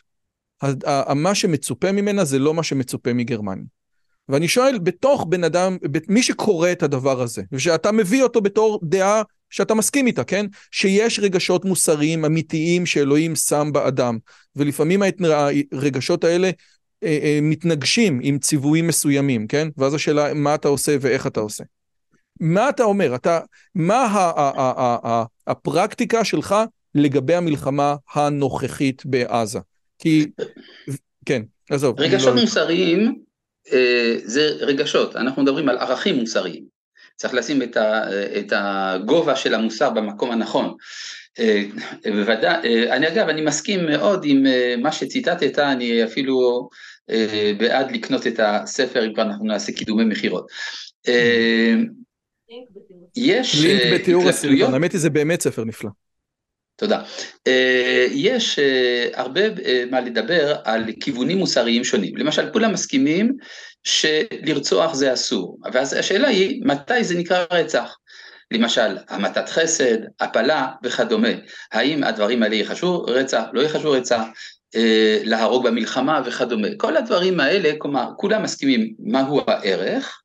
מה 1.14 1.34
שמצופה 1.34 1.92
ממנה 1.92 2.24
זה 2.24 2.38
לא 2.38 2.54
מה 2.54 2.62
שמצופה 2.62 3.12
מגרמניה. 3.12 3.64
ואני 4.30 4.48
שואל, 4.48 4.78
בתוך 4.78 5.26
בן 5.28 5.44
אדם, 5.44 5.76
מי 6.08 6.22
שקורא 6.22 6.72
את 6.72 6.82
הדבר 6.82 7.22
הזה, 7.22 7.42
ושאתה 7.52 7.92
מביא 7.92 8.22
אותו 8.22 8.40
בתור 8.40 8.80
דעה 8.82 9.22
שאתה 9.50 9.74
מסכים 9.74 10.06
איתה, 10.06 10.24
כן? 10.24 10.46
שיש 10.70 11.18
רגשות 11.18 11.64
מוסריים 11.64 12.24
אמיתיים 12.24 12.86
שאלוהים 12.86 13.36
שם 13.36 13.70
באדם, 13.72 14.18
ולפעמים 14.56 15.02
הרגשות 15.72 16.24
האלה 16.24 16.50
אה, 17.02 17.18
אה, 17.22 17.38
מתנגשים 17.42 18.20
עם 18.22 18.38
ציוויים 18.38 18.86
מסוימים, 18.86 19.46
כן? 19.46 19.68
ואז 19.76 19.94
השאלה, 19.94 20.34
מה 20.34 20.54
אתה 20.54 20.68
עושה 20.68 20.96
ואיך 21.00 21.26
אתה 21.26 21.40
עושה. 21.40 21.64
מה 22.40 22.68
אתה 22.68 22.82
אומר? 22.82 23.14
אתה, 23.14 23.40
מה 23.74 24.08
הפרקטיקה 25.46 26.24
שלך 26.24 26.54
לגבי 26.94 27.34
המלחמה 27.34 27.96
הנוכחית 28.14 29.06
בעזה? 29.06 29.58
כי, 29.98 30.26
כן, 31.26 31.42
עזוב. 31.70 32.00
רגשות 32.00 32.34
לא... 32.34 32.40
מוסריים 32.40 33.29
זה 34.24 34.48
רגשות, 34.60 35.16
אנחנו 35.16 35.42
מדברים 35.42 35.68
על 35.68 35.78
ערכים 35.78 36.16
מוסריים. 36.16 36.64
צריך 37.16 37.34
לשים 37.34 37.62
את, 37.62 37.76
ה, 37.76 38.02
את 38.38 38.52
הגובה 38.56 39.36
של 39.36 39.54
המוסר 39.54 39.90
במקום 39.90 40.30
הנכון. 40.30 40.74
בוודאי, 42.04 42.88
אני 42.90 43.08
אגב, 43.08 43.28
אני 43.28 43.40
מסכים 43.40 43.86
מאוד 43.86 44.24
עם 44.24 44.44
מה 44.82 44.92
שציטטת, 44.92 45.58
אני 45.58 46.04
אפילו 46.04 46.68
בעד 47.58 47.90
לקנות 47.90 48.26
את 48.26 48.40
הספר 48.42 49.06
אם 49.06 49.14
כבר 49.14 49.22
אנחנו 49.22 49.46
נעשה 49.46 49.72
קידומי 49.72 50.04
מכירות. 50.04 50.46
יש 53.16 53.62
לינק 53.62 54.00
בתיאור 54.00 54.28
הסרטון, 54.28 54.74
האמת 54.74 54.92
היא 54.92 55.00
זה 55.00 55.10
באמת 55.10 55.40
ספר 55.40 55.64
נפלא. 55.64 55.90
תודה. 56.80 57.02
יש 58.10 58.58
הרבה 59.14 59.40
מה 59.90 60.00
לדבר 60.00 60.56
על 60.64 60.84
כיוונים 61.00 61.38
מוסריים 61.38 61.84
שונים. 61.84 62.16
למשל, 62.16 62.52
כולם 62.52 62.72
מסכימים 62.72 63.36
שלרצוח 63.84 64.94
זה 64.94 65.12
אסור, 65.12 65.58
ואז 65.72 65.92
השאלה 65.92 66.28
היא, 66.28 66.62
מתי 66.64 67.04
זה 67.04 67.18
נקרא 67.18 67.44
רצח? 67.52 67.96
למשל, 68.50 68.96
המתת 69.08 69.48
חסד, 69.48 69.96
הפלה 70.20 70.66
וכדומה. 70.84 71.28
האם 71.72 72.04
הדברים 72.04 72.42
האלה 72.42 72.54
יחשבו 72.54 73.02
רצח, 73.02 73.42
לא 73.52 73.60
יחשבו 73.60 73.90
רצח, 73.90 74.22
להרוג 75.24 75.68
במלחמה 75.68 76.22
וכדומה. 76.26 76.68
כל 76.76 76.96
הדברים 76.96 77.40
האלה, 77.40 77.70
כלומר, 77.78 78.08
כולם 78.16 78.42
מסכימים 78.42 78.94
מהו 78.98 79.40
הערך, 79.46 80.20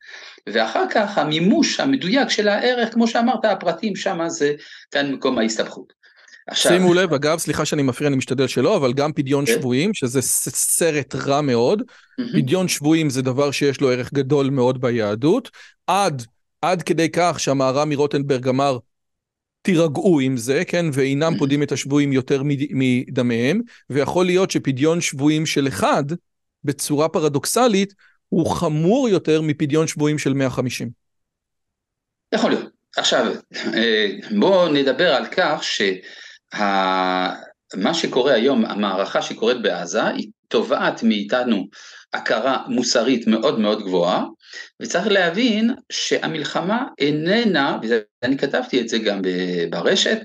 ואחר 0.49 0.83
כך 0.89 1.17
המימוש 1.17 1.79
המדויק 1.79 2.29
של 2.29 2.47
הערך, 2.47 2.93
כמו 2.93 3.07
שאמרת, 3.07 3.45
הפרטים 3.45 3.95
שם 3.95 4.19
זה 4.27 4.53
כאן 4.91 5.11
מקום 5.11 5.39
ההסתבכות. 5.39 6.04
עכשיו... 6.47 6.71
שימו 6.71 6.93
לב, 6.93 7.13
אגב, 7.13 7.37
סליחה 7.37 7.65
שאני 7.65 7.83
מפריע, 7.83 8.07
אני 8.07 8.17
משתדל 8.17 8.47
שלא, 8.47 8.77
אבל 8.77 8.93
גם 8.93 9.13
פדיון 9.13 9.45
כן. 9.45 9.51
שבויים, 9.53 9.93
שזה 9.93 10.21
סרט 10.21 11.15
רע 11.15 11.41
מאוד. 11.41 11.81
Mm-hmm. 11.81 12.23
פדיון 12.33 12.67
שבויים 12.67 13.09
זה 13.09 13.21
דבר 13.21 13.51
שיש 13.51 13.81
לו 13.81 13.91
ערך 13.91 14.13
גדול 14.13 14.49
מאוד 14.49 14.81
ביהדות. 14.81 15.51
עד, 15.87 16.23
עד 16.61 16.81
כדי 16.81 17.09
כך 17.13 17.39
שהמהר"ם 17.39 17.89
מרוטנברג 17.89 18.47
אמר, 18.47 18.77
תירגעו 19.61 20.19
עם 20.19 20.37
זה, 20.37 20.65
כן, 20.67 20.85
ואינם 20.93 21.33
mm-hmm. 21.33 21.37
פודים 21.37 21.63
את 21.63 21.71
השבויים 21.71 22.13
יותר 22.13 22.41
מדמיהם, 22.45 23.61
ויכול 23.89 24.25
להיות 24.25 24.51
שפדיון 24.51 25.01
שבויים 25.01 25.45
של 25.45 25.67
אחד, 25.67 26.03
בצורה 26.63 27.09
פרדוקסלית, 27.09 27.93
הוא 28.29 28.55
חמור 28.55 29.09
יותר 29.09 29.41
מפדיון 29.41 29.87
שבויים 29.87 30.17
של 30.17 30.33
150. 30.33 30.89
יכול 32.33 32.49
להיות. 32.49 32.69
עכשיו, 32.97 33.33
אה, 33.73 34.07
בואו 34.39 34.73
נדבר 34.73 35.13
על 35.13 35.25
כך 35.25 35.63
שמה 36.57 37.93
שקורה 37.93 38.33
היום, 38.33 38.65
המערכה 38.65 39.21
שקורית 39.21 39.61
בעזה, 39.61 40.07
היא 40.07 40.29
תובעת 40.47 41.03
מאיתנו 41.03 41.67
הכרה 42.13 42.57
מוסרית 42.67 43.27
מאוד 43.27 43.59
מאוד 43.59 43.83
גבוהה, 43.83 44.23
וצריך 44.81 45.07
להבין 45.07 45.75
שהמלחמה 45.91 46.83
איננה, 46.99 47.79
ואני 48.21 48.37
כתבתי 48.37 48.81
את 48.81 48.89
זה 48.89 48.97
גם 48.97 49.21
ברשת, 49.69 50.17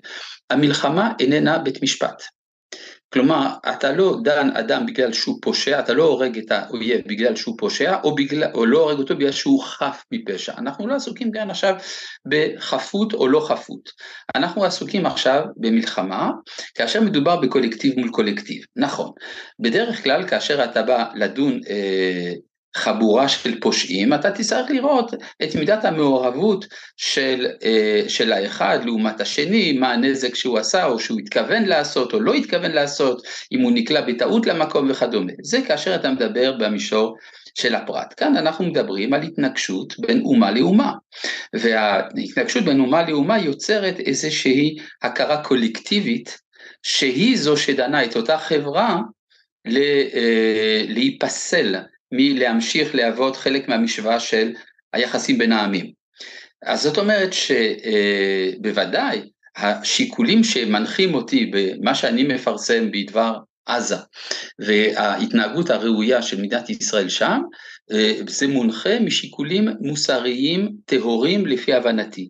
המלחמה 0.51 1.12
איננה 1.20 1.59
בית 1.59 1.83
משפט. 1.83 2.22
כלומר, 3.13 3.49
אתה 3.75 3.93
לא 3.93 4.17
דן 4.25 4.51
אדם 4.57 4.87
בגלל 4.87 5.13
שהוא 5.13 5.39
פושע, 5.43 5.81
אתה 5.81 5.93
לא 5.95 6.05
הורג 6.05 6.39
את 6.39 6.51
האויב 6.51 7.01
בגלל 7.07 7.37
שהוא 7.37 7.55
פושע, 7.59 7.97
או, 8.05 8.15
בגלל, 8.15 8.51
או 8.55 8.67
לא 8.67 8.79
הורג 8.79 8.99
אותו 8.99 9.17
בגלל 9.17 9.33
שהוא 9.33 9.63
חף 9.63 10.05
מפשע. 10.13 10.53
אנחנו 10.59 10.87
לא 10.87 10.95
עסוקים 10.95 11.33
כאן 11.33 11.51
עכשיו 11.51 11.75
בחפות 12.27 13.13
או 13.13 13.29
לא 13.29 13.41
חפות. 13.49 13.91
אנחנו 14.35 14.65
עסוקים 14.65 15.07
עכשיו 15.07 15.45
במלחמה, 15.57 16.31
כאשר 16.75 17.01
מדובר 17.01 17.41
בקולקטיב 17.41 17.99
מול 17.99 18.11
קולקטיב. 18.11 18.63
נכון, 18.77 19.11
בדרך 19.59 20.05
כלל 20.05 20.29
כאשר 20.29 20.65
אתה 20.65 20.83
בא 20.83 21.05
לדון 21.15 21.61
אה, 21.71 22.33
חבורה 22.77 23.29
של 23.29 23.61
פושעים, 23.61 24.14
אתה 24.14 24.31
תצטרך 24.31 24.71
לראות 24.71 25.14
את 25.43 25.55
מידת 25.55 25.85
המעורבות 25.85 26.66
של, 26.97 27.47
אה, 27.64 28.03
של 28.09 28.33
האחד 28.33 28.79
לעומת 28.85 29.21
השני, 29.21 29.73
מה 29.73 29.93
הנזק 29.93 30.35
שהוא 30.35 30.59
עשה 30.59 30.85
או 30.85 30.99
שהוא 30.99 31.18
התכוון 31.18 31.64
לעשות 31.64 32.14
או 32.14 32.21
לא 32.21 32.35
התכוון 32.35 32.71
לעשות, 32.71 33.23
אם 33.53 33.61
הוא 33.61 33.73
נקלע 33.75 34.01
בטעות 34.01 34.47
למקום 34.47 34.91
וכדומה. 34.91 35.33
זה 35.43 35.61
כאשר 35.66 35.95
אתה 35.95 36.11
מדבר 36.11 36.53
במישור 36.59 37.16
של 37.55 37.75
הפרט. 37.75 38.14
כאן 38.16 38.37
אנחנו 38.37 38.64
מדברים 38.64 39.12
על 39.12 39.23
התנגשות 39.23 39.95
בין 39.99 40.21
אומה 40.21 40.51
לאומה, 40.51 40.93
וההתנגשות 41.55 42.64
בין 42.64 42.81
אומה 42.81 43.09
לאומה 43.09 43.39
יוצרת 43.39 44.01
איזושהי 44.01 44.77
הכרה 45.03 45.45
קולקטיבית 45.45 46.39
שהיא 46.83 47.39
זו 47.39 47.57
שדנה 47.57 48.05
את 48.05 48.16
אותה 48.16 48.39
חברה 48.39 49.01
אה, 49.66 50.83
להיפסל 50.89 51.77
מלהמשיך 52.13 52.95
להוות 52.95 53.37
חלק 53.37 53.69
מהמשוואה 53.69 54.21
של 54.21 54.53
היחסים 54.93 55.39
בין 55.39 55.53
העמים. 55.53 55.91
אז 56.63 56.83
זאת 56.83 56.99
אומרת 56.99 57.31
שבוודאי 58.63 59.21
השיקולים 59.57 60.45
שמנחים 60.45 61.15
אותי 61.15 61.51
במה 61.53 61.95
שאני 61.95 62.23
מפרסם 62.23 62.91
בדבר 62.91 63.37
עזה 63.67 63.97
וההתנהגות 64.59 65.71
הראויה 65.71 66.23
של 66.23 66.43
מדינת 66.43 66.71
ישראל 66.71 67.09
שם, 67.09 67.41
זה 68.29 68.47
מונחה 68.49 69.01
משיקולים 69.01 69.69
מוסריים 69.81 70.73
טהורים 70.85 71.47
לפי 71.47 71.73
הבנתי. 71.73 72.29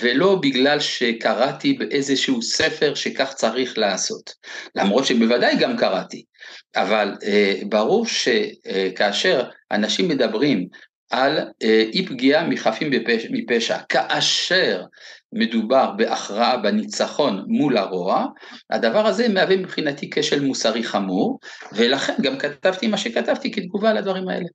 ולא 0.00 0.38
בגלל 0.42 0.80
שקראתי 0.80 1.72
באיזשהו 1.72 2.42
ספר 2.42 2.94
שכך 2.94 3.32
צריך 3.32 3.78
לעשות, 3.78 4.34
למרות 4.74 5.06
שבוודאי 5.06 5.56
גם 5.56 5.76
קראתי, 5.76 6.24
אבל 6.76 7.14
אה, 7.24 7.54
ברור 7.68 8.06
שכאשר 8.06 9.44
אנשים 9.70 10.08
מדברים 10.08 10.68
על 11.10 11.38
אה, 11.62 11.84
אי 11.92 12.06
פגיעה 12.06 12.48
מחפים 12.48 12.90
בפש, 12.90 13.26
מפשע, 13.30 13.78
כאשר 13.88 14.82
מדובר 15.32 15.90
בהכרעה, 15.96 16.56
בניצחון 16.56 17.44
מול 17.48 17.76
הרוע, 17.76 18.26
הדבר 18.70 19.06
הזה 19.06 19.28
מהווה 19.28 19.56
מבחינתי 19.56 20.10
כשל 20.10 20.40
מוסרי 20.40 20.84
חמור, 20.84 21.38
ולכן 21.72 22.12
גם 22.22 22.38
כתבתי 22.38 22.86
מה 22.86 22.98
שכתבתי 22.98 23.52
כתגובה 23.52 23.92
לדברים 23.92 24.28
האלה. 24.28 24.46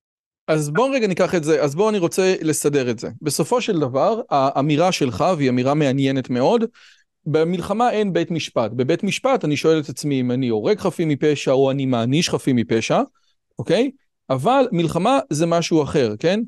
אז 0.50 0.70
בואו 0.70 0.92
רגע 0.92 1.08
ניקח 1.08 1.36
את 1.36 1.44
זה, 1.44 1.64
אז 1.64 1.76
בואו 1.76 1.90
אני 1.90 1.98
רוצה 1.98 2.36
לסדר 2.42 2.90
את 2.90 3.00
זה. 3.00 3.10
בסופו 3.22 3.62
של 3.62 3.80
דבר, 3.80 4.22
האמירה 4.30 4.92
שלך, 4.92 5.26
והיא 5.38 5.50
אמירה 5.50 5.74
מעניינת 5.74 6.30
מאוד, 6.30 6.64
במלחמה 7.26 7.92
אין 7.92 8.14
בית 8.14 8.32
משפט. 8.32 8.72
בבית 8.72 9.04
משפט 9.04 9.46
אני 9.46 9.58
שואל 9.58 9.80
את 9.80 9.90
עצמי 9.90 10.22
אם 10.22 10.32
אני 10.32 10.48
הורג 10.48 10.80
חפים 10.80 11.10
מפשע 11.10 11.52
או 11.52 11.72
אני 11.72 11.86
מעניש 11.86 12.30
חפים 12.30 12.56
מפשע, 12.56 13.02
אוקיי? 13.60 13.92
אבל 14.30 14.68
מלחמה 14.72 15.20
זה 15.30 15.46
משהו 15.46 15.84
אחר, 15.84 16.14
כן? 16.20 16.40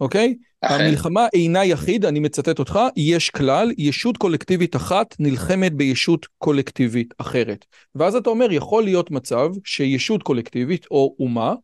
אוקיי? 0.00 0.34
אחר. 0.60 0.74
המלחמה 0.74 1.26
אינה 1.32 1.64
יחיד, 1.64 2.04
אני 2.04 2.20
מצטט 2.20 2.58
אותך, 2.58 2.80
יש 2.96 3.30
כלל, 3.30 3.72
ישות 3.78 4.16
קולקטיבית 4.16 4.76
אחת 4.76 5.14
נלחמת 5.18 5.74
בישות 5.74 6.26
קולקטיבית 6.38 7.14
אחרת. 7.18 7.64
ואז 7.94 8.14
אתה 8.14 8.30
אומר, 8.30 8.52
יכול 8.52 8.84
להיות 8.84 9.10
מצב 9.10 9.48
שישות 9.64 10.22
קולקטיבית 10.22 10.86
או 10.90 11.14
אומה, 11.18 11.54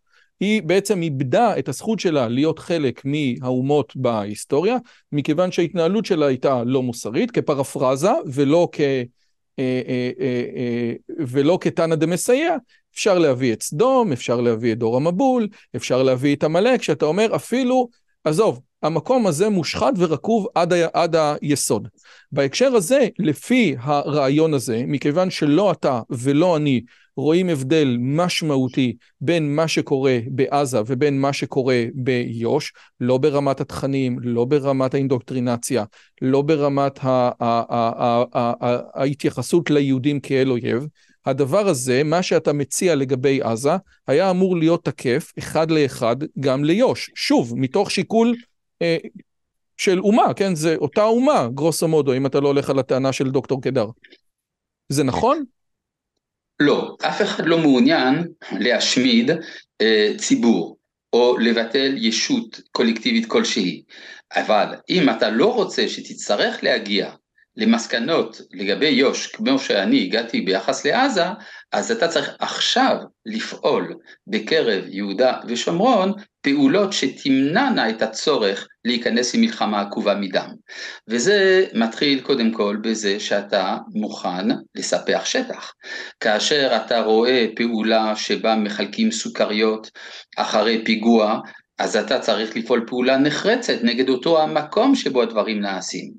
היא 0.40 0.62
בעצם 0.62 1.02
איבדה 1.02 1.58
את 1.58 1.68
הזכות 1.68 2.00
שלה 2.00 2.28
להיות 2.28 2.58
חלק 2.58 3.02
מהאומות 3.04 3.96
בהיסטוריה, 3.96 4.76
מכיוון 5.12 5.52
שההתנהלות 5.52 6.04
שלה 6.04 6.26
הייתה 6.26 6.62
לא 6.64 6.82
מוסרית, 6.82 7.30
כפרפרזה 7.30 8.10
ולא, 8.26 8.68
כ, 8.72 8.80
אה, 8.80 9.04
אה, 9.58 10.10
אה, 10.20 10.92
ולא 11.18 11.58
כתנא 11.60 11.94
דמסייע. 11.94 12.56
אפשר 12.94 13.18
להביא 13.18 13.52
את 13.52 13.62
סדום, 13.62 14.12
אפשר 14.12 14.40
להביא 14.40 14.72
את 14.72 14.78
דור 14.78 14.96
המבול, 14.96 15.48
אפשר 15.76 16.02
להביא 16.02 16.36
את 16.36 16.44
עמלק, 16.44 16.82
שאתה 16.82 17.04
אומר 17.04 17.36
אפילו, 17.36 17.88
עזוב, 18.24 18.60
המקום 18.82 19.26
הזה 19.26 19.48
מושחת 19.48 19.92
ורקוב 19.96 20.46
עד, 20.54 20.72
ה, 20.72 20.86
עד 20.92 21.16
היסוד. 21.42 21.88
בהקשר 22.32 22.74
הזה, 22.74 23.08
לפי 23.18 23.76
הרעיון 23.78 24.54
הזה, 24.54 24.82
מכיוון 24.86 25.30
שלא 25.30 25.72
אתה 25.72 26.00
ולא 26.10 26.56
אני 26.56 26.80
רואים 27.16 27.48
הבדל 27.48 27.96
משמעותי 28.00 28.96
בין 29.20 29.56
מה 29.56 29.68
שקורה 29.68 30.18
בעזה 30.26 30.80
ובין 30.86 31.20
מה 31.20 31.32
שקורה 31.32 31.84
ביו"ש, 31.94 32.72
לא 33.00 33.18
ברמת 33.18 33.60
התכנים, 33.60 34.18
לא 34.22 34.44
ברמת 34.44 34.94
האינדוקטרינציה, 34.94 35.84
לא 36.22 36.42
ברמת 36.42 36.98
ההתייחסות 38.94 39.70
ליהודים 39.70 40.20
כאל 40.20 40.50
אויב. 40.50 40.86
הדבר 41.26 41.68
הזה, 41.68 42.02
מה 42.04 42.22
שאתה 42.22 42.52
מציע 42.52 42.94
לגבי 42.94 43.42
עזה, 43.42 43.70
היה 44.06 44.30
אמור 44.30 44.56
להיות 44.56 44.84
תקף 44.84 45.32
אחד 45.38 45.70
לאחד 45.70 46.16
גם 46.40 46.64
ליו"ש. 46.64 47.10
שוב, 47.14 47.52
מתוך 47.56 47.90
שיקול 47.90 48.34
אה, 48.82 48.96
של 49.76 50.00
אומה, 50.00 50.34
כן? 50.36 50.54
זה 50.54 50.76
אותה 50.76 51.04
אומה, 51.04 51.48
גרוסו 51.54 51.88
מודו, 51.88 52.14
אם 52.14 52.26
אתה 52.26 52.40
לא 52.40 52.48
הולך 52.48 52.70
על 52.70 52.78
הטענה 52.78 53.12
של 53.12 53.30
דוקטור 53.30 53.62
קדר. 53.62 53.86
זה 54.88 55.04
נכון? 55.04 55.44
לא, 56.60 56.96
אף 57.02 57.22
אחד 57.22 57.46
לא 57.46 57.58
מעוניין 57.58 58.28
להשמיד 58.52 59.30
אה, 59.80 60.12
ציבור 60.16 60.76
או 61.12 61.38
לבטל 61.38 61.94
ישות 61.96 62.60
קולקטיבית 62.72 63.26
כלשהי, 63.26 63.82
אבל 64.36 64.66
אם 64.90 65.10
אתה 65.10 65.30
לא 65.30 65.54
רוצה 65.54 65.88
שתצטרך 65.88 66.64
להגיע 66.64 67.10
למסקנות 67.56 68.40
לגבי 68.52 68.88
יו"ש, 68.88 69.26
כמו 69.26 69.58
שאני 69.58 70.02
הגעתי 70.02 70.40
ביחס 70.40 70.86
לעזה, 70.86 71.24
אז 71.72 71.90
אתה 71.90 72.08
צריך 72.08 72.30
עכשיו 72.38 72.96
לפעול 73.26 73.94
בקרב 74.26 74.84
יהודה 74.88 75.38
ושומרון 75.48 76.12
פעולות 76.40 76.92
שתמנענה 76.92 77.90
את 77.90 78.02
הצורך 78.02 78.68
להיכנס 78.84 79.34
למלחמה 79.34 79.80
עקובה 79.80 80.14
מדם. 80.14 80.48
וזה 81.08 81.66
מתחיל 81.74 82.20
קודם 82.20 82.52
כל 82.52 82.76
בזה 82.82 83.20
שאתה 83.20 83.76
מוכן 83.94 84.48
לספח 84.74 85.24
שטח. 85.24 85.72
כאשר 86.20 86.76
אתה 86.76 87.00
רואה 87.00 87.46
פעולה 87.56 88.16
שבה 88.16 88.56
מחלקים 88.56 89.10
סוכריות 89.10 89.90
אחרי 90.36 90.84
פיגוע, 90.84 91.40
אז 91.78 91.96
אתה 91.96 92.18
צריך 92.18 92.56
לפעול 92.56 92.84
פעולה 92.86 93.16
נחרצת 93.16 93.78
נגד 93.82 94.08
אותו 94.08 94.42
המקום 94.42 94.94
שבו 94.94 95.22
הדברים 95.22 95.60
נעשים. 95.60 96.10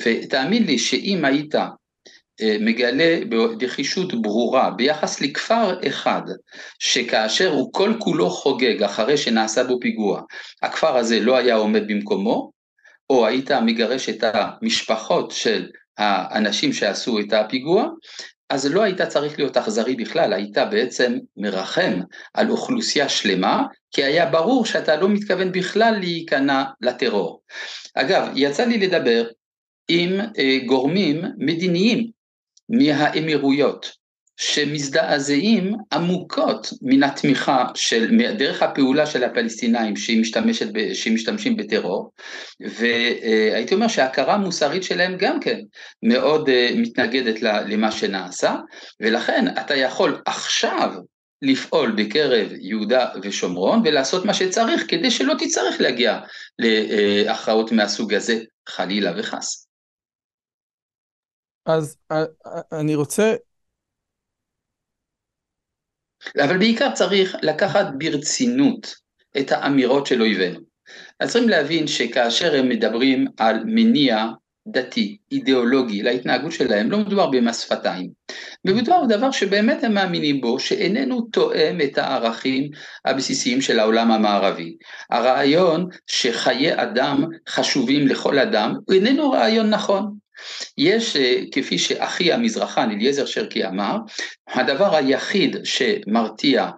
ותאמין 0.00 0.64
לי 0.64 0.78
שאם 0.78 1.24
היית 1.24 1.54
מגלה 2.60 3.18
בחישות 3.58 4.22
ברורה 4.22 4.70
ביחס 4.70 5.20
לכפר 5.20 5.88
אחד 5.88 6.22
שכאשר 6.78 7.50
הוא 7.50 7.72
כל 7.72 7.92
כולו 7.98 8.30
חוגג 8.30 8.82
אחרי 8.82 9.16
שנעשה 9.16 9.64
בו 9.64 9.80
פיגוע 9.80 10.22
הכפר 10.62 10.96
הזה 10.96 11.20
לא 11.20 11.36
היה 11.36 11.54
עומד 11.54 11.82
במקומו 11.86 12.50
או 13.10 13.26
היית 13.26 13.50
מגרש 13.50 14.08
את 14.08 14.24
המשפחות 14.24 15.30
של 15.30 15.66
האנשים 15.98 16.72
שעשו 16.72 17.20
את 17.20 17.32
הפיגוע 17.32 17.88
אז 18.50 18.74
לא 18.74 18.82
היית 18.82 19.02
צריך 19.02 19.38
להיות 19.38 19.56
אכזרי 19.56 19.96
בכלל, 19.96 20.32
היית 20.32 20.58
בעצם 20.70 21.18
מרחם 21.36 22.00
על 22.34 22.50
אוכלוסייה 22.50 23.08
שלמה, 23.08 23.62
כי 23.90 24.04
היה 24.04 24.26
ברור 24.26 24.66
שאתה 24.66 24.96
לא 24.96 25.08
מתכוון 25.08 25.52
בכלל 25.52 25.96
להיכנע 26.00 26.64
לטרור. 26.80 27.40
אגב, 27.94 28.28
יצא 28.34 28.64
לי 28.64 28.78
לדבר 28.78 29.26
עם 29.88 30.20
אה, 30.20 30.58
גורמים 30.66 31.22
מדיניים 31.38 32.13
מהאמירויות, 32.78 34.04
שמזדעזעים 34.36 35.74
עמוקות 35.92 36.72
מן 36.82 37.02
התמיכה 37.02 37.64
של, 37.74 38.20
דרך 38.38 38.62
הפעולה 38.62 39.06
של 39.06 39.24
הפלסטינאים 39.24 39.96
שהיא 39.96 40.20
משתמשת, 40.20 40.66
שמשתמשים 40.94 41.56
בטרור, 41.56 42.10
והייתי 42.60 43.74
אומר 43.74 43.88
שההכרה 43.88 44.34
המוסרית 44.34 44.82
שלהם 44.82 45.16
גם 45.18 45.40
כן 45.40 45.60
מאוד 46.02 46.48
אה, 46.48 46.70
מתנגדת 46.76 47.42
למה 47.42 47.92
שנעשה, 47.92 48.54
ולכן 49.00 49.44
אתה 49.58 49.76
יכול 49.76 50.22
עכשיו 50.26 50.92
לפעול 51.42 51.92
בקרב 51.96 52.48
יהודה 52.60 53.06
ושומרון 53.22 53.82
ולעשות 53.84 54.24
מה 54.24 54.34
שצריך 54.34 54.84
כדי 54.88 55.10
שלא 55.10 55.34
תצטרך 55.38 55.80
להגיע 55.80 56.18
להכרעות 56.58 57.72
מהסוג 57.72 58.14
הזה 58.14 58.40
חלילה 58.68 59.12
וחס. 59.16 59.63
אז 61.66 61.96
אה, 62.12 62.24
אה, 62.46 62.80
אני 62.80 62.94
רוצה... 62.94 63.34
אבל 66.44 66.58
בעיקר 66.58 66.90
צריך 66.94 67.36
לקחת 67.42 67.86
ברצינות 67.98 68.94
את 69.38 69.52
האמירות 69.52 70.06
של 70.06 70.22
אויבינו. 70.22 70.60
אז 71.20 71.32
צריכים 71.32 71.48
להבין 71.48 71.86
שכאשר 71.86 72.54
הם 72.54 72.68
מדברים 72.68 73.26
על 73.38 73.64
מניע 73.64 74.26
דתי, 74.68 75.18
אידיאולוגי, 75.32 76.02
להתנהגות 76.02 76.52
שלהם, 76.52 76.90
לא 76.90 76.98
מדובר 76.98 77.30
במס 77.30 77.60
שפתיים. 77.60 78.10
מדובר 78.64 79.04
בדבר 79.04 79.30
שבאמת 79.30 79.84
הם 79.84 79.94
מאמינים 79.94 80.40
בו, 80.40 80.60
שאיננו 80.60 81.20
תואם 81.20 81.78
את 81.84 81.98
הערכים 81.98 82.70
הבסיסיים 83.04 83.60
של 83.60 83.78
העולם 83.78 84.10
המערבי. 84.10 84.76
הרעיון 85.10 85.88
שחיי 86.06 86.82
אדם 86.82 87.24
חשובים 87.48 88.08
לכל 88.08 88.38
אדם, 88.38 88.74
הוא 88.84 88.94
איננו 88.94 89.30
רעיון 89.30 89.70
נכון. 89.70 90.23
יש, 90.78 91.16
אה, 91.16 91.40
כפי 91.52 91.78
שאחי 91.78 92.32
המזרחן 92.32 92.90
אליעזר 92.90 93.26
שרקי 93.26 93.66
אמר, 93.66 93.96
הדבר 94.48 94.96
היחיד 94.96 95.56
שמרתיע 95.64 96.70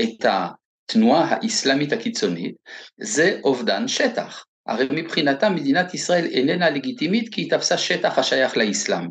את 0.00 0.26
התנועה 0.28 1.26
האסלאמית 1.30 1.92
הקיצונית 1.92 2.54
זה 3.00 3.38
אובדן 3.44 3.88
שטח. 3.88 4.44
הרי 4.66 4.86
מבחינתה 4.90 5.50
מדינת 5.50 5.94
ישראל 5.94 6.24
איננה 6.24 6.70
לגיטימית 6.70 7.34
כי 7.34 7.40
היא 7.40 7.50
תפסה 7.50 7.78
שטח 7.78 8.18
השייך 8.18 8.56
לאסלאם. 8.56 9.08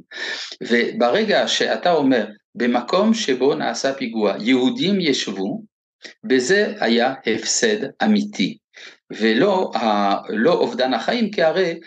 וברגע 0.64 1.48
שאתה 1.48 1.92
אומר, 1.94 2.26
במקום 2.56 3.14
שבו 3.14 3.56
נעשה 3.56 3.94
פיגוע, 3.94 4.36
יהודים 4.40 5.02
ישבו, 5.02 5.64
בזה 6.24 6.74
היה 6.80 7.14
הפסד 7.26 7.78
אמיתי. 8.04 8.58
ולא 9.12 9.72
לא 10.30 10.54
אובדן 10.54 10.94
החיים, 10.94 11.32
כי 11.32 11.44
הרי 11.44 11.80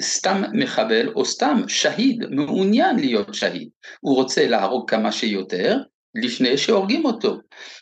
סתם 0.00 0.42
מחבל 0.52 1.08
או 1.08 1.24
סתם 1.24 1.62
שהיד 1.66 2.24
מעוניין 2.30 2.96
להיות 2.96 3.34
שהיד, 3.34 3.68
הוא 4.00 4.14
רוצה 4.14 4.46
להרוג 4.46 4.90
כמה 4.90 5.12
שיותר 5.12 5.78
לפני 6.14 6.58
שהורגים 6.58 7.04
אותו, 7.04 7.38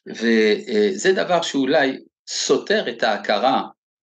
וזה 0.07 1.13
דבר 1.13 1.43
שאולי 1.43 1.99
סותר 2.29 2.89
את 2.89 3.03
ההכרה 3.03 3.63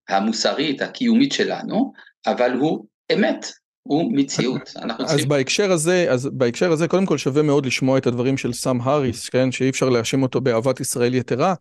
המוסרית, 0.09 0.81
הקיומית 0.81 1.31
שלנו, 1.31 1.93
אבל 2.27 2.51
הוא 2.51 2.85
אמת, 3.13 3.51
הוא 3.83 4.11
מציאות. 4.13 4.61
אז 4.99 5.07
צריכים... 5.07 5.29
בהקשר 5.29 5.71
הזה, 5.71 6.05
אז 6.09 6.29
בהקשר 6.33 6.71
הזה 6.71 6.87
קודם 6.87 7.05
כל 7.05 7.17
שווה 7.17 7.41
מאוד 7.41 7.65
לשמוע 7.65 7.97
את 7.97 8.07
הדברים 8.07 8.37
של 8.37 8.53
סאם 8.53 8.81
האריס, 8.81 9.29
כן, 9.29 9.51
שאי 9.51 9.69
אפשר 9.69 9.89
להאשים 9.89 10.23
אותו 10.23 10.41
באהבת 10.41 10.79
ישראל 10.79 11.13
יתרה, 11.13 11.53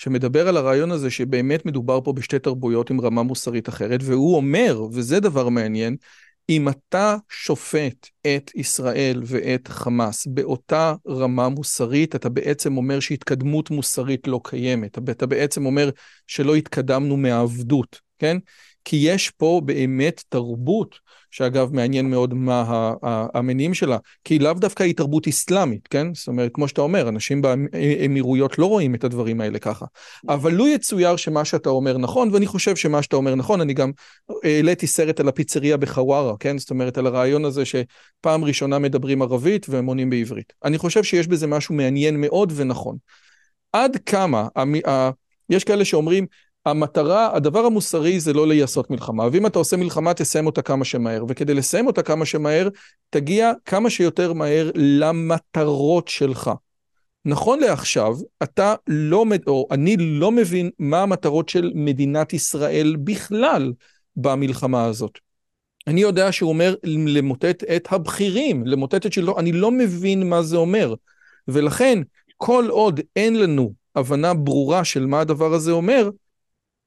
שמדבר 0.00 0.48
על 0.48 0.56
הרעיון 0.56 0.90
הזה 0.90 1.10
שבאמת 1.10 1.66
מדובר 1.66 2.00
פה 2.00 2.12
בשתי 2.12 2.38
תרבויות 2.38 2.90
עם 2.90 3.00
רמה 3.00 3.22
מוסרית 3.22 3.68
אחרת, 3.68 4.00
והוא 4.02 4.36
אומר, 4.36 4.82
וזה 4.92 5.20
דבר 5.20 5.48
מעניין, 5.48 5.96
אם 6.48 6.68
אתה 6.68 7.16
שופט 7.28 8.06
את 8.26 8.50
ישראל 8.54 9.22
ואת 9.26 9.68
חמאס 9.68 10.26
באותה 10.26 10.94
רמה 11.08 11.48
מוסרית, 11.48 12.14
אתה 12.14 12.28
בעצם 12.28 12.76
אומר 12.76 13.00
שהתקדמות 13.00 13.70
מוסרית 13.70 14.28
לא 14.28 14.40
קיימת. 14.44 14.98
אתה 14.98 15.26
בעצם 15.26 15.66
אומר 15.66 15.90
שלא 16.26 16.54
התקדמנו 16.54 17.16
מהעבדות, 17.16 18.00
כן? 18.18 18.36
כי 18.84 18.96
יש 18.96 19.30
פה 19.30 19.60
באמת 19.64 20.22
תרבות 20.28 20.98
שאגב 21.30 21.74
מעניין 21.74 22.10
מאוד 22.10 22.34
מה 22.34 22.92
המניעים 23.34 23.74
שלה, 23.74 23.96
כי 24.24 24.38
לאו 24.38 24.52
דווקא 24.52 24.82
היא 24.82 24.94
תרבות 24.94 25.28
אסלאמית, 25.28 25.88
כן? 25.88 26.14
זאת 26.14 26.28
אומרת, 26.28 26.50
כמו 26.54 26.68
שאתה 26.68 26.80
אומר, 26.80 27.08
אנשים 27.08 27.42
באמירויות 27.42 28.58
לא 28.58 28.66
רואים 28.66 28.94
את 28.94 29.04
הדברים 29.04 29.40
האלה 29.40 29.58
ככה. 29.58 29.86
אבל 30.28 30.52
לו 30.52 30.68
יצויר 30.68 31.16
שמה 31.16 31.44
שאתה 31.44 31.70
אומר 31.70 31.98
נכון, 31.98 32.30
ואני 32.32 32.46
חושב 32.46 32.76
שמה 32.76 33.02
שאתה 33.02 33.16
אומר 33.16 33.34
נכון, 33.34 33.60
אני 33.60 33.74
גם 33.74 33.90
העליתי 34.44 34.86
סרט 34.86 35.20
על 35.20 35.28
הפיצריה 35.28 35.76
בחווארה, 35.76 36.34
כן? 36.40 36.58
זאת 36.58 36.70
אומרת, 36.70 36.98
על 36.98 37.06
הרעיון 37.06 37.44
הזה 37.44 37.62
שפעם 37.64 38.44
ראשונה 38.44 38.78
מדברים 38.78 39.22
ערבית 39.22 39.66
והם 39.68 39.86
עונים 39.86 40.10
בעברית. 40.10 40.52
אני 40.64 40.78
חושב 40.78 41.02
שיש 41.02 41.26
בזה 41.26 41.46
משהו 41.46 41.74
מעניין 41.74 42.20
מאוד 42.20 42.52
ונכון. 42.56 42.96
עד 43.72 43.96
כמה, 44.06 44.48
יש 45.50 45.64
כאלה 45.64 45.84
שאומרים, 45.84 46.26
המטרה, 46.66 47.36
הדבר 47.36 47.66
המוסרי 47.66 48.20
זה 48.20 48.32
לא 48.32 48.46
לעשות 48.46 48.90
מלחמה, 48.90 49.28
ואם 49.32 49.46
אתה 49.46 49.58
עושה 49.58 49.76
מלחמה 49.76 50.14
תסיים 50.14 50.46
אותה 50.46 50.62
כמה 50.62 50.84
שמהר, 50.84 51.24
וכדי 51.28 51.54
לסיים 51.54 51.86
אותה 51.86 52.02
כמה 52.02 52.26
שמהר, 52.26 52.68
תגיע 53.10 53.52
כמה 53.64 53.90
שיותר 53.90 54.32
מהר 54.32 54.70
למטרות 54.74 56.08
שלך. 56.08 56.50
נכון 57.24 57.60
לעכשיו, 57.60 58.16
אתה 58.42 58.74
לא, 58.86 59.24
או 59.46 59.68
אני 59.70 59.96
לא 59.98 60.32
מבין 60.32 60.70
מה 60.78 61.02
המטרות 61.02 61.48
של 61.48 61.72
מדינת 61.74 62.32
ישראל 62.32 62.96
בכלל 63.04 63.72
במלחמה 64.16 64.84
הזאת. 64.84 65.18
אני 65.86 66.00
יודע 66.00 66.32
שהוא 66.32 66.48
אומר 66.48 66.74
למוטט 66.84 67.64
את 67.64 67.88
הבכירים, 67.90 68.66
למוטט 68.66 69.06
את 69.06 69.12
שלו, 69.12 69.38
אני 69.38 69.52
לא 69.52 69.70
מבין 69.70 70.28
מה 70.28 70.42
זה 70.42 70.56
אומר. 70.56 70.94
ולכן, 71.48 71.98
כל 72.36 72.66
עוד 72.68 73.00
אין 73.16 73.38
לנו 73.38 73.72
הבנה 73.96 74.34
ברורה 74.34 74.84
של 74.84 75.06
מה 75.06 75.20
הדבר 75.20 75.54
הזה 75.54 75.72
אומר, 75.72 76.10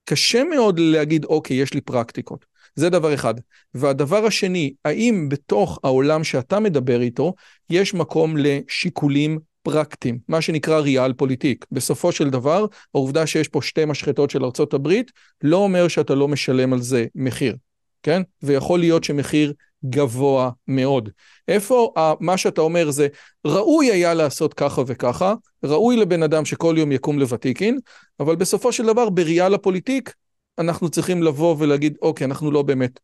קשה 0.06 0.44
מאוד 0.44 0.80
להגיד, 0.80 1.26
אוקיי, 1.26 1.58
יש 1.58 1.74
לי 1.74 1.82
פרקטיקות. 1.82 2.46
זה 2.76 2.90
דבר 2.90 3.14
אחד. 3.14 3.34
והדבר 3.74 4.26
השני, 4.26 4.74
האם 4.86 5.30
בתוך 5.30 5.80
העולם 5.84 6.24
שאתה 6.24 6.60
מדבר 6.60 7.02
איתו, 7.02 7.34
יש 7.70 7.94
מקום 7.94 8.38
לשיקולים 8.38 9.40
פרקטיים, 9.64 10.20
מה 10.28 10.42
שנקרא 10.42 10.80
ריאל 10.80 11.14
פוליטיק. 11.14 11.66
בסופו 11.72 12.12
של 12.12 12.30
דבר, 12.30 12.66
העובדה 12.94 13.28
שיש 13.28 13.48
פה 13.48 13.62
שתי 13.62 13.86
משחטות 13.86 14.30
של 14.30 14.46
ארצות 14.46 14.74
הברית, 14.74 15.12
לא 15.44 15.58
אומר 15.58 15.88
שאתה 15.88 16.16
לא 16.16 16.28
משלם 16.28 16.74
על 16.74 16.82
זה 16.82 17.06
מחיר, 17.16 17.56
כן? 18.04 18.22
ויכול 18.44 18.80
להיות 18.80 19.04
שמחיר 19.04 19.54
גבוה 19.86 20.50
מאוד. 20.68 21.10
איפה 21.48 21.94
מה 22.20 22.38
שאתה 22.38 22.62
אומר 22.62 22.92
זה, 22.92 23.08
ראוי 23.48 23.92
היה 23.92 24.14
לעשות 24.14 24.54
ככה 24.54 24.82
וככה, 24.88 25.34
ראוי 25.64 25.98
לבן 25.98 26.24
אדם 26.24 26.46
שכל 26.46 26.76
יום 26.78 26.92
יקום 26.92 27.20
לוותיקין, 27.20 27.80
אבל 28.20 28.36
בסופו 28.36 28.72
של 28.72 28.86
דבר 28.86 29.10
בראייה 29.10 29.50
לפוליטיק, 29.50 30.14
אנחנו 30.60 30.90
צריכים 30.90 31.24
לבוא 31.24 31.56
ולהגיד, 31.60 31.98
אוקיי, 32.02 32.26
אנחנו 32.26 32.52
לא 32.52 32.62
באמת 32.62 33.00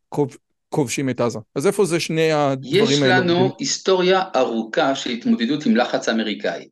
כובשים 0.69 1.09
את 1.09 1.21
עזה. 1.21 1.39
אז 1.55 1.67
איפה 1.67 1.85
זה 1.85 1.99
שני 1.99 2.31
הדברים 2.31 2.83
האלה? 2.83 2.93
יש 2.93 3.01
לנו 3.01 3.35
האלה? 3.35 3.49
היסטוריה 3.59 4.23
ארוכה 4.35 4.95
של 4.95 5.09
התמודדות 5.09 5.65
עם 5.65 5.75
לחץ 5.75 6.09
אמריקאי. 6.09 6.67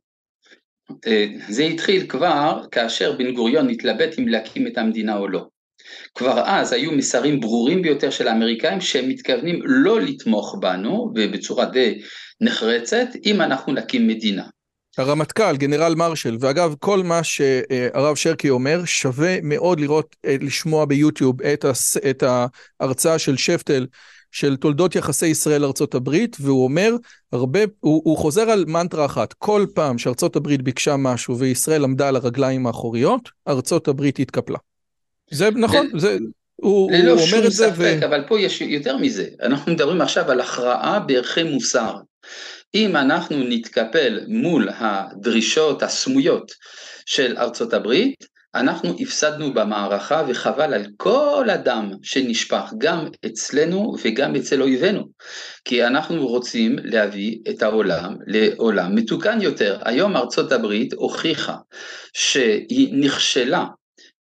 אה, 1.08 1.26
זה 1.50 1.64
התחיל 1.64 2.08
כבר 2.08 2.64
כאשר 2.72 3.16
בן 3.18 3.34
גוריון 3.34 3.70
התלבט 3.70 4.20
אם 4.20 4.28
להקים 4.28 4.68
את 4.68 4.78
המדינה 4.78 5.18
או 5.18 5.28
לא. 5.28 5.46
כבר 6.16 6.42
אז 6.46 6.74
היו 6.74 6.92
מסרים 6.92 7.40
ברורים 7.40 7.82
ביותר 7.82 8.10
של 8.10 8.28
האמריקאים 8.28 8.82
שהם 8.82 9.10
מתכוונים 9.10 9.62
לא 9.66 10.02
לתמוך 10.02 10.56
בנו 10.60 11.12
ובצורה 11.16 11.66
די 11.66 12.02
נחרצת 12.42 13.08
אם 13.26 13.42
אנחנו 13.42 13.74
נקים 13.74 14.08
מדינה. 14.08 14.44
הרמטכ"ל, 14.98 15.58
גנרל 15.58 15.96
מרשל, 15.96 16.38
ואגב 16.40 16.76
כל 16.80 17.04
מה 17.04 17.24
שהרב 17.24 18.16
שרקי 18.16 18.50
אומר 18.50 18.86
שווה 18.86 19.38
מאוד 19.44 19.80
לראות, 19.80 20.16
לשמוע 20.26 20.86
ביוטיוב 20.86 21.42
את, 21.42 21.66
הס, 21.66 21.98
את 21.98 22.24
ההרצאה 22.24 23.20
של 23.20 23.38
שפטל 23.38 23.86
של 24.32 24.56
תולדות 24.56 24.96
יחסי 24.96 25.28
ישראל-ארצות 25.28 25.96
הברית, 25.96 26.38
והוא 26.40 26.64
אומר 26.64 26.96
הרבה, 27.32 27.60
הוא, 27.80 28.02
הוא 28.06 28.18
חוזר 28.18 28.50
על 28.50 28.66
מנטרה 28.68 29.06
אחת, 29.06 29.34
כל 29.34 29.66
פעם 29.74 29.98
שארצות 29.98 30.36
הברית 30.36 30.62
ביקשה 30.62 30.98
משהו 30.98 31.38
וישראל 31.38 31.84
עמדה 31.84 32.08
על 32.08 32.16
הרגליים 32.16 32.68
האחוריות, 32.68 33.30
ארצות 33.48 33.88
הברית 33.88 34.20
התקפלה. 34.20 34.58
זה 35.32 35.50
נכון, 35.52 35.90
זה, 36.00 36.18
הוא, 36.56 36.72
הוא 36.72 36.92
אומר 36.92 36.98
את 36.98 37.04
זה. 37.22 37.38
ללא 37.38 37.44
שום 37.44 37.50
ספק, 37.50 37.98
ו... 38.02 38.06
אבל 38.06 38.24
פה 38.28 38.40
יש 38.40 38.62
יותר 38.62 38.98
מזה, 38.98 39.26
אנחנו 39.42 39.72
מדברים 39.72 40.02
עכשיו 40.02 40.32
על 40.32 40.40
הכרעה 40.40 41.00
בערכי 41.00 41.44
מוסר. 41.44 41.94
אם 42.76 42.96
אנחנו 42.96 43.38
נתקפל 43.38 44.20
מול 44.28 44.70
הדרישות 44.78 45.84
הסמויות 45.84 46.52
של 47.06 47.38
ארצות 47.38 47.74
הברית, 47.74 48.38
אנחנו 48.56 48.96
הפסדנו 49.00 49.54
במערכה 49.54 50.24
וחבל 50.28 50.74
על 50.74 50.86
כל 50.98 51.48
הדם 51.50 51.92
שנשפך 52.04 52.74
גם 52.78 53.08
אצלנו 53.26 53.96
וגם 54.04 54.36
אצל 54.36 54.62
אויבינו 54.62 55.04
כי 55.66 55.86
אנחנו 55.86 56.28
רוצים 56.28 56.76
להביא 56.84 57.38
את 57.50 57.62
העולם 57.62 58.16
לעולם 58.28 58.96
מתוקן 58.96 59.42
יותר. 59.42 59.80
היום 59.86 60.18
ארצות 60.18 60.52
הברית 60.52 60.94
הוכיחה 60.94 61.56
שהיא 62.14 62.96
נכשלה 63.00 63.66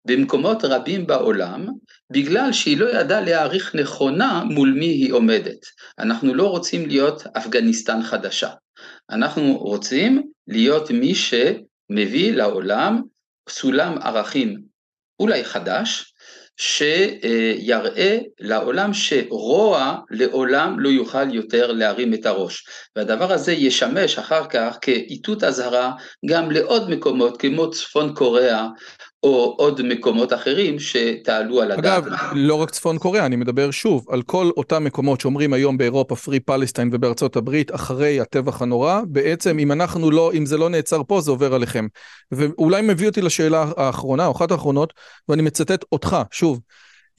במקומות 0.05 0.63
רבים 0.63 1.07
בעולם 1.07 1.67
בגלל 2.11 2.53
שהיא 2.53 2.77
לא 2.77 2.99
ידעה 2.99 3.21
להעריך 3.21 3.75
נכונה 3.75 4.43
מול 4.43 4.73
מי 4.79 4.85
היא 4.85 5.13
עומדת. 5.13 5.65
אנחנו 5.99 6.33
לא 6.33 6.47
רוצים 6.47 6.87
להיות 6.87 7.23
אפגניסטן 7.37 8.03
חדשה, 8.03 8.49
אנחנו 9.09 9.57
רוצים 9.57 10.31
להיות 10.47 10.91
מי 10.91 11.15
שמביא 11.15 12.33
לעולם 12.33 13.01
סולם 13.49 13.97
ערכים 14.01 14.61
אולי 15.19 15.43
חדש, 15.43 16.13
שיראה 16.57 18.17
לעולם 18.39 18.93
שרוע 18.93 19.97
לעולם 20.09 20.79
לא 20.79 20.89
יוכל 20.89 21.33
יותר 21.35 21.71
להרים 21.71 22.13
את 22.13 22.25
הראש. 22.25 22.65
והדבר 22.95 23.31
הזה 23.31 23.51
ישמש 23.51 24.17
אחר 24.17 24.47
כך 24.47 24.77
כאיתות 24.81 25.43
אזהרה 25.43 25.91
גם 26.25 26.51
לעוד 26.51 26.89
מקומות 26.89 27.41
כמו 27.41 27.69
צפון 27.69 28.13
קוריאה 28.15 28.67
או 29.23 29.55
עוד 29.57 29.81
מקומות 29.81 30.33
אחרים 30.33 30.79
שתעלו 30.79 31.61
על 31.61 31.71
הדעת. 31.71 32.03
אגב, 32.03 32.13
לא 32.33 32.55
רק 32.55 32.69
צפון 32.69 32.97
קוריאה, 32.97 33.25
אני 33.25 33.35
מדבר 33.35 33.71
שוב 33.71 34.05
על 34.09 34.21
כל 34.21 34.49
אותם 34.57 34.83
מקומות 34.83 35.21
שאומרים 35.21 35.53
היום 35.53 35.77
באירופה, 35.77 36.15
פרי 36.15 36.39
פלסטיין 36.39 36.89
ובארצות 36.93 37.35
הברית, 37.35 37.75
אחרי 37.75 38.19
הטבח 38.19 38.61
הנורא, 38.61 39.01
בעצם 39.07 39.59
אם 39.59 39.71
אנחנו 39.71 40.11
לא, 40.11 40.31
אם 40.33 40.45
זה 40.45 40.57
לא 40.57 40.69
נעצר 40.69 41.01
פה, 41.07 41.21
זה 41.21 41.31
עובר 41.31 41.53
עליכם. 41.53 41.87
ואולי 42.31 42.81
מביא 42.81 43.07
אותי 43.07 43.21
לשאלה 43.21 43.65
האחרונה, 43.77 44.25
או 44.25 44.31
אחת 44.31 44.51
האחרונות, 44.51 44.93
ואני 45.29 45.41
מצטט 45.41 45.85
אותך, 45.91 46.17
שוב. 46.31 46.59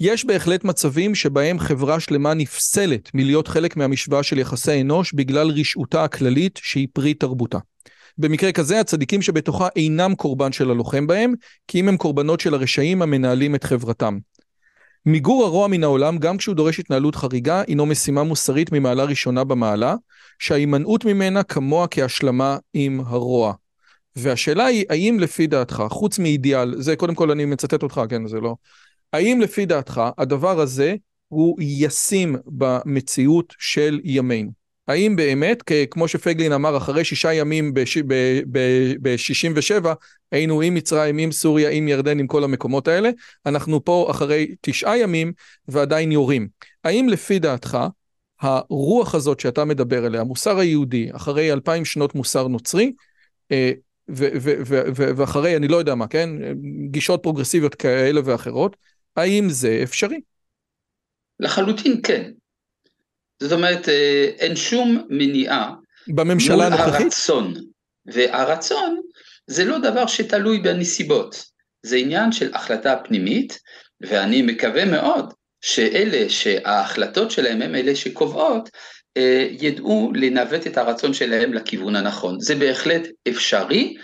יש 0.00 0.24
בהחלט 0.24 0.64
מצבים 0.64 1.14
שבהם 1.14 1.58
חברה 1.58 2.00
שלמה 2.00 2.34
נפסלת 2.34 3.10
מלהיות 3.14 3.48
חלק 3.48 3.76
מהמשוואה 3.76 4.22
של 4.22 4.38
יחסי 4.38 4.80
אנוש 4.80 5.12
בגלל 5.12 5.50
רשעותה 5.50 6.04
הכללית 6.04 6.60
שהיא 6.62 6.88
פרי 6.92 7.14
תרבותה. 7.14 7.58
במקרה 8.18 8.52
כזה 8.52 8.80
הצדיקים 8.80 9.22
שבתוכה 9.22 9.68
אינם 9.76 10.14
קורבן 10.14 10.52
של 10.52 10.70
הלוחם 10.70 11.06
בהם, 11.06 11.34
כי 11.68 11.80
אם 11.80 11.88
הם 11.88 11.96
קורבנות 11.96 12.40
של 12.40 12.54
הרשעים 12.54 13.02
המנהלים 13.02 13.54
את 13.54 13.64
חברתם. 13.64 14.18
מיגור 15.06 15.44
הרוע 15.44 15.68
מן 15.68 15.84
העולם, 15.84 16.18
גם 16.18 16.36
כשהוא 16.36 16.54
דורש 16.54 16.78
התנהלות 16.78 17.14
חריגה, 17.14 17.62
הינו 17.66 17.86
משימה 17.86 18.22
מוסרית 18.22 18.72
ממעלה 18.72 19.04
ראשונה 19.04 19.44
במעלה, 19.44 19.94
שההימנעות 20.38 21.04
ממנה 21.04 21.42
כמוה 21.42 21.86
כהשלמה 21.86 22.56
עם 22.74 23.00
הרוע. 23.06 23.54
והשאלה 24.16 24.64
היא, 24.64 24.84
האם 24.90 25.16
לפי 25.20 25.46
דעתך, 25.46 25.84
חוץ 25.90 26.18
מאידיאל, 26.18 26.74
זה 26.82 26.96
קודם 26.96 27.14
כל 27.14 27.30
אני 27.30 27.44
מצטט 27.44 27.82
אותך, 27.82 28.00
כן, 28.08 28.26
זה 28.26 28.40
לא... 28.40 28.54
האם 29.12 29.40
לפי 29.40 29.66
דעתך 29.66 30.02
הדבר 30.18 30.60
הזה 30.60 30.94
הוא 31.28 31.56
ישים 31.60 32.36
במציאות 32.46 33.54
של 33.58 34.00
ימינו? 34.04 34.61
האם 34.88 35.16
באמת, 35.16 35.62
כמו 35.90 36.08
שפייגלין 36.08 36.52
אמר, 36.52 36.76
אחרי 36.76 37.04
שישה 37.04 37.32
ימים 37.32 37.74
ב-67, 37.74 39.86
היינו 40.32 40.60
עם 40.60 40.74
מצרים, 40.74 41.18
עם 41.18 41.32
סוריה, 41.32 41.70
עם 41.70 41.88
ירדן, 41.88 42.18
עם 42.18 42.26
כל 42.26 42.44
המקומות 42.44 42.88
האלה, 42.88 43.10
אנחנו 43.46 43.84
פה 43.84 44.06
אחרי 44.10 44.54
תשעה 44.60 44.98
ימים 44.98 45.32
ועדיין 45.68 46.12
יורים. 46.12 46.48
האם 46.84 47.08
לפי 47.08 47.38
דעתך, 47.38 47.78
הרוח 48.40 49.14
הזאת 49.14 49.40
שאתה 49.40 49.64
מדבר 49.64 50.04
עליה, 50.04 50.20
המוסר 50.20 50.58
היהודי, 50.58 51.08
אחרי 51.12 51.52
אלפיים 51.52 51.84
שנות 51.84 52.14
מוסר 52.14 52.48
נוצרי, 52.48 52.92
אה, 53.52 53.72
ואחרי, 54.08 55.56
אני 55.56 55.68
לא 55.68 55.76
יודע 55.76 55.94
מה, 55.94 56.06
כן, 56.06 56.30
גישות 56.90 57.22
פרוגרסיביות 57.22 57.74
כאלה 57.74 58.20
ואחרות, 58.24 58.76
האם 59.16 59.48
זה 59.48 59.80
אפשרי? 59.82 60.20
לחלוטין 61.40 62.00
כן. 62.02 62.30
זאת 63.42 63.52
אומרת, 63.52 63.88
אה, 63.88 64.30
אין 64.38 64.56
שום 64.56 65.06
מניעה 65.08 65.70
בממשלה 66.08 66.66
הנוכחית? 66.66 67.02
הרצון. 67.02 67.54
והרצון 68.06 69.00
זה 69.46 69.64
לא 69.64 69.78
דבר 69.78 70.06
שתלוי 70.06 70.58
בנסיבות, 70.58 71.44
זה 71.82 71.96
עניין 71.96 72.32
של 72.32 72.54
החלטה 72.54 72.96
פנימית, 73.04 73.58
ואני 74.00 74.42
מקווה 74.42 74.84
מאוד 74.84 75.32
שאלה 75.60 76.28
שההחלטות 76.28 77.30
שלהם 77.30 77.62
הם 77.62 77.74
אלה 77.74 77.96
שקובעות, 77.96 78.68
אה, 79.16 79.46
ידעו 79.50 80.12
לנווט 80.14 80.66
את 80.66 80.76
הרצון 80.78 81.14
שלהם 81.14 81.54
לכיוון 81.54 81.96
הנכון. 81.96 82.40
זה 82.40 82.54
בהחלט 82.54 83.02
אפשרי, 83.28 83.96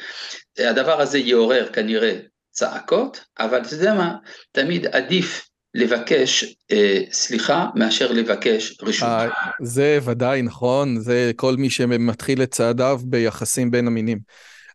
הדבר 0.59 1.01
הזה 1.01 1.19
יעורר 1.19 1.69
כנראה 1.73 2.19
צעקות, 2.51 3.21
אבל 3.39 3.61
אתה 3.61 3.75
יודע 3.75 3.95
מה, 3.95 4.15
תמיד 4.53 4.87
עדיף 4.87 5.48
לבקש 5.79 6.57
אה, 6.73 7.01
סליחה 7.13 7.67
מאשר 7.75 8.13
לבקש 8.13 8.79
רשות. 8.83 9.09
אה, 9.09 9.29
זה 9.63 9.99
ודאי 10.05 10.43
נכון, 10.43 11.01
זה 11.01 11.31
כל 11.37 11.57
מי 11.57 11.71
שמתחיל 11.71 12.43
את 12.43 12.51
צעדיו 12.51 13.01
ביחסים 13.05 13.71
בין 13.71 13.87
המינים. 13.87 14.19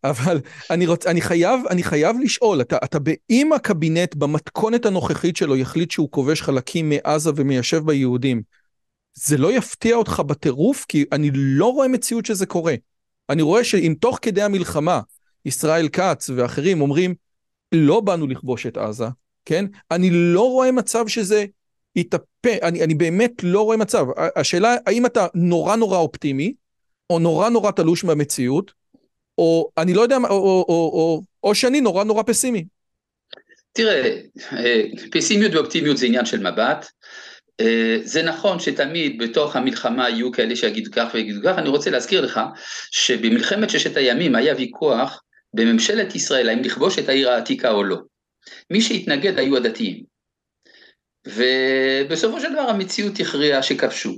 אבל 0.04 0.40
אני, 0.70 0.86
רוצ, 0.86 1.08
אני, 1.08 1.22
חייב, 1.22 1.60
אני 1.70 1.84
חייב 1.84 2.16
לשאול, 2.20 2.62
אתה, 2.62 2.78
אתה 2.84 2.98
אם 3.30 3.54
הקבינט 3.54 4.16
במתכונת 4.16 4.86
הנוכחית 4.86 5.38
שלו 5.38 5.56
יחליט 5.56 5.92
שהוא 5.92 6.12
כובש 6.12 6.42
חלקים 6.42 6.90
מעזה 6.90 7.32
ומיישב 7.36 7.86
ביהודים, 7.86 8.42
זה 9.14 9.38
לא 9.38 9.52
יפתיע 9.52 9.96
אותך 9.96 10.20
בטירוף? 10.28 10.86
כי 10.88 11.06
אני 11.12 11.32
לא 11.34 11.74
רואה 11.74 11.88
מציאות 11.88 12.26
שזה 12.26 12.46
קורה. 12.46 12.76
אני 13.30 13.42
רואה 13.42 13.64
שאם 13.64 13.96
תוך 14.00 14.20
כדי 14.22 14.42
המלחמה 14.42 15.02
ישראל 15.46 15.90
כץ 15.90 16.30
ואחרים 16.36 16.82
אומרים, 16.82 17.16
לא 17.72 18.00
באנו 18.00 18.28
לכבוש 18.28 18.66
את 18.66 18.78
עזה, 18.78 19.08
כן? 19.46 19.66
אני 19.92 20.10
לא 20.12 20.50
רואה 20.50 20.72
מצב 20.72 21.08
שזה 21.08 21.46
יתהפך, 21.96 22.58
אני, 22.64 22.84
אני 22.84 22.96
באמת 22.96 23.32
לא 23.44 23.62
רואה 23.62 23.78
מצב. 23.78 24.06
השאלה, 24.36 24.76
האם 24.86 25.06
אתה 25.06 25.28
נורא 25.34 25.76
נורא 25.76 25.98
אופטימי, 25.98 26.54
או 27.10 27.20
נורא 27.20 27.50
נורא 27.50 27.72
תלוש 27.72 28.04
מהמציאות, 28.04 28.72
או 29.38 29.70
אני 29.78 29.94
לא 29.94 30.02
יודע, 30.02 30.18
או, 30.18 30.24
או, 30.30 30.66
או, 30.70 30.92
או, 30.94 31.22
או 31.44 31.56
שאני 31.56 31.82
נורא 31.82 32.04
נורא 32.04 32.24
פסימי. 32.24 32.66
תראה, 33.74 34.20
אה, 34.54 34.84
פסימיות 35.12 35.54
ואופטימיות 35.56 35.98
זה 35.98 36.06
עניין 36.06 36.26
של 36.26 36.52
מבט. 36.52 36.86
אה, 37.62 37.98
זה 38.04 38.24
נכון 38.24 38.60
שתמיד 38.60 39.24
בתוך 39.24 39.56
המלחמה 39.56 40.10
יהיו 40.10 40.32
כאלה 40.32 40.56
שיגידו 40.56 40.92
כך 40.92 41.12
ויגידו 41.14 41.40
כך, 41.44 41.58
אני 41.58 41.70
רוצה 41.70 41.90
להזכיר 41.90 42.22
לך 42.22 42.42
שבמלחמת 42.92 43.70
ששת 43.70 43.98
הימים 43.98 44.36
היה 44.36 44.56
ויכוח 44.58 45.22
בממשלת 45.54 46.16
ישראל 46.16 46.50
האם 46.50 46.60
לכבוש 46.60 47.00
את 47.00 47.10
העיר 47.10 47.30
העתיקה 47.30 47.72
או 47.72 47.84
לא. 47.84 47.98
מי 48.70 48.82
שהתנגד 48.82 49.40
היו 49.40 49.58
הדתיים. 49.58 50.04
ובסופו 51.28 52.40
של 52.40 52.54
דבר 52.54 52.70
המציאות 52.70 53.20
הכריעה 53.20 53.64
שכבשו. 53.64 54.14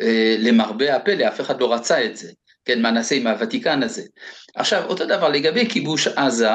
אה, 0.00 0.36
למרבה 0.38 0.96
הפלא, 0.96 1.28
אף 1.28 1.40
אחד 1.40 1.60
לא 1.60 1.74
רצה 1.74 2.04
את 2.04 2.16
זה, 2.16 2.32
כן, 2.64 2.82
מה 2.82 2.90
נעשה 2.90 3.14
עם 3.14 3.26
הוותיקן 3.26 3.82
הזה. 3.82 4.02
עכשיו, 4.54 4.84
אותו 4.84 5.06
דבר 5.06 5.28
לגבי 5.28 5.70
כיבוש 5.70 6.06
עזה, 6.06 6.48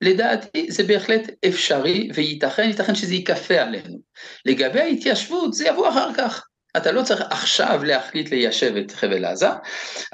לדעתי 0.00 0.66
זה 0.70 0.82
בהחלט 0.82 1.30
אפשרי 1.48 2.08
וייתכן, 2.14 2.62
ייתכן 2.62 2.94
שזה 2.94 3.14
ייכפה 3.14 3.54
עלינו. 3.54 3.98
לגבי 4.46 4.80
ההתיישבות, 4.80 5.54
זה 5.54 5.68
יבוא 5.68 5.88
אחר 5.88 6.14
כך. 6.16 6.46
אתה 6.76 6.92
לא 6.92 7.02
צריך 7.02 7.20
עכשיו 7.30 7.84
להחליט 7.84 8.30
ליישב 8.30 8.76
את 8.76 8.90
חבל 8.90 9.24
עזה, 9.24 9.48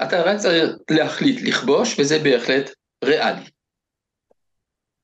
אתה 0.03 0.21
רק 0.21 0.37
צריך 0.37 0.69
להחליט 0.89 1.41
לכבוש, 1.41 1.99
וזה 1.99 2.19
בהחלט 2.19 2.71
ריאלי. 3.03 3.45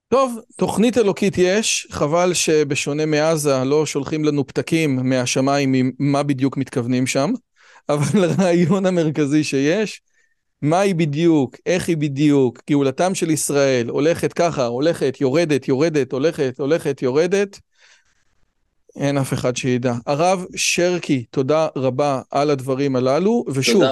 טוב, 0.10 0.39
תוכנית 0.55 0.97
אלוקית 0.97 1.38
יש, 1.38 1.88
חבל 1.91 2.34
שבשונה 2.34 3.05
מעזה 3.05 3.64
לא 3.64 3.86
שולחים 3.86 4.26
לנו 4.26 4.47
פתקים 4.47 5.10
מהשמיים 5.10 5.74
עם 5.74 5.91
מה 5.99 6.24
בדיוק 6.24 6.58
מתכוונים 6.58 7.08
שם, 7.08 7.32
אבל 7.89 8.24
הרעיון 8.30 8.86
המרכזי 8.86 9.43
שיש, 9.43 10.01
מה 10.62 10.80
היא 10.80 10.95
בדיוק, 10.95 11.55
איך 11.66 11.88
היא 11.89 11.97
בדיוק, 11.97 12.60
גאולתם 12.70 13.16
של 13.16 13.32
ישראל 13.32 13.89
הולכת 13.89 14.34
ככה, 14.34 14.66
הולכת, 14.66 15.22
יורדת, 15.22 15.68
יורדת, 15.68 16.12
הולכת, 16.12 16.60
הולכת, 16.60 17.01
יורדת, 17.01 17.60
אין 18.98 19.18
אף 19.18 19.34
אחד 19.34 19.56
שידע. 19.56 19.93
הרב 20.06 20.45
שרקי, 20.56 21.26
תודה 21.32 21.68
רבה 21.76 22.22
על 22.32 22.50
הדברים 22.50 22.95
הללו, 22.95 23.45
ושוב, 23.48 23.84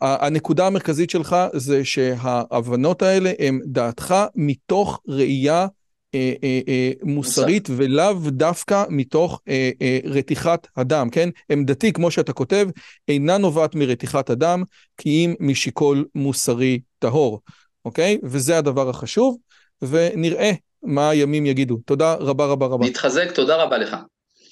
הנקודה 0.00 0.66
המרכזית 0.66 1.10
שלך 1.10 1.36
זה 1.52 1.84
שההבנות 1.84 3.02
האלה 3.02 3.32
הן 3.38 3.60
דעתך 3.64 4.14
מתוך 4.34 5.00
ראייה 5.08 5.66
אה, 6.14 6.32
אה, 6.44 6.60
אה, 6.68 6.90
מוסרית 7.02 7.68
ולאו 7.76 8.14
דווקא 8.26 8.84
מתוך 8.88 9.40
אה, 9.48 9.70
אה, 9.82 9.98
רתיחת 10.04 10.66
הדם, 10.76 11.08
כן? 11.12 11.28
עמדתי, 11.52 11.92
כמו 11.92 12.10
שאתה 12.10 12.32
כותב, 12.32 12.68
אינה 13.08 13.38
נובעת 13.38 13.74
מרתיחת 13.74 14.30
הדם, 14.30 14.62
כי 14.96 15.08
אם 15.10 15.34
משיקול 15.40 16.04
מוסרי 16.14 16.80
טהור, 16.98 17.40
אוקיי? 17.84 18.18
וזה 18.22 18.58
הדבר 18.58 18.88
החשוב, 18.88 19.36
ונראה 19.82 20.52
מה 20.82 21.08
הימים 21.08 21.46
יגידו. 21.46 21.78
תודה 21.84 22.14
רבה 22.14 22.46
רבה 22.46 22.66
רבה. 22.66 22.86
נתחזק, 22.86 23.30
תודה 23.34 23.62
רבה 23.62 23.78
לך. 23.78 23.96